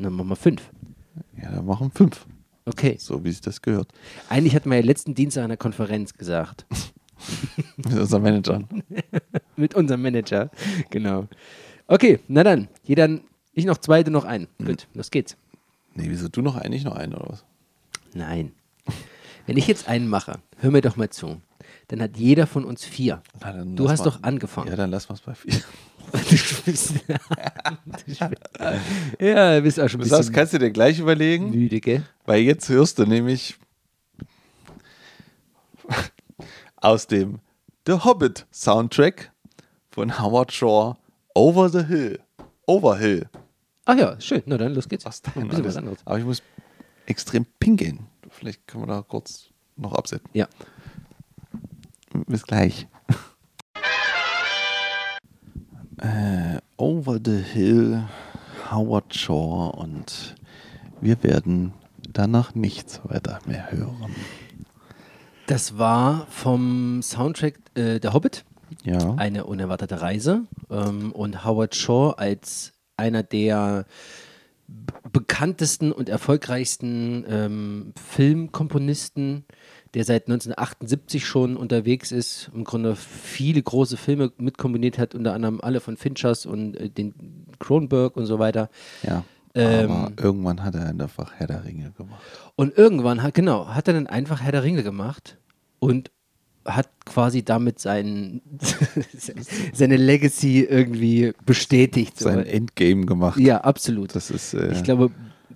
Dann 0.00 0.12
machen 0.12 0.28
wir 0.28 0.34
fünf. 0.36 0.70
Ja, 1.40 1.52
dann 1.52 1.66
machen 1.66 1.92
fünf. 1.94 2.26
Okay. 2.66 2.96
So 2.98 3.22
wie 3.24 3.30
sich 3.30 3.40
das 3.40 3.60
gehört. 3.62 3.88
Eigentlich 4.28 4.54
hatten 4.54 4.70
wir 4.70 4.78
ja 4.78 4.84
letzten 4.84 5.14
Dienstag 5.14 5.42
an 5.44 5.48
der 5.50 5.56
Konferenz 5.58 6.14
gesagt. 6.14 6.64
Mit 7.76 7.92
unserem 7.94 8.22
Manager. 8.22 8.62
Mit 9.56 9.74
unserem 9.74 10.02
Manager. 10.02 10.50
Genau. 10.90 11.26
Okay, 11.86 12.20
na 12.28 12.42
dann. 12.42 12.68
Jeder, 12.84 13.08
ich 13.52 13.64
noch 13.66 13.78
zwei, 13.78 14.02
du 14.02 14.10
noch 14.10 14.24
einen. 14.24 14.48
Gut, 14.64 14.86
los 14.94 15.10
geht's. 15.10 15.36
Nee, 15.94 16.06
wieso 16.08 16.28
du 16.28 16.40
noch 16.42 16.56
eigentlich 16.56 16.84
noch 16.84 16.96
einen 16.96 17.14
oder 17.14 17.30
was? 17.30 17.44
Nein. 18.14 18.52
Wenn 19.46 19.56
ich 19.58 19.66
jetzt 19.66 19.86
einen 19.88 20.08
mache, 20.08 20.40
hör 20.58 20.70
mir 20.70 20.80
doch 20.80 20.96
mal 20.96 21.10
zu. 21.10 21.40
Dann 21.88 22.00
hat 22.00 22.16
jeder 22.16 22.46
von 22.46 22.64
uns 22.64 22.84
vier. 22.84 23.22
Na, 23.40 23.52
Du 23.64 23.90
hast 23.90 24.00
mal- 24.00 24.04
doch 24.06 24.22
angefangen. 24.22 24.68
Ja, 24.70 24.76
dann 24.76 24.90
lass 24.90 25.08
mal 25.08 25.14
es 25.16 25.20
bei 25.20 25.34
vier. 25.34 25.60
Ja, 29.20 29.56
du 29.56 29.62
bist 29.62 29.80
auch 29.80 29.88
schon 29.88 30.00
ein 30.00 30.08
bisschen 30.08 30.32
kannst 30.32 30.52
du 30.52 30.58
dir 30.58 30.70
gleich 30.70 30.98
überlegen, 30.98 31.50
müde, 31.50 31.80
gell? 31.80 32.02
weil 32.26 32.42
jetzt 32.42 32.68
hörst 32.68 32.98
du 32.98 33.06
nämlich 33.06 33.56
aus 36.76 37.06
dem 37.06 37.40
The 37.86 37.94
Hobbit 38.04 38.46
Soundtrack 38.52 39.32
von 39.90 40.20
Howard 40.20 40.52
Shore 40.52 40.96
Over 41.34 41.68
the 41.68 41.84
Hill. 41.84 42.20
Overhill. 42.66 43.28
Ach 43.84 43.96
ja, 43.96 44.18
schön. 44.20 44.42
Na 44.46 44.56
dann, 44.56 44.74
los 44.74 44.88
geht's. 44.88 45.04
Was 45.04 45.22
Ein 45.34 45.48
bisschen 45.48 45.50
alles? 45.52 45.66
was 45.66 45.76
anderes. 45.76 45.98
Aber 46.04 46.18
ich 46.18 46.24
muss 46.24 46.42
extrem 47.06 47.44
pinkeln. 47.58 48.06
Vielleicht 48.30 48.66
können 48.66 48.84
wir 48.84 48.86
da 48.86 49.02
kurz 49.02 49.48
noch 49.76 49.92
absetzen. 49.92 50.28
Ja. 50.32 50.48
Bis 52.26 52.44
gleich. 52.44 52.86
Äh, 56.00 56.58
Over 56.76 57.18
the 57.24 57.38
Hill, 57.38 58.04
Howard 58.70 59.14
Shore 59.14 59.72
und 59.72 60.34
wir 61.00 61.22
werden 61.22 61.72
danach 62.12 62.54
nichts 62.54 63.00
weiter 63.04 63.40
mehr 63.46 63.70
hören. 63.70 64.14
Das 65.46 65.78
war 65.78 66.26
vom 66.30 67.02
Soundtrack 67.02 67.58
äh, 67.74 68.00
Der 68.00 68.12
Hobbit. 68.12 68.44
Ja. 68.82 69.14
Eine 69.16 69.44
unerwartete 69.44 70.00
Reise. 70.00 70.42
Ähm, 70.70 71.12
und 71.12 71.44
Howard 71.44 71.74
Shore 71.74 72.18
als 72.18 72.72
einer 72.96 73.22
der 73.22 73.84
bekanntesten 75.12 75.92
und 75.92 76.08
erfolgreichsten 76.08 77.24
ähm, 77.28 77.92
Filmkomponisten, 77.96 79.44
der 79.94 80.04
seit 80.04 80.26
1978 80.26 81.24
schon 81.24 81.56
unterwegs 81.56 82.12
ist, 82.12 82.50
im 82.54 82.64
Grunde 82.64 82.96
viele 82.96 83.62
große 83.62 83.96
Filme 83.96 84.32
mitkomponiert 84.38 84.98
hat, 84.98 85.14
unter 85.14 85.32
anderem 85.32 85.60
alle 85.60 85.80
von 85.80 85.96
Finchers 85.96 86.46
und 86.46 86.76
äh, 86.76 86.90
den 86.90 87.14
Cronenberg 87.58 88.16
und 88.16 88.26
so 88.26 88.38
weiter. 88.38 88.68
ja. 89.02 89.24
Ähm, 89.56 89.88
Aber 89.88 90.12
irgendwann 90.20 90.64
hat 90.64 90.74
er 90.74 90.86
einfach 90.86 91.32
Herr 91.36 91.46
der 91.46 91.64
Ringe 91.64 91.92
gemacht. 91.96 92.20
Und 92.56 92.76
irgendwann 92.76 93.22
hat, 93.22 93.34
genau, 93.34 93.68
hat 93.68 93.86
er 93.86 93.94
dann 93.94 94.08
einfach 94.08 94.40
Herr 94.40 94.50
der 94.50 94.64
Ringe 94.64 94.82
gemacht 94.82 95.38
und 95.78 96.10
hat 96.64 96.88
quasi 97.04 97.44
damit 97.44 97.78
sein, 97.78 98.40
seine 99.72 99.96
Legacy 99.96 100.62
irgendwie 100.62 101.34
bestätigt. 101.46 102.18
Sein 102.18 102.44
Endgame 102.44 103.06
gemacht. 103.06 103.38
ja, 103.38 103.60
absolut. 103.60 104.16
Das 104.16 104.30
ist. 104.30 104.54
Äh, 104.54 104.72
ich 104.72 104.82
glaube, 104.82 105.12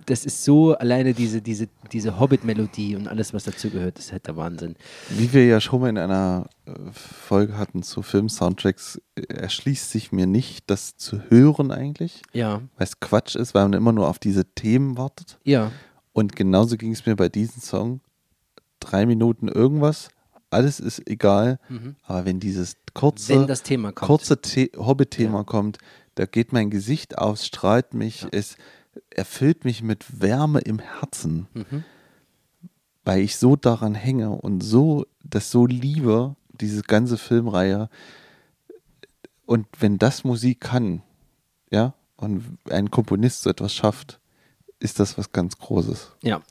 das 0.09 0.25
ist 0.25 0.43
so 0.43 0.73
alleine 0.75 1.13
diese, 1.13 1.41
diese, 1.41 1.67
diese 1.91 2.19
Hobbit-Melodie 2.19 2.95
und 2.95 3.07
alles, 3.07 3.33
was 3.33 3.43
dazugehört, 3.43 3.97
das 3.97 4.05
ist 4.05 4.11
halt 4.11 4.27
der 4.27 4.35
Wahnsinn. 4.35 4.75
Wie 5.09 5.31
wir 5.33 5.45
ja 5.45 5.61
schon 5.61 5.81
mal 5.81 5.89
in 5.89 5.97
einer 5.97 6.47
äh, 6.65 6.71
Folge 6.91 7.57
hatten 7.57 7.83
zu 7.83 8.01
Film-Soundtracks, 8.01 8.99
äh, 9.15 9.21
erschließt 9.33 9.91
sich 9.91 10.11
mir 10.11 10.25
nicht, 10.27 10.69
das 10.69 10.97
zu 10.97 11.21
hören 11.29 11.71
eigentlich, 11.71 12.21
Ja, 12.33 12.57
weil 12.77 12.87
es 12.87 12.99
Quatsch 12.99 13.35
ist, 13.35 13.53
weil 13.53 13.63
man 13.63 13.73
immer 13.73 13.91
nur 13.91 14.07
auf 14.07 14.19
diese 14.19 14.45
Themen 14.45 14.97
wartet. 14.97 15.37
ja, 15.43 15.71
Und 16.13 16.35
genauso 16.35 16.75
ging 16.77 16.91
es 16.91 17.05
mir 17.05 17.15
bei 17.15 17.29
diesem 17.29 17.61
Song. 17.61 18.01
Drei 18.79 19.05
Minuten 19.05 19.47
irgendwas, 19.47 20.09
alles 20.49 20.79
ist 20.79 21.07
egal, 21.07 21.59
aber 22.03 22.25
wenn 22.25 22.39
dieses 22.39 22.75
kurze, 22.93 23.47
wenn 23.47 23.93
kurze 23.93 24.37
The 24.43 24.71
Hobbit-Thema 24.77 25.39
Ja. 25.39 25.43
kommt, 25.43 25.77
da 26.15 26.25
geht 26.25 26.51
mein 26.53 26.69
Gesicht 26.69 27.17
aus, 27.17 27.45
strahlt 27.45 27.93
mich, 27.93 28.25
es 28.31 28.57
erfüllt 29.09 29.65
mich 29.65 29.81
mit 29.83 30.21
Wärme 30.21 30.59
im 30.59 30.79
Herzen, 30.79 31.47
Mhm. 31.53 31.83
weil 33.05 33.21
ich 33.21 33.37
so 33.37 33.55
daran 33.55 33.95
hänge 33.95 34.29
und 34.31 34.61
so 34.61 35.05
das 35.23 35.51
so 35.51 35.65
liebe, 35.65 36.35
diese 36.59 36.81
ganze 36.81 37.17
Filmreihe. 37.17 37.89
Und 39.45 39.65
wenn 39.79 39.97
das 39.97 40.23
Musik 40.23 40.61
kann, 40.61 41.01
ja, 41.71 41.93
und 42.17 42.43
ein 42.69 42.91
Komponist 42.91 43.43
so 43.43 43.49
etwas 43.49 43.73
schafft, 43.73 44.19
ist 44.79 44.99
das 44.99 45.17
was 45.17 45.31
ganz 45.31 45.57
Großes. 45.57 46.11
Ja. 46.21 46.41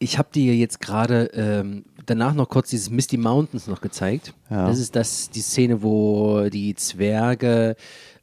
Ich 0.00 0.16
habe 0.18 0.28
dir 0.32 0.54
jetzt 0.54 0.80
gerade 0.80 1.24
ähm, 1.34 1.84
danach 2.06 2.32
noch 2.34 2.48
kurz 2.48 2.70
dieses 2.70 2.88
Misty 2.90 3.16
Mountains 3.16 3.66
noch 3.66 3.80
gezeigt. 3.80 4.32
Ja. 4.48 4.66
Das 4.68 4.78
ist 4.78 4.94
das, 4.94 5.30
die 5.30 5.40
Szene, 5.40 5.82
wo 5.82 6.48
die 6.50 6.74
Zwerge 6.76 7.74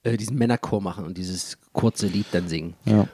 äh, 0.03 0.15
diesen 0.15 0.37
Männerchor 0.37 0.81
machen 0.81 1.03
und 1.05 1.17
dieses 1.17 1.57
kurze 1.73 2.07
Lied 2.07 2.27
dann 2.31 2.47
singen. 2.47 2.75
Ja. 2.85 3.07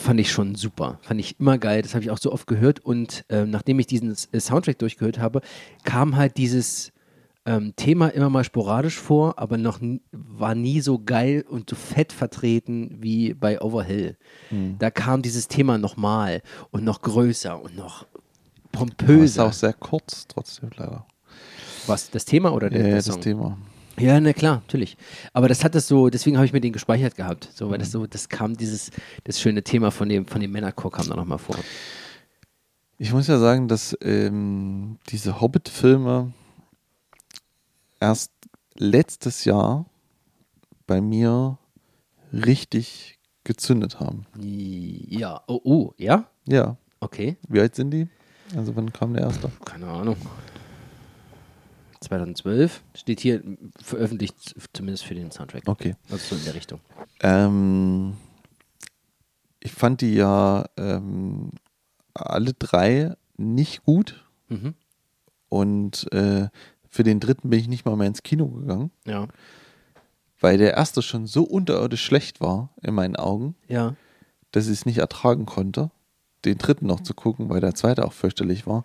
Fand 0.00 0.18
ich 0.20 0.30
schon 0.32 0.54
super. 0.54 0.98
Fand 1.02 1.20
ich 1.20 1.38
immer 1.38 1.58
geil. 1.58 1.82
Das 1.82 1.94
habe 1.94 2.02
ich 2.04 2.10
auch 2.10 2.18
so 2.18 2.32
oft 2.32 2.46
gehört. 2.46 2.80
Und 2.80 3.24
ähm, 3.28 3.50
nachdem 3.50 3.78
ich 3.78 3.86
diesen 3.86 4.14
äh, 4.32 4.40
Soundtrack 4.40 4.78
durchgehört 4.78 5.18
habe, 5.18 5.42
kam 5.84 6.16
halt 6.16 6.36
dieses 6.38 6.92
ähm, 7.46 7.74
Thema 7.76 8.08
immer 8.08 8.30
mal 8.30 8.44
sporadisch 8.44 8.98
vor, 8.98 9.38
aber 9.38 9.56
noch 9.58 9.78
war 10.12 10.54
nie 10.54 10.80
so 10.80 10.98
geil 10.98 11.44
und 11.48 11.68
so 11.70 11.76
fett 11.76 12.12
vertreten 12.12 12.98
wie 13.00 13.34
bei 13.34 13.60
Overhill. 13.60 14.16
Da 14.78 14.90
kam 14.90 15.22
dieses 15.22 15.48
Thema 15.48 15.78
nochmal 15.78 16.42
und 16.70 16.84
noch 16.84 17.00
größer 17.02 17.60
und 17.62 17.76
noch 17.76 18.02
Aber 18.02 18.12
es 18.12 18.62
ist 18.62 18.70
pompöser. 18.72 19.46
auch 19.46 19.52
sehr 19.52 19.72
kurz, 19.72 20.26
trotzdem 20.28 20.70
leider. 20.76 21.06
Was, 21.86 22.10
das 22.10 22.24
Thema 22.26 22.52
oder 22.52 22.68
der, 22.70 22.80
Ja, 22.80 22.86
der 22.88 22.96
das 22.96 23.06
Song? 23.06 23.20
Thema. 23.20 23.58
Ja, 24.00 24.18
na 24.20 24.32
klar, 24.32 24.56
natürlich. 24.66 24.96
Aber 25.32 25.48
das 25.48 25.62
hat 25.62 25.74
das 25.74 25.86
so, 25.86 26.08
deswegen 26.08 26.36
habe 26.36 26.46
ich 26.46 26.52
mir 26.52 26.60
den 26.60 26.72
gespeichert 26.72 27.16
gehabt. 27.16 27.50
So, 27.54 27.70
weil 27.70 27.78
das 27.78 27.90
so, 27.90 28.06
das 28.06 28.28
kam 28.28 28.56
dieses, 28.56 28.90
das 29.24 29.40
schöne 29.40 29.62
Thema 29.62 29.90
von 29.90 30.08
dem, 30.08 30.26
von 30.26 30.40
dem 30.40 30.52
Männerchor 30.52 30.90
kam 30.90 31.08
da 31.08 31.16
nochmal 31.16 31.38
vor. 31.38 31.56
Ich 32.98 33.12
muss 33.12 33.26
ja 33.26 33.38
sagen, 33.38 33.68
dass 33.68 33.96
ähm, 34.02 34.98
diese 35.08 35.40
Hobbit-Filme 35.40 36.32
erst 37.98 38.32
letztes 38.76 39.44
Jahr 39.44 39.86
bei 40.86 41.00
mir 41.00 41.58
richtig 42.32 43.18
gezündet 43.44 44.00
haben. 44.00 44.26
Ja, 44.38 45.42
oh, 45.46 45.60
oh, 45.64 45.92
ja? 45.96 46.26
Ja. 46.46 46.76
Okay, 47.00 47.38
Wie 47.48 47.60
alt 47.60 47.74
sind 47.74 47.92
die? 47.92 48.08
Also 48.54 48.76
wann 48.76 48.92
kam 48.92 49.14
der 49.14 49.22
erste? 49.22 49.50
keine 49.64 49.86
Ahnung. 49.86 50.16
2012 52.00 52.82
steht 52.94 53.20
hier 53.20 53.42
veröffentlicht, 53.80 54.54
zumindest 54.72 55.04
für 55.04 55.14
den 55.14 55.30
Soundtrack. 55.30 55.62
Okay. 55.66 55.96
Also 56.10 56.34
so 56.34 56.36
in 56.36 56.44
der 56.44 56.54
Richtung. 56.54 56.80
Ähm, 57.20 58.14
ich 59.60 59.72
fand 59.72 60.00
die 60.00 60.14
ja 60.14 60.64
ähm, 60.76 61.50
alle 62.14 62.54
drei 62.54 63.14
nicht 63.36 63.84
gut 63.84 64.24
Mhm. 64.48 64.74
und 65.48 66.12
äh, 66.12 66.48
für 66.88 67.04
den 67.04 67.20
dritten 67.20 67.50
bin 67.50 67.60
ich 67.60 67.68
nicht 67.68 67.84
mal 67.84 67.94
mehr 67.96 68.08
ins 68.08 68.24
Kino 68.24 68.48
gegangen, 68.48 68.90
Ja. 69.06 69.28
weil 70.40 70.58
der 70.58 70.74
erste 70.74 71.02
schon 71.02 71.26
so 71.28 71.44
unterirdisch 71.44 72.04
schlecht 72.04 72.40
war 72.40 72.70
in 72.82 72.94
meinen 72.94 73.14
Augen, 73.14 73.54
Ja. 73.68 73.94
dass 74.50 74.66
ich 74.66 74.72
es 74.72 74.86
nicht 74.86 74.98
ertragen 74.98 75.46
konnte. 75.46 75.90
den 76.46 76.56
dritten 76.56 76.86
noch 76.86 77.00
zu 77.00 77.12
gucken, 77.12 77.50
weil 77.50 77.60
der 77.60 77.74
zweite 77.74 78.02
auch 78.06 78.14
fürchterlich 78.14 78.66
war. 78.66 78.84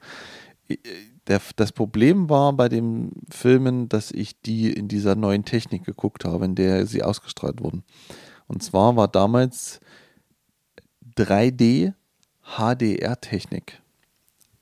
Der, 1.27 1.41
das 1.55 1.71
Problem 1.71 2.29
war 2.29 2.53
bei 2.53 2.69
den 2.69 3.11
Filmen, 3.29 3.89
dass 3.89 4.11
ich 4.11 4.39
die 4.41 4.71
in 4.71 4.87
dieser 4.87 5.15
neuen 5.15 5.43
Technik 5.43 5.83
geguckt 5.83 6.25
habe, 6.25 6.45
in 6.45 6.55
der 6.55 6.85
sie 6.85 7.03
ausgestrahlt 7.03 7.61
wurden. 7.61 7.83
Und 8.47 8.61
zwar 8.63 8.95
war 8.95 9.07
damals 9.07 9.79
3D 11.17 11.93
HDR-Technik 12.43 13.81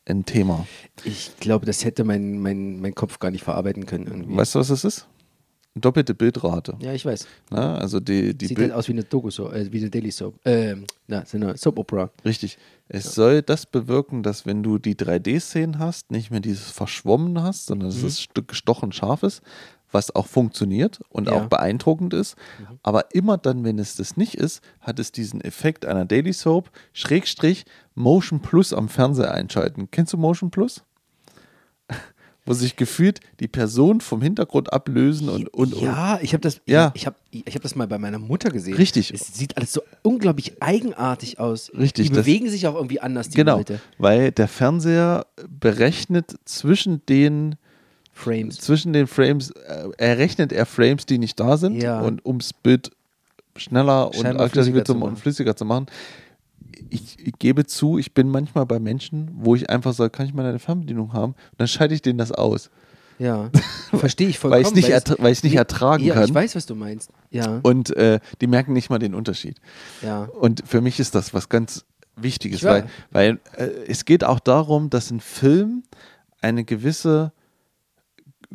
ein 0.06 0.26
Thema. 0.26 0.68
Ich 1.04 1.38
glaube, 1.40 1.66
das 1.66 1.84
hätte 1.86 2.04
mein, 2.04 2.40
mein, 2.40 2.80
mein 2.80 2.96
Kopf 2.96 3.20
gar 3.20 3.32
nicht 3.32 3.44
verarbeiten 3.44 3.86
können. 3.86 4.08
Irgendwie. 4.08 4.38
Weißt 4.38 4.56
du, 4.56 4.60
was 4.60 4.70
das 4.70 4.84
ist? 4.84 5.08
Doppelte 5.76 6.14
Bildrate. 6.14 6.78
Ja, 6.82 6.94
ich 6.94 7.04
weiß. 7.04 7.26
Na, 7.50 7.78
also 7.78 8.00
die, 8.00 8.38
die 8.38 8.46
Sieht 8.46 8.60
halt 8.60 8.72
aus 8.74 8.88
wie 8.88 8.92
eine 8.92 9.04
Doku, 9.04 9.32
so, 9.32 9.52
äh, 9.52 9.72
wie 9.72 9.80
eine 9.80 9.90
Daily 9.90 10.12
Soap. 10.12 10.36
Ähm, 10.46 10.86
na, 11.08 11.26
so 11.26 11.38
eine 11.38 11.58
Soap 11.58 11.80
Opera. 11.80 12.12
Richtig. 12.24 12.60
Es 12.90 13.06
ja. 13.06 13.12
soll 13.12 13.42
das 13.42 13.66
bewirken, 13.66 14.22
dass 14.22 14.46
wenn 14.46 14.62
du 14.62 14.78
die 14.78 14.96
3D-Szenen 14.96 15.80
hast, 15.80 16.12
nicht 16.12 16.30
mehr 16.30 16.42
dieses 16.42 16.70
Verschwommen 16.70 17.42
hast, 17.42 17.66
sondern 17.66 17.90
dass 17.90 18.02
mhm. 18.02 18.08
es 18.08 18.22
Stück 18.22 18.50
gestochen 18.50 18.92
scharf 18.92 19.24
ist, 19.24 19.42
was 19.92 20.16
auch 20.16 20.28
funktioniert 20.28 21.00
und 21.10 21.28
ja. 21.28 21.34
auch 21.34 21.48
beeindruckend 21.48 22.14
ist. 22.14 22.36
Mhm. 22.60 22.80
Aber 22.84 23.16
immer 23.16 23.40
dann, 23.40 23.64
wenn 23.64 23.80
es 23.80 23.96
das 23.96 24.16
nicht 24.16 24.36
ist, 24.36 24.62
hat 24.80 25.00
es 25.00 25.12
diesen 25.12 25.42
Effekt 25.42 25.88
einer 25.88 26.06
Daily 26.06 26.34
Soap, 26.34 26.70
Schrägstrich, 26.94 27.66
Motion 27.96 28.42
Plus 28.42 28.74
am 28.74 28.90
Fernseher 28.90 29.34
einschalten. 29.34 29.90
Kennst 29.90 30.14
du 30.14 30.18
Motion 30.18 30.52
Plus? 30.52 30.84
Wo 32.46 32.54
sich 32.54 32.76
gefühlt 32.76 33.20
die 33.40 33.48
Person 33.48 34.02
vom 34.02 34.22
Hintergrund 34.22 34.74
ablösen 34.74 35.30
und 35.30 35.48
und 35.54 35.80
ja, 35.80 36.20
ich 36.22 36.34
habe 36.34 36.42
das 36.42 36.62
ja. 36.66 36.92
ich, 36.94 37.06
habe 37.06 37.16
ich 37.32 37.54
habe 37.54 37.62
das 37.62 37.76
mal 37.76 37.88
bei 37.88 37.98
meiner 37.98 38.20
Mutter 38.20 38.50
gesehen. 38.50 38.76
Richtig. 38.76 39.14
Es 39.14 39.34
sieht 39.34 39.56
alles 39.58 39.74
so 39.74 39.82
unglaublich 40.02 40.62
eigenartig 40.62 41.40
aus. 41.40 41.72
Richtig. 41.78 42.08
Die 42.08 42.14
bewegen 42.14 42.50
sich 42.50 42.68
auch 42.68 42.76
irgendwie 42.76 43.00
anders 43.00 43.30
die 43.30 43.38
genau, 43.38 43.58
Leute. 43.58 43.80
weil 43.98 44.32
der 44.32 44.48
Fernseher 44.48 45.26
berechnet 45.48 46.36
zwischen 46.46 47.06
den 47.06 47.56
Frames 48.12 48.58
zwischen 48.58 48.94
den 48.94 49.08
Frames 49.08 49.52
äh, 49.52 49.90
errechnet 49.98 50.52
er 50.52 50.66
Frames, 50.66 51.06
die 51.06 51.18
nicht 51.18 51.40
da 51.40 51.58
sind 51.58 51.82
ja. 51.82 52.02
und 52.02 52.26
ums 52.26 52.54
Bild 52.54 52.92
schneller 53.56 54.14
und 54.14 54.52
flüssiger 54.52 54.86
zu, 54.86 54.96
und 54.96 55.18
flüssiger 55.18 55.56
zu 55.56 55.66
machen 55.66 55.88
ich, 56.90 57.18
ich, 57.20 57.34
gebe 57.40 57.66
zu, 57.66 57.98
ich 57.98 58.14
bin 58.14 58.30
manchmal 58.30 58.66
bei 58.66 58.80
Menschen, 58.80 59.32
wo 59.34 59.56
ich 59.56 59.70
einfach 59.70 59.94
sage, 59.94 60.10
kann 60.10 60.26
ich 60.26 60.34
mal 60.34 60.46
eine 60.46 60.60
Fernbedienung 60.60 61.14
haben? 61.14 61.34
Und 61.34 61.60
dann 61.60 61.68
schalte 61.68 61.94
ich 61.94 62.02
denen 62.02 62.18
das 62.18 62.32
aus. 62.32 62.70
Ja, 63.20 63.50
verstehe 63.94 64.28
ich 64.28 64.40
vollkommen. 64.40 64.66
weil 64.66 64.78
ich 64.78 64.90
es 64.90 65.06
nicht, 65.06 65.20
weil 65.20 65.32
ich 65.32 65.44
nicht 65.44 65.56
ertragen 65.56 66.04
ja, 66.04 66.16
kann. 66.16 66.26
Ich 66.26 66.34
weiß, 66.34 66.56
was 66.56 66.66
du 66.66 66.76
meinst. 66.76 67.12
Ja. 67.30 67.60
Und 67.64 67.96
äh, 67.96 68.20
die 68.42 68.48
merken 68.48 68.74
nicht 68.74 68.90
mal 68.90 69.00
den 69.00 69.14
Unterschied. 69.14 69.58
Ja. 70.02 70.24
Und 70.24 70.64
für 70.66 70.82
mich 70.82 71.00
ist 71.00 71.16
das 71.16 71.34
was 71.34 71.50
ganz 71.50 71.86
Wichtiges, 72.16 72.64
weil, 72.64 72.88
weil 73.12 73.40
äh, 73.56 73.66
es 73.88 74.06
geht 74.06 74.24
auch 74.24 74.40
darum, 74.40 74.90
dass 74.90 75.10
ein 75.10 75.20
Film 75.20 75.84
eine 76.42 76.64
gewisse 76.64 77.32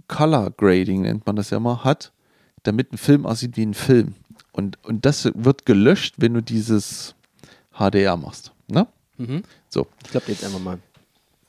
Color 0.06 0.52
Grading, 0.52 1.02
nennt 1.02 1.26
man 1.26 1.36
das 1.36 1.50
ja 1.50 1.58
mal, 1.58 1.82
hat, 1.82 2.12
damit 2.62 2.92
ein 2.92 2.98
Film 2.98 3.26
aussieht 3.26 3.56
wie 3.56 3.66
ein 3.66 3.74
Film. 3.74 4.14
Und, 4.52 4.78
und 4.84 5.04
das 5.04 5.30
wird 5.34 5.66
gelöscht, 5.66 6.16
wenn 6.18 6.34
du 6.34 6.42
dieses 6.42 7.14
HDR 7.78 8.16
machst. 8.16 8.52
Ne? 8.68 8.86
Mhm. 9.16 9.42
So. 9.68 9.86
Ich 10.04 10.10
glaube 10.10 10.26
jetzt 10.28 10.44
einfach 10.44 10.60
mal. 10.60 10.78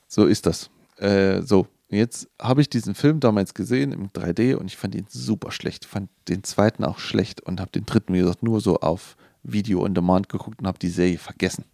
So 0.08 0.26
ist 0.26 0.46
das. 0.46 0.70
Äh, 0.98 1.42
so, 1.42 1.68
jetzt 1.90 2.28
habe 2.42 2.62
ich 2.62 2.70
diesen 2.70 2.96
Film 2.96 3.20
damals 3.20 3.54
gesehen 3.54 3.92
im 3.92 4.10
3D 4.10 4.56
und 4.56 4.68
ich 4.68 4.78
fand 4.78 4.96
ihn 4.96 5.08
super 5.10 5.52
schlecht. 5.52 5.86
Ich 5.86 5.92
fand 5.92 6.10
den 6.28 6.44
zweiten 6.44 6.84
auch 6.84 7.00
schlecht 7.00 7.42
und 7.42 7.60
habe 7.60 7.72
den 7.72 7.86
dritten, 7.86 8.14
wie 8.14 8.20
gesagt, 8.20 8.44
nur 8.44 8.62
so 8.62 8.80
auf 8.80 9.16
Video 9.44 9.84
on 9.84 9.94
Demand 9.94 10.30
geguckt 10.30 10.60
und 10.60 10.68
habe 10.68 10.80
die 10.80 10.90
Serie 10.90 11.18
vergessen. 11.18 11.66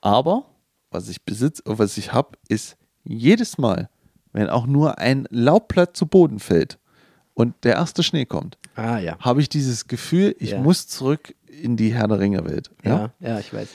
Aber 0.00 0.46
was 0.90 1.08
ich 1.08 1.22
besitze, 1.22 1.62
was 1.66 1.98
ich 1.98 2.12
habe, 2.12 2.38
ist 2.48 2.76
jedes 3.04 3.58
Mal, 3.58 3.88
wenn 4.32 4.48
auch 4.48 4.66
nur 4.66 4.98
ein 4.98 5.26
Laubblatt 5.30 5.96
zu 5.96 6.06
Boden 6.06 6.38
fällt 6.38 6.78
und 7.36 7.54
der 7.64 7.74
erste 7.74 8.02
Schnee 8.02 8.24
kommt, 8.24 8.56
ah, 8.76 8.98
ja. 8.98 9.18
habe 9.18 9.42
ich 9.42 9.50
dieses 9.50 9.86
Gefühl, 9.88 10.34
ich 10.38 10.52
ja. 10.52 10.60
muss 10.60 10.88
zurück 10.88 11.34
in 11.46 11.76
die 11.76 11.92
Herr 11.92 12.08
der 12.08 12.18
Ringe 12.18 12.42
Welt. 12.46 12.70
Ja, 12.82 13.12
ja, 13.20 13.28
ja 13.28 13.38
ich 13.38 13.52
weiß. 13.52 13.68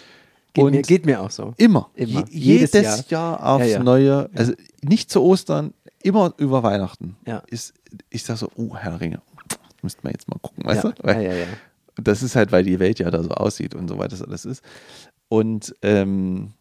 Geht, 0.54 0.64
und 0.64 0.72
mir, 0.72 0.82
geht 0.82 1.06
mir 1.06 1.22
auch 1.22 1.30
so. 1.30 1.54
Immer. 1.58 1.92
immer. 1.94 2.26
Je, 2.28 2.56
jedes, 2.56 2.74
jedes 2.74 3.10
Jahr. 3.12 3.40
Jahr, 3.40 3.56
aufs 3.56 3.78
Neue. 3.78 4.32
Also 4.34 4.54
nicht 4.82 5.12
zu 5.12 5.22
Ostern, 5.22 5.76
immer 6.02 6.34
über 6.38 6.64
Weihnachten. 6.64 7.16
Ja. 7.28 7.44
Ist, 7.48 7.76
ich 8.10 8.24
sage 8.24 8.40
so, 8.40 8.52
oh, 8.56 8.76
Herr 8.76 8.92
der 8.92 9.02
Ringe, 9.02 9.22
müssten 9.84 10.04
wir 10.04 10.12
jetzt 10.12 10.28
mal 10.28 10.40
gucken, 10.42 10.66
weißt 10.66 10.84
du? 10.84 10.94
Weil, 11.04 11.24
ja, 11.24 11.32
ja, 11.32 11.40
ja. 11.42 11.48
Das 12.02 12.24
ist 12.24 12.36
halt, 12.36 12.52
weil 12.52 12.64
die 12.64 12.80
Welt 12.80 12.98
ja 12.98 13.12
da 13.12 13.22
so 13.22 13.30
aussieht 13.30 13.76
und 13.76 13.88
so 13.88 14.00
weiter 14.00 14.10
das 14.10 14.24
alles 14.24 14.46
ist. 14.46 14.64
Und 15.30 15.76
ähm, 15.84 16.54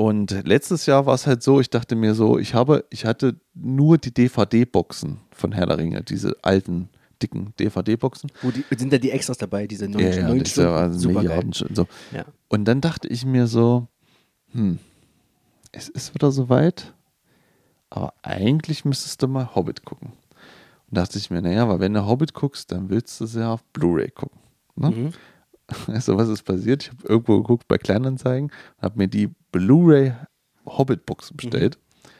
und 0.00 0.30
letztes 0.46 0.86
Jahr 0.86 1.04
war 1.04 1.12
es 1.12 1.26
halt 1.26 1.42
so, 1.42 1.60
ich 1.60 1.68
dachte 1.68 1.94
mir 1.94 2.14
so, 2.14 2.38
ich 2.38 2.54
habe, 2.54 2.86
ich 2.88 3.04
hatte 3.04 3.38
nur 3.52 3.98
die 3.98 4.14
DVD-Boxen 4.14 5.18
von 5.30 5.52
Herr 5.52 5.66
der 5.66 5.76
Ringe, 5.76 6.02
diese 6.02 6.34
alten 6.40 6.88
dicken 7.22 7.52
DVD-Boxen. 7.60 8.32
Wo 8.40 8.50
die, 8.50 8.64
sind 8.78 8.94
da 8.94 8.96
die 8.96 9.10
Extras 9.10 9.36
dabei, 9.36 9.66
diese 9.66 9.88
neun, 9.88 10.00
ja, 10.00 10.08
ja, 10.08 10.34
das 10.34 10.52
Stunden? 10.52 10.98
Super 10.98 11.20
Milliarden 11.20 11.52
so. 11.52 11.86
Ja. 12.12 12.24
Und 12.48 12.64
dann 12.64 12.80
dachte 12.80 13.08
ich 13.08 13.26
mir 13.26 13.46
so, 13.46 13.88
hm, 14.52 14.78
es 15.70 15.90
ist 15.90 16.14
wieder 16.14 16.30
soweit, 16.30 16.94
aber 17.90 18.14
eigentlich 18.22 18.86
müsstest 18.86 19.20
du 19.20 19.28
mal 19.28 19.54
Hobbit 19.54 19.84
gucken. 19.84 20.12
Und 20.88 20.96
dachte 20.96 21.18
ich 21.18 21.28
mir, 21.28 21.42
naja, 21.42 21.68
weil 21.68 21.80
wenn 21.80 21.92
du 21.92 22.06
Hobbit 22.06 22.32
guckst, 22.32 22.72
dann 22.72 22.88
willst 22.88 23.20
du 23.20 23.26
sie 23.26 23.40
ja 23.40 23.52
auf 23.52 23.62
Blu-ray 23.74 24.10
gucken. 24.12 24.40
Ne? 24.76 24.90
Mhm. 24.92 25.12
Also 25.86 26.16
was 26.16 26.28
ist 26.28 26.42
passiert? 26.42 26.84
Ich 26.84 26.90
habe 26.90 27.08
irgendwo 27.08 27.38
geguckt 27.38 27.68
bei 27.68 27.78
Kleinanzeigen, 27.78 28.50
habe 28.80 28.98
mir 28.98 29.08
die 29.08 29.30
Blu-ray 29.52 30.14
Hobbit-Box 30.66 31.32
bestellt 31.34 31.78
mhm. 31.78 32.10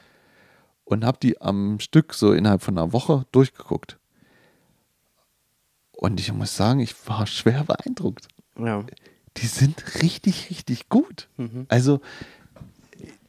und 0.85 1.05
habe 1.05 1.17
die 1.21 1.39
am 1.41 1.79
Stück 1.79 2.13
so 2.13 2.33
innerhalb 2.33 2.61
von 2.61 2.77
einer 2.77 2.93
Woche 2.93 3.25
durchgeguckt. 3.31 3.97
Und 5.91 6.19
ich 6.19 6.33
muss 6.33 6.55
sagen, 6.55 6.79
ich 6.79 6.95
war 7.07 7.27
schwer 7.27 7.63
beeindruckt. 7.63 8.27
Ja. 8.57 8.83
Die 9.37 9.45
sind 9.45 10.01
richtig, 10.01 10.49
richtig 10.49 10.89
gut. 10.89 11.29
Mhm. 11.37 11.65
Also 11.69 12.01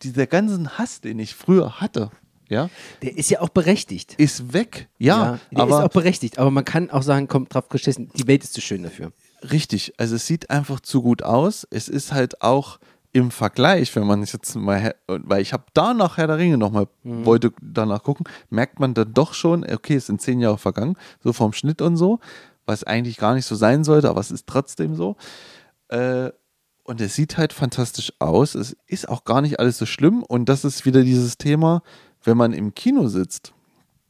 dieser 0.02 0.26
ganzen 0.26 0.78
Hass, 0.78 1.00
den 1.00 1.18
ich 1.18 1.34
früher 1.34 1.80
hatte, 1.80 2.10
ja, 2.48 2.68
der 3.00 3.16
ist 3.16 3.30
ja 3.30 3.40
auch 3.40 3.48
berechtigt. 3.48 4.14
Ist 4.18 4.52
weg, 4.52 4.88
ja. 4.98 5.24
ja 5.24 5.38
der 5.50 5.62
aber, 5.62 5.78
ist 5.78 5.84
auch 5.84 5.92
berechtigt, 5.92 6.38
aber 6.38 6.50
man 6.50 6.66
kann 6.66 6.90
auch 6.90 7.02
sagen, 7.02 7.26
kommt 7.26 7.54
drauf 7.54 7.70
geschissen, 7.70 8.10
die 8.14 8.26
Welt 8.26 8.44
ist 8.44 8.52
zu 8.52 8.60
schön 8.60 8.82
dafür. 8.82 9.12
Richtig, 9.50 9.94
also 9.98 10.16
es 10.16 10.26
sieht 10.26 10.50
einfach 10.50 10.80
zu 10.80 11.02
gut 11.02 11.22
aus. 11.22 11.66
Es 11.70 11.88
ist 11.88 12.12
halt 12.12 12.42
auch 12.42 12.78
im 13.12 13.30
Vergleich, 13.30 13.94
wenn 13.94 14.06
man 14.06 14.22
jetzt 14.22 14.54
mal, 14.54 14.94
weil 15.06 15.42
ich 15.42 15.52
habe 15.52 15.64
danach 15.74 16.16
Herr 16.16 16.28
der 16.28 16.38
Ringe 16.38 16.56
nochmal, 16.56 16.88
mhm. 17.02 17.26
wollte 17.26 17.52
danach 17.60 18.02
gucken, 18.02 18.24
merkt 18.48 18.80
man 18.80 18.94
dann 18.94 19.12
doch 19.12 19.34
schon, 19.34 19.64
okay, 19.64 19.96
es 19.96 20.06
sind 20.06 20.22
zehn 20.22 20.40
Jahre 20.40 20.58
vergangen, 20.58 20.96
so 21.22 21.32
vom 21.32 21.52
Schnitt 21.52 21.82
und 21.82 21.96
so 21.96 22.20
was 22.66 22.84
eigentlich 22.84 23.16
gar 23.16 23.34
nicht 23.34 23.46
so 23.46 23.54
sein 23.54 23.84
sollte, 23.84 24.08
aber 24.08 24.20
es 24.20 24.30
ist 24.30 24.46
trotzdem 24.46 24.94
so. 24.94 25.16
Äh, 25.88 26.30
und 26.84 27.00
es 27.00 27.14
sieht 27.14 27.38
halt 27.38 27.52
fantastisch 27.52 28.12
aus. 28.18 28.54
Es 28.54 28.76
ist 28.86 29.08
auch 29.08 29.24
gar 29.24 29.40
nicht 29.40 29.60
alles 29.60 29.78
so 29.78 29.86
schlimm. 29.86 30.22
Und 30.22 30.48
das 30.48 30.64
ist 30.64 30.84
wieder 30.84 31.02
dieses 31.02 31.38
Thema, 31.38 31.82
wenn 32.24 32.36
man 32.36 32.52
im 32.52 32.74
Kino 32.74 33.08
sitzt 33.08 33.52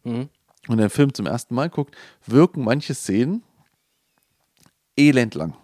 mhm. 0.04 0.28
und 0.68 0.78
den 0.78 0.90
Film 0.90 1.12
zum 1.12 1.26
ersten 1.26 1.54
Mal 1.54 1.68
guckt, 1.68 1.94
wirken 2.26 2.64
manche 2.64 2.94
Szenen 2.94 3.42
elendlang 4.96 5.54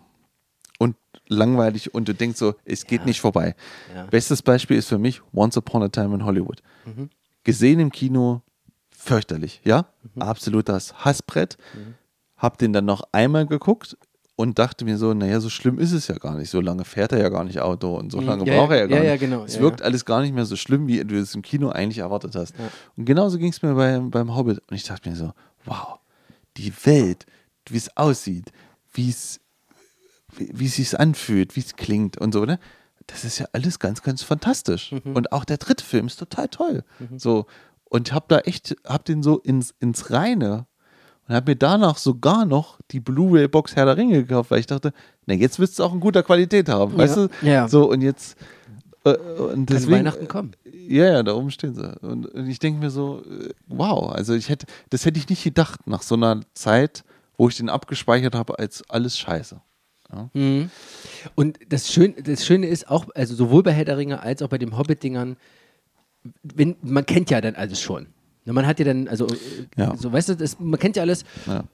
und 0.78 0.96
langweilig 1.28 1.94
und 1.94 2.08
du 2.08 2.14
denkst 2.14 2.38
so, 2.38 2.54
es 2.64 2.86
geht 2.86 3.00
ja. 3.00 3.06
nicht 3.06 3.20
vorbei. 3.20 3.54
Ja. 3.94 4.06
Bestes 4.06 4.42
Beispiel 4.42 4.76
ist 4.76 4.88
für 4.88 4.98
mich 4.98 5.22
Once 5.32 5.56
Upon 5.56 5.82
a 5.82 5.88
Time 5.88 6.14
in 6.14 6.24
Hollywood. 6.24 6.62
Mhm. 6.84 7.10
Gesehen 7.44 7.80
im 7.80 7.90
Kino, 7.90 8.42
fürchterlich, 8.90 9.60
ja? 9.64 9.86
Mhm. 10.14 10.22
Absolut 10.22 10.68
das 10.68 11.04
Hassbrett. 11.04 11.56
Mhm 11.74 11.94
habe 12.38 12.56
den 12.56 12.72
dann 12.72 12.86
noch 12.86 13.02
einmal 13.12 13.46
geguckt 13.46 13.98
und 14.36 14.58
dachte 14.58 14.84
mir 14.84 14.96
so, 14.96 15.12
naja, 15.12 15.40
so 15.40 15.50
schlimm 15.50 15.78
ist 15.80 15.92
es 15.92 16.06
ja 16.06 16.14
gar 16.14 16.36
nicht. 16.36 16.48
So 16.48 16.60
lange 16.60 16.84
fährt 16.84 17.10
er 17.10 17.18
ja 17.18 17.28
gar 17.28 17.42
nicht 17.42 17.60
Auto 17.60 17.96
und 17.96 18.12
so 18.12 18.20
mhm. 18.20 18.26
lange 18.26 18.46
ja, 18.46 18.56
braucht 18.56 18.70
er 18.70 18.78
ja 18.78 18.86
gar 18.86 18.98
ja, 18.98 19.12
nicht. 19.12 19.20
Ja, 19.20 19.28
genau, 19.28 19.44
es 19.44 19.58
wirkt 19.58 19.82
alles 19.82 20.04
gar 20.04 20.22
nicht 20.22 20.32
mehr 20.32 20.44
so 20.44 20.54
schlimm, 20.54 20.86
wie 20.86 21.04
du 21.04 21.18
es 21.18 21.34
im 21.34 21.42
Kino 21.42 21.68
eigentlich 21.70 21.98
erwartet 21.98 22.36
hast. 22.36 22.54
Und 22.96 23.04
genauso 23.04 23.38
ging 23.38 23.50
es 23.50 23.60
mir 23.60 23.74
bei, 23.74 23.98
beim 23.98 24.34
Hobbit. 24.34 24.62
Und 24.70 24.76
ich 24.76 24.84
dachte 24.84 25.10
mir 25.10 25.16
so, 25.16 25.32
wow, 25.64 25.98
die 26.56 26.72
Welt, 26.84 27.26
wie 27.68 27.76
es 27.76 27.94
aussieht, 27.96 28.52
wie 28.98 29.10
es 29.10 29.40
wie 30.36 30.66
es 30.66 30.74
sich 30.74 30.98
anfühlt, 30.98 31.56
wie 31.56 31.60
es 31.60 31.76
klingt 31.76 32.18
und 32.18 32.32
so, 32.32 32.44
ne? 32.44 32.58
Das 33.06 33.24
ist 33.24 33.38
ja 33.38 33.46
alles 33.52 33.78
ganz, 33.78 34.02
ganz 34.02 34.22
fantastisch. 34.22 34.92
Mhm. 34.92 35.16
Und 35.16 35.32
auch 35.32 35.46
der 35.46 35.56
dritte 35.56 35.82
Film 35.82 36.08
ist 36.08 36.18
total 36.18 36.48
toll. 36.48 36.84
Mhm. 36.98 37.18
So. 37.18 37.46
Und 37.84 38.12
hab 38.12 38.28
da 38.28 38.40
echt, 38.40 38.76
hab 38.84 39.06
den 39.06 39.22
so 39.22 39.38
ins, 39.38 39.74
ins 39.80 40.10
Reine 40.10 40.66
und 41.26 41.34
habe 41.34 41.52
mir 41.52 41.56
danach 41.56 41.96
sogar 41.96 42.44
noch 42.44 42.78
die 42.90 43.00
Blu-ray-Box 43.00 43.76
Herr 43.76 43.86
der 43.86 43.96
Ringe 43.96 44.24
gekauft, 44.24 44.50
weil 44.50 44.60
ich 44.60 44.66
dachte, 44.66 44.92
na 45.24 45.32
jetzt 45.32 45.58
wirst 45.58 45.78
du 45.78 45.84
auch 45.84 45.94
in 45.94 46.00
guter 46.00 46.22
Qualität 46.22 46.68
haben, 46.68 46.92
ja. 46.92 46.98
weißt 46.98 47.16
du? 47.16 47.28
Ja. 47.40 47.66
So 47.68 47.88
und 47.90 48.02
jetzt 48.02 48.36
äh, 49.04 49.14
und 49.16 49.70
deswegen, 49.70 49.92
Weihnachten 49.92 50.28
kommen. 50.28 50.52
Ja, 50.64 51.04
ja, 51.12 51.22
da 51.22 51.34
oben 51.34 51.50
stehen 51.50 51.74
sie. 51.74 51.98
Und, 52.00 52.26
und 52.26 52.46
ich 52.46 52.58
denke 52.58 52.80
mir 52.80 52.90
so, 52.90 53.22
äh, 53.24 53.54
wow, 53.68 54.12
also 54.12 54.34
ich 54.34 54.50
hätte, 54.50 54.66
das 54.90 55.06
hätte 55.06 55.18
ich 55.18 55.30
nicht 55.30 55.44
gedacht 55.44 55.86
nach 55.86 56.02
so 56.02 56.14
einer 56.14 56.40
Zeit, 56.52 57.04
wo 57.38 57.48
ich 57.48 57.56
den 57.56 57.70
abgespeichert 57.70 58.34
habe 58.34 58.58
als 58.58 58.82
alles 58.90 59.18
Scheiße. 59.18 59.60
Ja. 60.12 60.30
Mhm. 60.34 60.70
Und 61.34 61.58
das 61.68 61.90
Schöne, 61.90 62.14
das 62.22 62.44
Schöne 62.44 62.66
ist 62.66 62.88
auch, 62.90 63.06
also 63.14 63.34
sowohl 63.34 63.62
bei 63.62 63.72
Herr 63.72 63.84
der 63.84 63.96
Ringe 63.96 64.20
als 64.20 64.42
auch 64.42 64.48
bei 64.48 64.58
den 64.58 64.76
Hobbit-Dingern, 64.76 65.36
wenn, 66.42 66.76
man 66.82 67.06
kennt 67.06 67.30
ja 67.30 67.40
dann 67.40 67.54
alles 67.54 67.80
schon. 67.80 68.08
Na, 68.44 68.52
Man 68.52 68.66
hat 68.66 68.78
ja 68.78 68.84
dann, 68.84 69.08
also, 69.08 69.26
Ja. 69.76 69.94
so, 69.96 70.12
weißt 70.12 70.30
du, 70.30 70.36
das, 70.36 70.58
man 70.58 70.78
kennt 70.80 70.96
ja 70.96 71.02
alles. 71.02 71.24
Ja. 71.46 71.64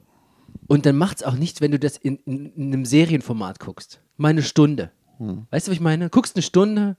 Und 0.67 0.85
dann 0.85 0.95
macht 0.97 1.17
es 1.17 1.23
auch 1.23 1.33
nichts, 1.35 1.61
wenn 1.61 1.71
du 1.71 1.79
das 1.79 1.97
in, 1.97 2.17
in, 2.25 2.45
in 2.55 2.73
einem 2.73 2.85
Serienformat 2.85 3.59
guckst. 3.59 4.01
Mal 4.17 4.29
eine 4.29 4.43
Stunde. 4.43 4.91
Hm. 5.17 5.47
Weißt 5.49 5.67
du, 5.67 5.71
was 5.71 5.75
ich 5.77 5.81
meine? 5.81 6.09
Guckst 6.09 6.35
eine 6.35 6.43
Stunde, 6.43 6.97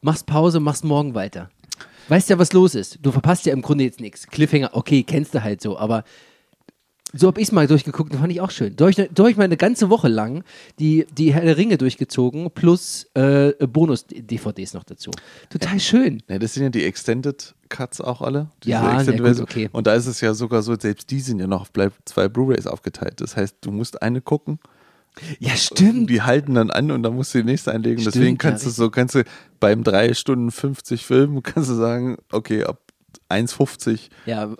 machst 0.00 0.26
Pause, 0.26 0.60
machst 0.60 0.84
morgen 0.84 1.14
weiter. 1.14 1.50
Weißt 2.08 2.30
ja, 2.30 2.38
was 2.38 2.52
los 2.52 2.74
ist. 2.74 2.98
Du 3.02 3.10
verpasst 3.10 3.46
ja 3.46 3.52
im 3.52 3.62
Grunde 3.62 3.84
jetzt 3.84 4.00
nichts. 4.00 4.26
Cliffhanger, 4.28 4.70
okay, 4.72 5.02
kennst 5.02 5.34
du 5.34 5.42
halt 5.42 5.60
so, 5.60 5.76
aber 5.78 6.04
so 7.12 7.28
habe 7.28 7.40
ich 7.40 7.48
es 7.48 7.52
mal 7.52 7.66
durchgeguckt 7.66 8.12
und 8.12 8.18
fand 8.18 8.32
ich 8.32 8.40
auch 8.40 8.50
schön. 8.50 8.76
Durch, 8.76 8.96
durch 9.14 9.36
meine 9.36 9.56
ganze 9.56 9.90
Woche 9.90 10.08
lang 10.08 10.44
die, 10.78 11.06
die 11.16 11.32
Herr 11.32 11.42
der 11.42 11.56
Ringe 11.56 11.78
durchgezogen, 11.78 12.50
plus 12.50 13.06
äh, 13.14 13.52
Bonus-DVDs 13.66 14.74
noch 14.74 14.84
dazu. 14.84 15.10
Total 15.50 15.80
schön. 15.80 16.22
Ja, 16.28 16.38
das 16.38 16.54
sind 16.54 16.64
ja 16.64 16.68
die 16.68 16.84
Extended 16.84 17.54
Cuts 17.68 18.00
auch 18.00 18.22
alle. 18.22 18.50
Ja, 18.64 18.96
Extended 18.96 19.24
gut, 19.24 19.40
okay. 19.40 19.68
Und 19.72 19.86
da 19.86 19.94
ist 19.94 20.06
es 20.06 20.20
ja 20.20 20.34
sogar 20.34 20.62
so, 20.62 20.74
selbst 20.78 21.10
die 21.10 21.20
sind 21.20 21.38
ja 21.38 21.46
noch 21.46 21.62
auf 21.62 21.70
zwei 22.04 22.28
Blu-Rays 22.28 22.66
aufgeteilt. 22.66 23.20
Das 23.20 23.36
heißt, 23.36 23.56
du 23.60 23.70
musst 23.70 24.02
eine 24.02 24.20
gucken, 24.20 24.58
Ja, 25.38 25.56
stimmt. 25.56 26.10
die 26.10 26.22
halten 26.22 26.54
dann 26.54 26.70
an 26.70 26.90
und 26.90 27.02
dann 27.02 27.14
musst 27.14 27.34
du 27.34 27.38
die 27.38 27.44
nächste 27.44 27.72
einlegen. 27.72 28.00
Stimmt, 28.00 28.16
Deswegen 28.16 28.38
kannst 28.38 28.64
ja, 28.64 28.70
du 28.70 28.74
so, 28.74 28.90
kannst 28.90 29.14
du 29.14 29.24
beim 29.60 29.82
3 29.82 30.14
Stunden 30.14 30.50
50 30.50 31.04
Filmen, 31.04 31.42
kannst 31.42 31.70
du 31.70 31.74
sagen, 31.74 32.16
okay, 32.30 32.64
ab 32.64 32.80
1,50 33.30 34.08
Ja, 34.26 34.54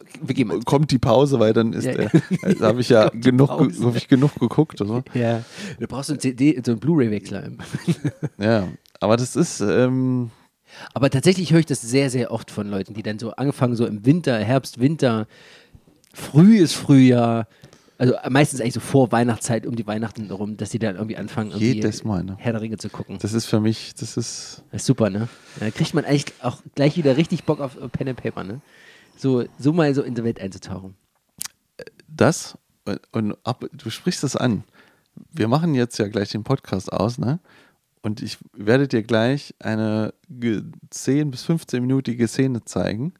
kommt 0.64 0.90
die 0.90 0.98
Pause, 0.98 1.38
weil 1.40 1.52
dann 1.52 1.72
ist 1.72 1.84
Ja, 1.84 1.92
der, 1.94 2.10
da 2.58 2.66
habe 2.66 2.80
ich 2.80 2.88
ja 2.88 3.08
genug, 3.14 3.50
hab 3.50 3.96
ich 3.96 4.08
genug 4.08 4.34
geguckt. 4.38 4.80
Oder? 4.80 5.04
Ja. 5.14 5.42
Du 5.78 5.86
brauchst 5.86 6.08
so 6.08 6.12
einen 6.14 6.20
CD, 6.20 6.60
so 6.64 6.72
einen 6.72 6.80
Blu-ray-Wechsler. 6.80 7.50
Ja, 8.38 8.68
aber 9.00 9.16
das 9.16 9.36
ist, 9.36 9.60
ähm, 9.60 10.30
Aber 10.94 11.10
tatsächlich 11.10 11.52
höre 11.52 11.60
ich 11.60 11.66
das 11.66 11.80
sehr, 11.80 12.10
sehr 12.10 12.30
oft 12.30 12.50
von 12.50 12.68
Leuten, 12.68 12.94
die 12.94 13.02
dann 13.02 13.18
so 13.18 13.30
angefangen, 13.32 13.76
so 13.76 13.86
im 13.86 14.04
Winter, 14.04 14.36
Herbst, 14.38 14.80
Winter, 14.80 15.26
frühes 16.12 16.72
Frühjahr, 16.72 17.46
also 17.98 18.14
meistens 18.28 18.60
eigentlich 18.60 18.74
so 18.74 18.80
vor 18.80 19.10
Weihnachtszeit, 19.12 19.66
um 19.66 19.74
die 19.76 19.86
Weihnachten 19.86 20.30
rum, 20.30 20.56
dass 20.56 20.70
sie 20.70 20.78
dann 20.78 20.96
irgendwie 20.96 21.16
anfangen, 21.16 21.50
irgendwie 21.50 21.72
Jedes 21.74 22.04
Mal, 22.04 22.24
ne? 22.24 22.36
Herr 22.38 22.52
der 22.52 22.60
Ringe 22.62 22.76
zu 22.78 22.88
gucken. 22.90 23.18
das 23.20 23.32
ist 23.32 23.46
für 23.46 23.60
mich, 23.60 23.94
das 23.94 24.16
ist, 24.16 24.62
Das 24.70 24.82
ist 24.82 24.86
super, 24.86 25.08
ne? 25.10 25.28
Da 25.60 25.70
kriegt 25.70 25.94
man 25.94 26.04
eigentlich 26.04 26.26
auch 26.42 26.62
gleich 26.74 26.96
wieder 26.96 27.16
richtig 27.16 27.44
Bock 27.44 27.60
auf 27.60 27.76
äh, 27.80 27.88
Pen 27.88 28.08
and 28.08 28.22
Paper, 28.22 28.44
ne? 28.44 28.60
So, 29.16 29.44
so 29.58 29.72
mal 29.72 29.94
so 29.94 30.02
in 30.02 30.14
die 30.14 30.24
Welt 30.24 30.40
einzutauchen. 30.40 30.94
das 32.08 32.58
und, 32.84 33.00
und 33.12 33.36
ab, 33.44 33.64
du 33.72 33.90
sprichst 33.90 34.22
das 34.22 34.36
an. 34.36 34.62
Wir 35.32 35.48
machen 35.48 35.74
jetzt 35.74 35.98
ja 35.98 36.08
gleich 36.08 36.30
den 36.30 36.44
Podcast 36.44 36.92
aus, 36.92 37.18
ne? 37.18 37.40
Und 38.02 38.22
ich 38.22 38.38
werde 38.52 38.86
dir 38.86 39.02
gleich 39.02 39.54
eine 39.58 40.14
ge- 40.28 40.62
10 40.90 41.30
bis 41.32 41.44
15-minütige 41.48 42.28
Szene 42.28 42.64
zeigen. 42.64 43.14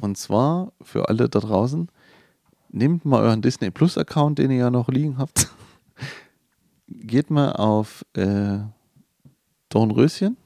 Und 0.00 0.16
zwar 0.18 0.72
für 0.82 1.08
alle 1.08 1.28
da 1.28 1.40
draußen, 1.40 1.88
nehmt 2.74 3.04
mal 3.04 3.22
euren 3.22 3.40
Disney 3.42 3.70
Plus 3.70 3.96
Account, 3.96 4.38
den 4.38 4.50
ihr 4.50 4.58
ja 4.58 4.70
noch 4.70 4.88
liegen 4.88 5.16
habt. 5.18 5.48
Geht 6.88 7.30
mal 7.30 7.52
auf 7.52 8.04
äh, 8.14 8.58
Dornröschen, 9.68 10.36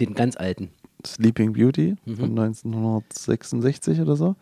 Den 0.00 0.14
ganz 0.14 0.36
alten. 0.36 0.70
Sleeping 1.06 1.52
Beauty 1.52 1.96
Mhm. 2.04 2.16
von 2.16 2.30
1966 2.38 4.00
oder 4.00 4.16
so. 4.16 4.36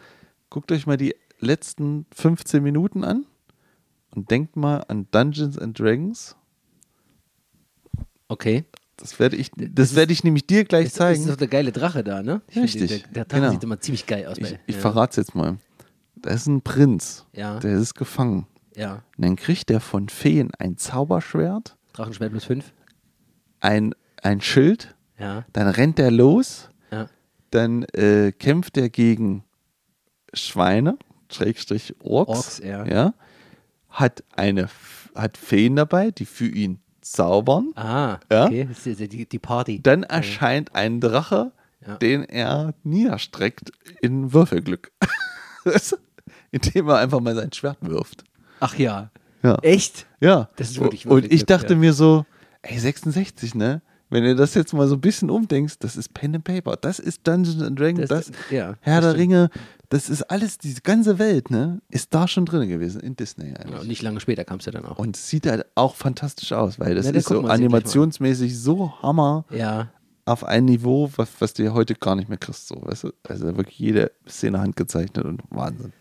Guckt 0.51 0.73
euch 0.73 0.87
mal 0.87 0.97
die 0.97 1.15
letzten 1.41 2.07
15 2.15 2.63
Minuten 2.63 3.05
an 3.05 3.27
und 4.15 4.31
denkt 4.31 4.57
mal 4.57 4.79
an 4.89 5.07
Dungeons 5.11 5.59
and 5.59 5.79
Dragons. 5.79 6.35
Okay. 8.29 8.65
Das 8.97 9.21
werde 9.21 9.37
ich, 9.37 9.51
Das 9.53 9.69
das 9.73 9.91
ist- 9.91 9.97
werde 9.97 10.13
ich 10.13 10.25
nämlich 10.25 10.47
dir 10.47 10.65
gleich 10.65 10.87
Das 10.87 10.95
zeigen. 10.95 11.21
ist 11.21 11.29
doch 11.31 11.37
der 11.37 11.47
geile 11.47 11.71
Drache 11.71 12.03
da, 12.03 12.23
ne? 12.23 12.43
Ich 12.49 12.57
Richtig, 12.57 12.89
Der, 13.05 13.13
der 13.13 13.25
Drache 13.27 13.41
genau. 13.43 13.53
sieht 13.53 13.63
immer 13.63 13.79
ziemlich 13.81 14.07
geil 14.07 14.27
aus. 14.27 14.39
ich 14.39 14.43
bei- 14.51 14.61
ich 14.67 14.75
ja. 14.75 14.81
verrate 14.81 15.11
es 15.13 15.17
jetzt 15.29 15.35
mal. 15.37 15.59
Da 16.23 16.31
ist 16.31 16.47
ein 16.47 16.63
Prinz, 16.63 17.27
Ja. 17.33 17.59
der 17.59 17.77
ist 17.79 17.95
gefangen. 17.95 18.47
Ja. 18.77 19.03
Und 19.17 19.25
dann 19.25 19.37
kriegt 19.37 19.71
er 19.71 19.81
von 19.81 20.09
Feen 20.09 20.51
ein 20.59 20.77
Zauberschwert, 20.77 21.77
Drachenschwert 21.93 22.31
plus 22.31 22.45
5. 22.45 22.73
ein, 23.61 23.95
ein 24.23 24.41
Schild, 24.41 24.95
Ja. 25.19 25.45
dann 25.53 25.69
rennt 25.69 25.99
er 25.99 26.11
los, 26.11 26.71
Ja. 26.91 27.09
dann 27.51 27.83
äh, 27.95 28.33
kämpft 28.33 28.77
er 28.77 28.89
gegen 28.89 29.45
Schweine, 30.35 30.97
Schrägstrich 31.31 31.95
Orks, 32.03 32.31
Orks, 32.31 32.59
ja. 32.65 32.85
ja, 32.87 33.15
hat 33.89 34.23
eine 34.37 34.69
hat 35.15 35.37
Feen 35.37 35.75
dabei, 35.77 36.11
die 36.13 36.27
für 36.27 36.47
ihn 36.47 36.79
zaubern. 37.01 37.73
Ah, 37.75 38.19
Ja? 38.31 38.47
okay. 38.47 38.67
Das 38.69 38.87
ist 38.87 39.01
die, 39.01 39.27
die 39.29 39.39
Party. 39.39 39.83
Dann 39.83 40.03
erscheint 40.05 40.75
ein 40.77 41.01
Drache, 41.01 41.51
Ja. 41.85 41.97
den 41.97 42.23
er 42.25 42.75
niederstreckt 42.85 43.73
in 44.01 44.33
Würfelglück. 44.33 44.93
Du? 46.53 46.57
Indem 46.57 46.89
er 46.89 46.97
einfach 46.99 47.21
mal 47.21 47.35
sein 47.35 47.53
Schwert 47.53 47.79
wirft. 47.81 48.25
Ach 48.61 48.75
ja. 48.77 49.11
Ja. 49.43 49.57
Echt? 49.63 50.07
Ja. 50.21 50.49
Das 50.57 50.71
ist 50.71 50.81
wirklich 50.81 51.07
Und 51.07 51.31
ich 51.33 51.45
dachte 51.47 51.75
ja. 51.75 51.79
mir 51.79 51.93
so, 51.93 52.25
ey, 52.63 52.79
66, 52.79 53.55
ne? 53.55 53.83
Wenn 54.11 54.25
ihr 54.25 54.35
das 54.35 54.55
jetzt 54.55 54.73
mal 54.73 54.89
so 54.89 54.95
ein 54.95 55.01
bisschen 55.03 55.29
umdenkst, 55.29 55.79
das 55.81 55.97
ist 55.97 56.15
Pen 56.15 56.35
and 56.35 56.43
Paper, 56.45 56.77
das 56.77 56.99
ist 56.99 57.27
Dungeons 57.27 57.61
and 57.63 57.79
Dragons, 57.79 58.09
das, 58.09 58.29
Das- 58.29 58.37
ja, 58.51 58.75
Herr 58.81 59.03
das 59.03 59.13
der. 59.13 59.21
Ringe, 59.21 59.51
das 59.91 60.09
ist 60.09 60.23
alles, 60.23 60.57
diese 60.57 60.81
ganze 60.81 61.19
Welt, 61.19 61.51
ne? 61.51 61.83
Ist 61.91 62.15
da 62.15 62.27
schon 62.27 62.47
drin 62.47 62.69
gewesen, 62.71 63.01
in 63.03 63.17
Disney 63.17 63.55
eigentlich. 63.55 63.71
Ja, 63.75 63.81
und 63.81 63.87
nicht 63.89 64.01
lange 64.03 64.19
später 64.21 64.45
kam 64.47 64.59
es 64.61 64.65
ja 64.65 64.73
dann 64.73 64.87
auch. 64.87 64.99
Und 64.99 65.15
es 65.17 65.29
sieht 65.29 65.47
halt 65.47 65.67
auch 65.75 65.95
fantastisch 65.95 66.53
aus, 66.53 66.81
weil 66.81 66.95
das 66.95 67.05
Ja, 67.05 67.13
dann 67.13 67.19
ist 67.19 67.29
so 67.29 67.43
animationsmäßig 67.43 68.59
so 68.59 68.93
Hammer 69.03 69.45
Ja. 69.51 69.89
auf 70.25 70.43
ein 70.43 70.65
Niveau, 70.65 71.11
was, 71.17 71.29
was 71.41 71.53
du 71.53 71.73
heute 71.75 71.95
gar 71.95 72.17
nicht 72.17 72.31
mehr 72.31 72.39
kriegst. 72.39 72.67
So, 72.69 72.77
weißt 72.81 73.05
du? 73.05 73.13
Also 73.29 73.45
wirklich 73.59 73.79
jede 73.79 74.11
Szene 74.27 74.59
handgezeichnet 74.61 75.25
und 75.27 75.43
Wahnsinn. 75.51 75.93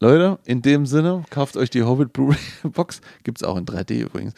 Leute, 0.00 0.38
in 0.44 0.62
dem 0.62 0.86
Sinne, 0.86 1.24
kauft 1.30 1.56
euch 1.56 1.70
die 1.70 1.82
Hobbit 1.82 2.12
Blu-ray 2.12 2.36
Box. 2.72 3.00
Gibt 3.24 3.38
es 3.38 3.44
auch 3.44 3.56
in 3.56 3.66
3D 3.66 4.00
übrigens. 4.00 4.34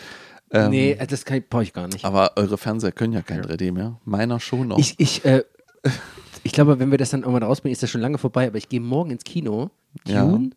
Ähm, 0.52 0.70
nee, 0.70 0.92
äh, 0.92 1.06
das 1.06 1.24
kann- 1.24 1.44
brauche 1.48 1.62
ich 1.62 1.72
gar 1.72 1.86
nicht. 1.86 2.04
Aber 2.04 2.32
eure 2.36 2.58
Fernseher 2.58 2.92
können 2.92 3.12
ja 3.12 3.22
kein 3.22 3.42
3D 3.42 3.70
mehr. 3.72 4.00
Meiner 4.04 4.40
schon 4.40 4.68
noch. 4.68 4.78
Ich, 4.78 4.94
ich, 4.98 5.24
äh, 5.24 5.44
ich 6.42 6.52
glaube, 6.52 6.78
wenn 6.78 6.90
wir 6.90 6.98
das 6.98 7.10
dann 7.10 7.20
irgendwann 7.20 7.42
rausbringen, 7.42 7.72
ist 7.72 7.82
das 7.82 7.90
schon 7.90 8.00
lange 8.00 8.18
vorbei, 8.18 8.46
aber 8.46 8.56
ich 8.58 8.68
gehe 8.68 8.80
morgen 8.80 9.10
ins 9.10 9.24
Kino. 9.24 9.70
Ja. 10.06 10.24
Dune, 10.24 10.50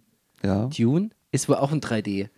ja. 0.43 0.65
Dune 0.67 1.09
ist 1.31 1.49
wohl 1.49 1.55
auch 1.57 1.71
in 1.71 1.81
3D. 1.81 2.29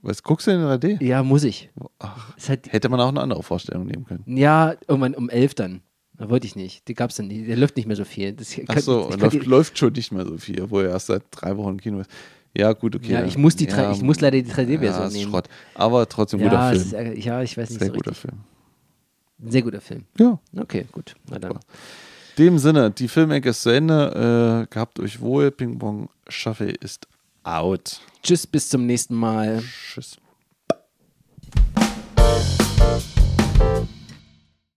Was 0.00 0.22
guckst 0.22 0.46
du 0.46 0.52
in 0.52 0.60
3D? 0.60 1.02
Ja, 1.04 1.22
muss 1.22 1.44
ich. 1.44 1.70
Ach, 1.98 2.32
halt, 2.48 2.72
hätte 2.72 2.88
man 2.88 3.00
auch 3.00 3.08
eine 3.08 3.20
andere 3.20 3.42
Vorstellung 3.42 3.84
nehmen 3.86 4.04
können. 4.06 4.24
ja, 4.26 4.74
irgendwann 4.86 5.14
um 5.14 5.28
11 5.28 5.54
dann. 5.54 5.82
Wollte 6.18 6.46
ich 6.46 6.56
nicht. 6.56 6.88
Die 6.88 6.94
gab's 6.94 7.16
dann 7.16 7.28
nicht. 7.28 7.48
Der 7.48 7.56
läuft 7.56 7.76
nicht 7.76 7.86
mehr 7.86 7.96
so 7.96 8.04
viel. 8.04 8.32
Das 8.32 8.52
Ach 8.66 8.74
könnt- 8.74 8.82
so, 8.82 9.08
läuft, 9.10 9.46
läuft 9.46 9.78
schon 9.78 9.92
nicht 9.92 10.10
mehr 10.10 10.26
so 10.26 10.36
viel, 10.36 10.60
obwohl 10.62 10.84
er 10.84 10.90
erst 10.90 11.06
seit 11.06 11.22
drei 11.30 11.56
Wochen 11.56 11.70
im 11.70 11.80
Kino 11.80 12.00
ist. 12.00 12.10
Ja, 12.56 12.72
gut, 12.72 12.96
okay. 12.96 13.12
Ja, 13.12 13.24
ich 13.24 13.38
muss 13.38 13.54
die 13.54 13.66
ja, 13.66 13.92
ich 13.92 14.02
muss 14.02 14.20
leider 14.20 14.40
die 14.42 14.50
3D-Version 14.50 14.82
ja, 14.82 15.08
nehmen. 15.10 15.30
Schrott. 15.30 15.48
Aber 15.74 16.08
trotzdem 16.08 16.40
guter 16.40 16.52
ja, 16.54 16.72
es 16.72 16.88
Film. 16.90 17.12
ist, 17.12 17.24
ja, 17.24 17.42
ich 17.42 17.56
weiß 17.56 17.70
nicht 17.70 17.78
Sehr 17.78 17.88
so 17.88 17.94
guter 17.94 18.10
richtig. 18.10 18.30
Film. 18.30 18.40
Ein 19.40 19.50
sehr 19.52 19.62
guter 19.62 19.80
Film. 19.80 20.04
Ja. 20.18 20.40
Okay, 20.56 20.86
gut. 20.90 21.14
Na 21.30 21.38
dann. 21.38 21.52
In 22.36 22.44
dem 22.44 22.58
Sinne, 22.58 22.90
die 22.90 23.06
Filmecke 23.06 23.50
ist 23.50 23.62
zu 23.62 23.70
Ende. 23.70 24.66
Äh, 24.68 24.72
gehabt 24.74 24.98
euch 24.98 25.20
wohl. 25.20 25.50
Ping 25.52 25.78
Pong 25.78 26.08
Schaffe 26.28 26.64
ist 26.66 27.06
out. 27.44 28.00
Tschüss, 28.22 28.46
bis 28.46 28.68
zum 28.68 28.86
nächsten 28.86 29.14
Mal. 29.14 29.62
Tschüss. 29.92 30.16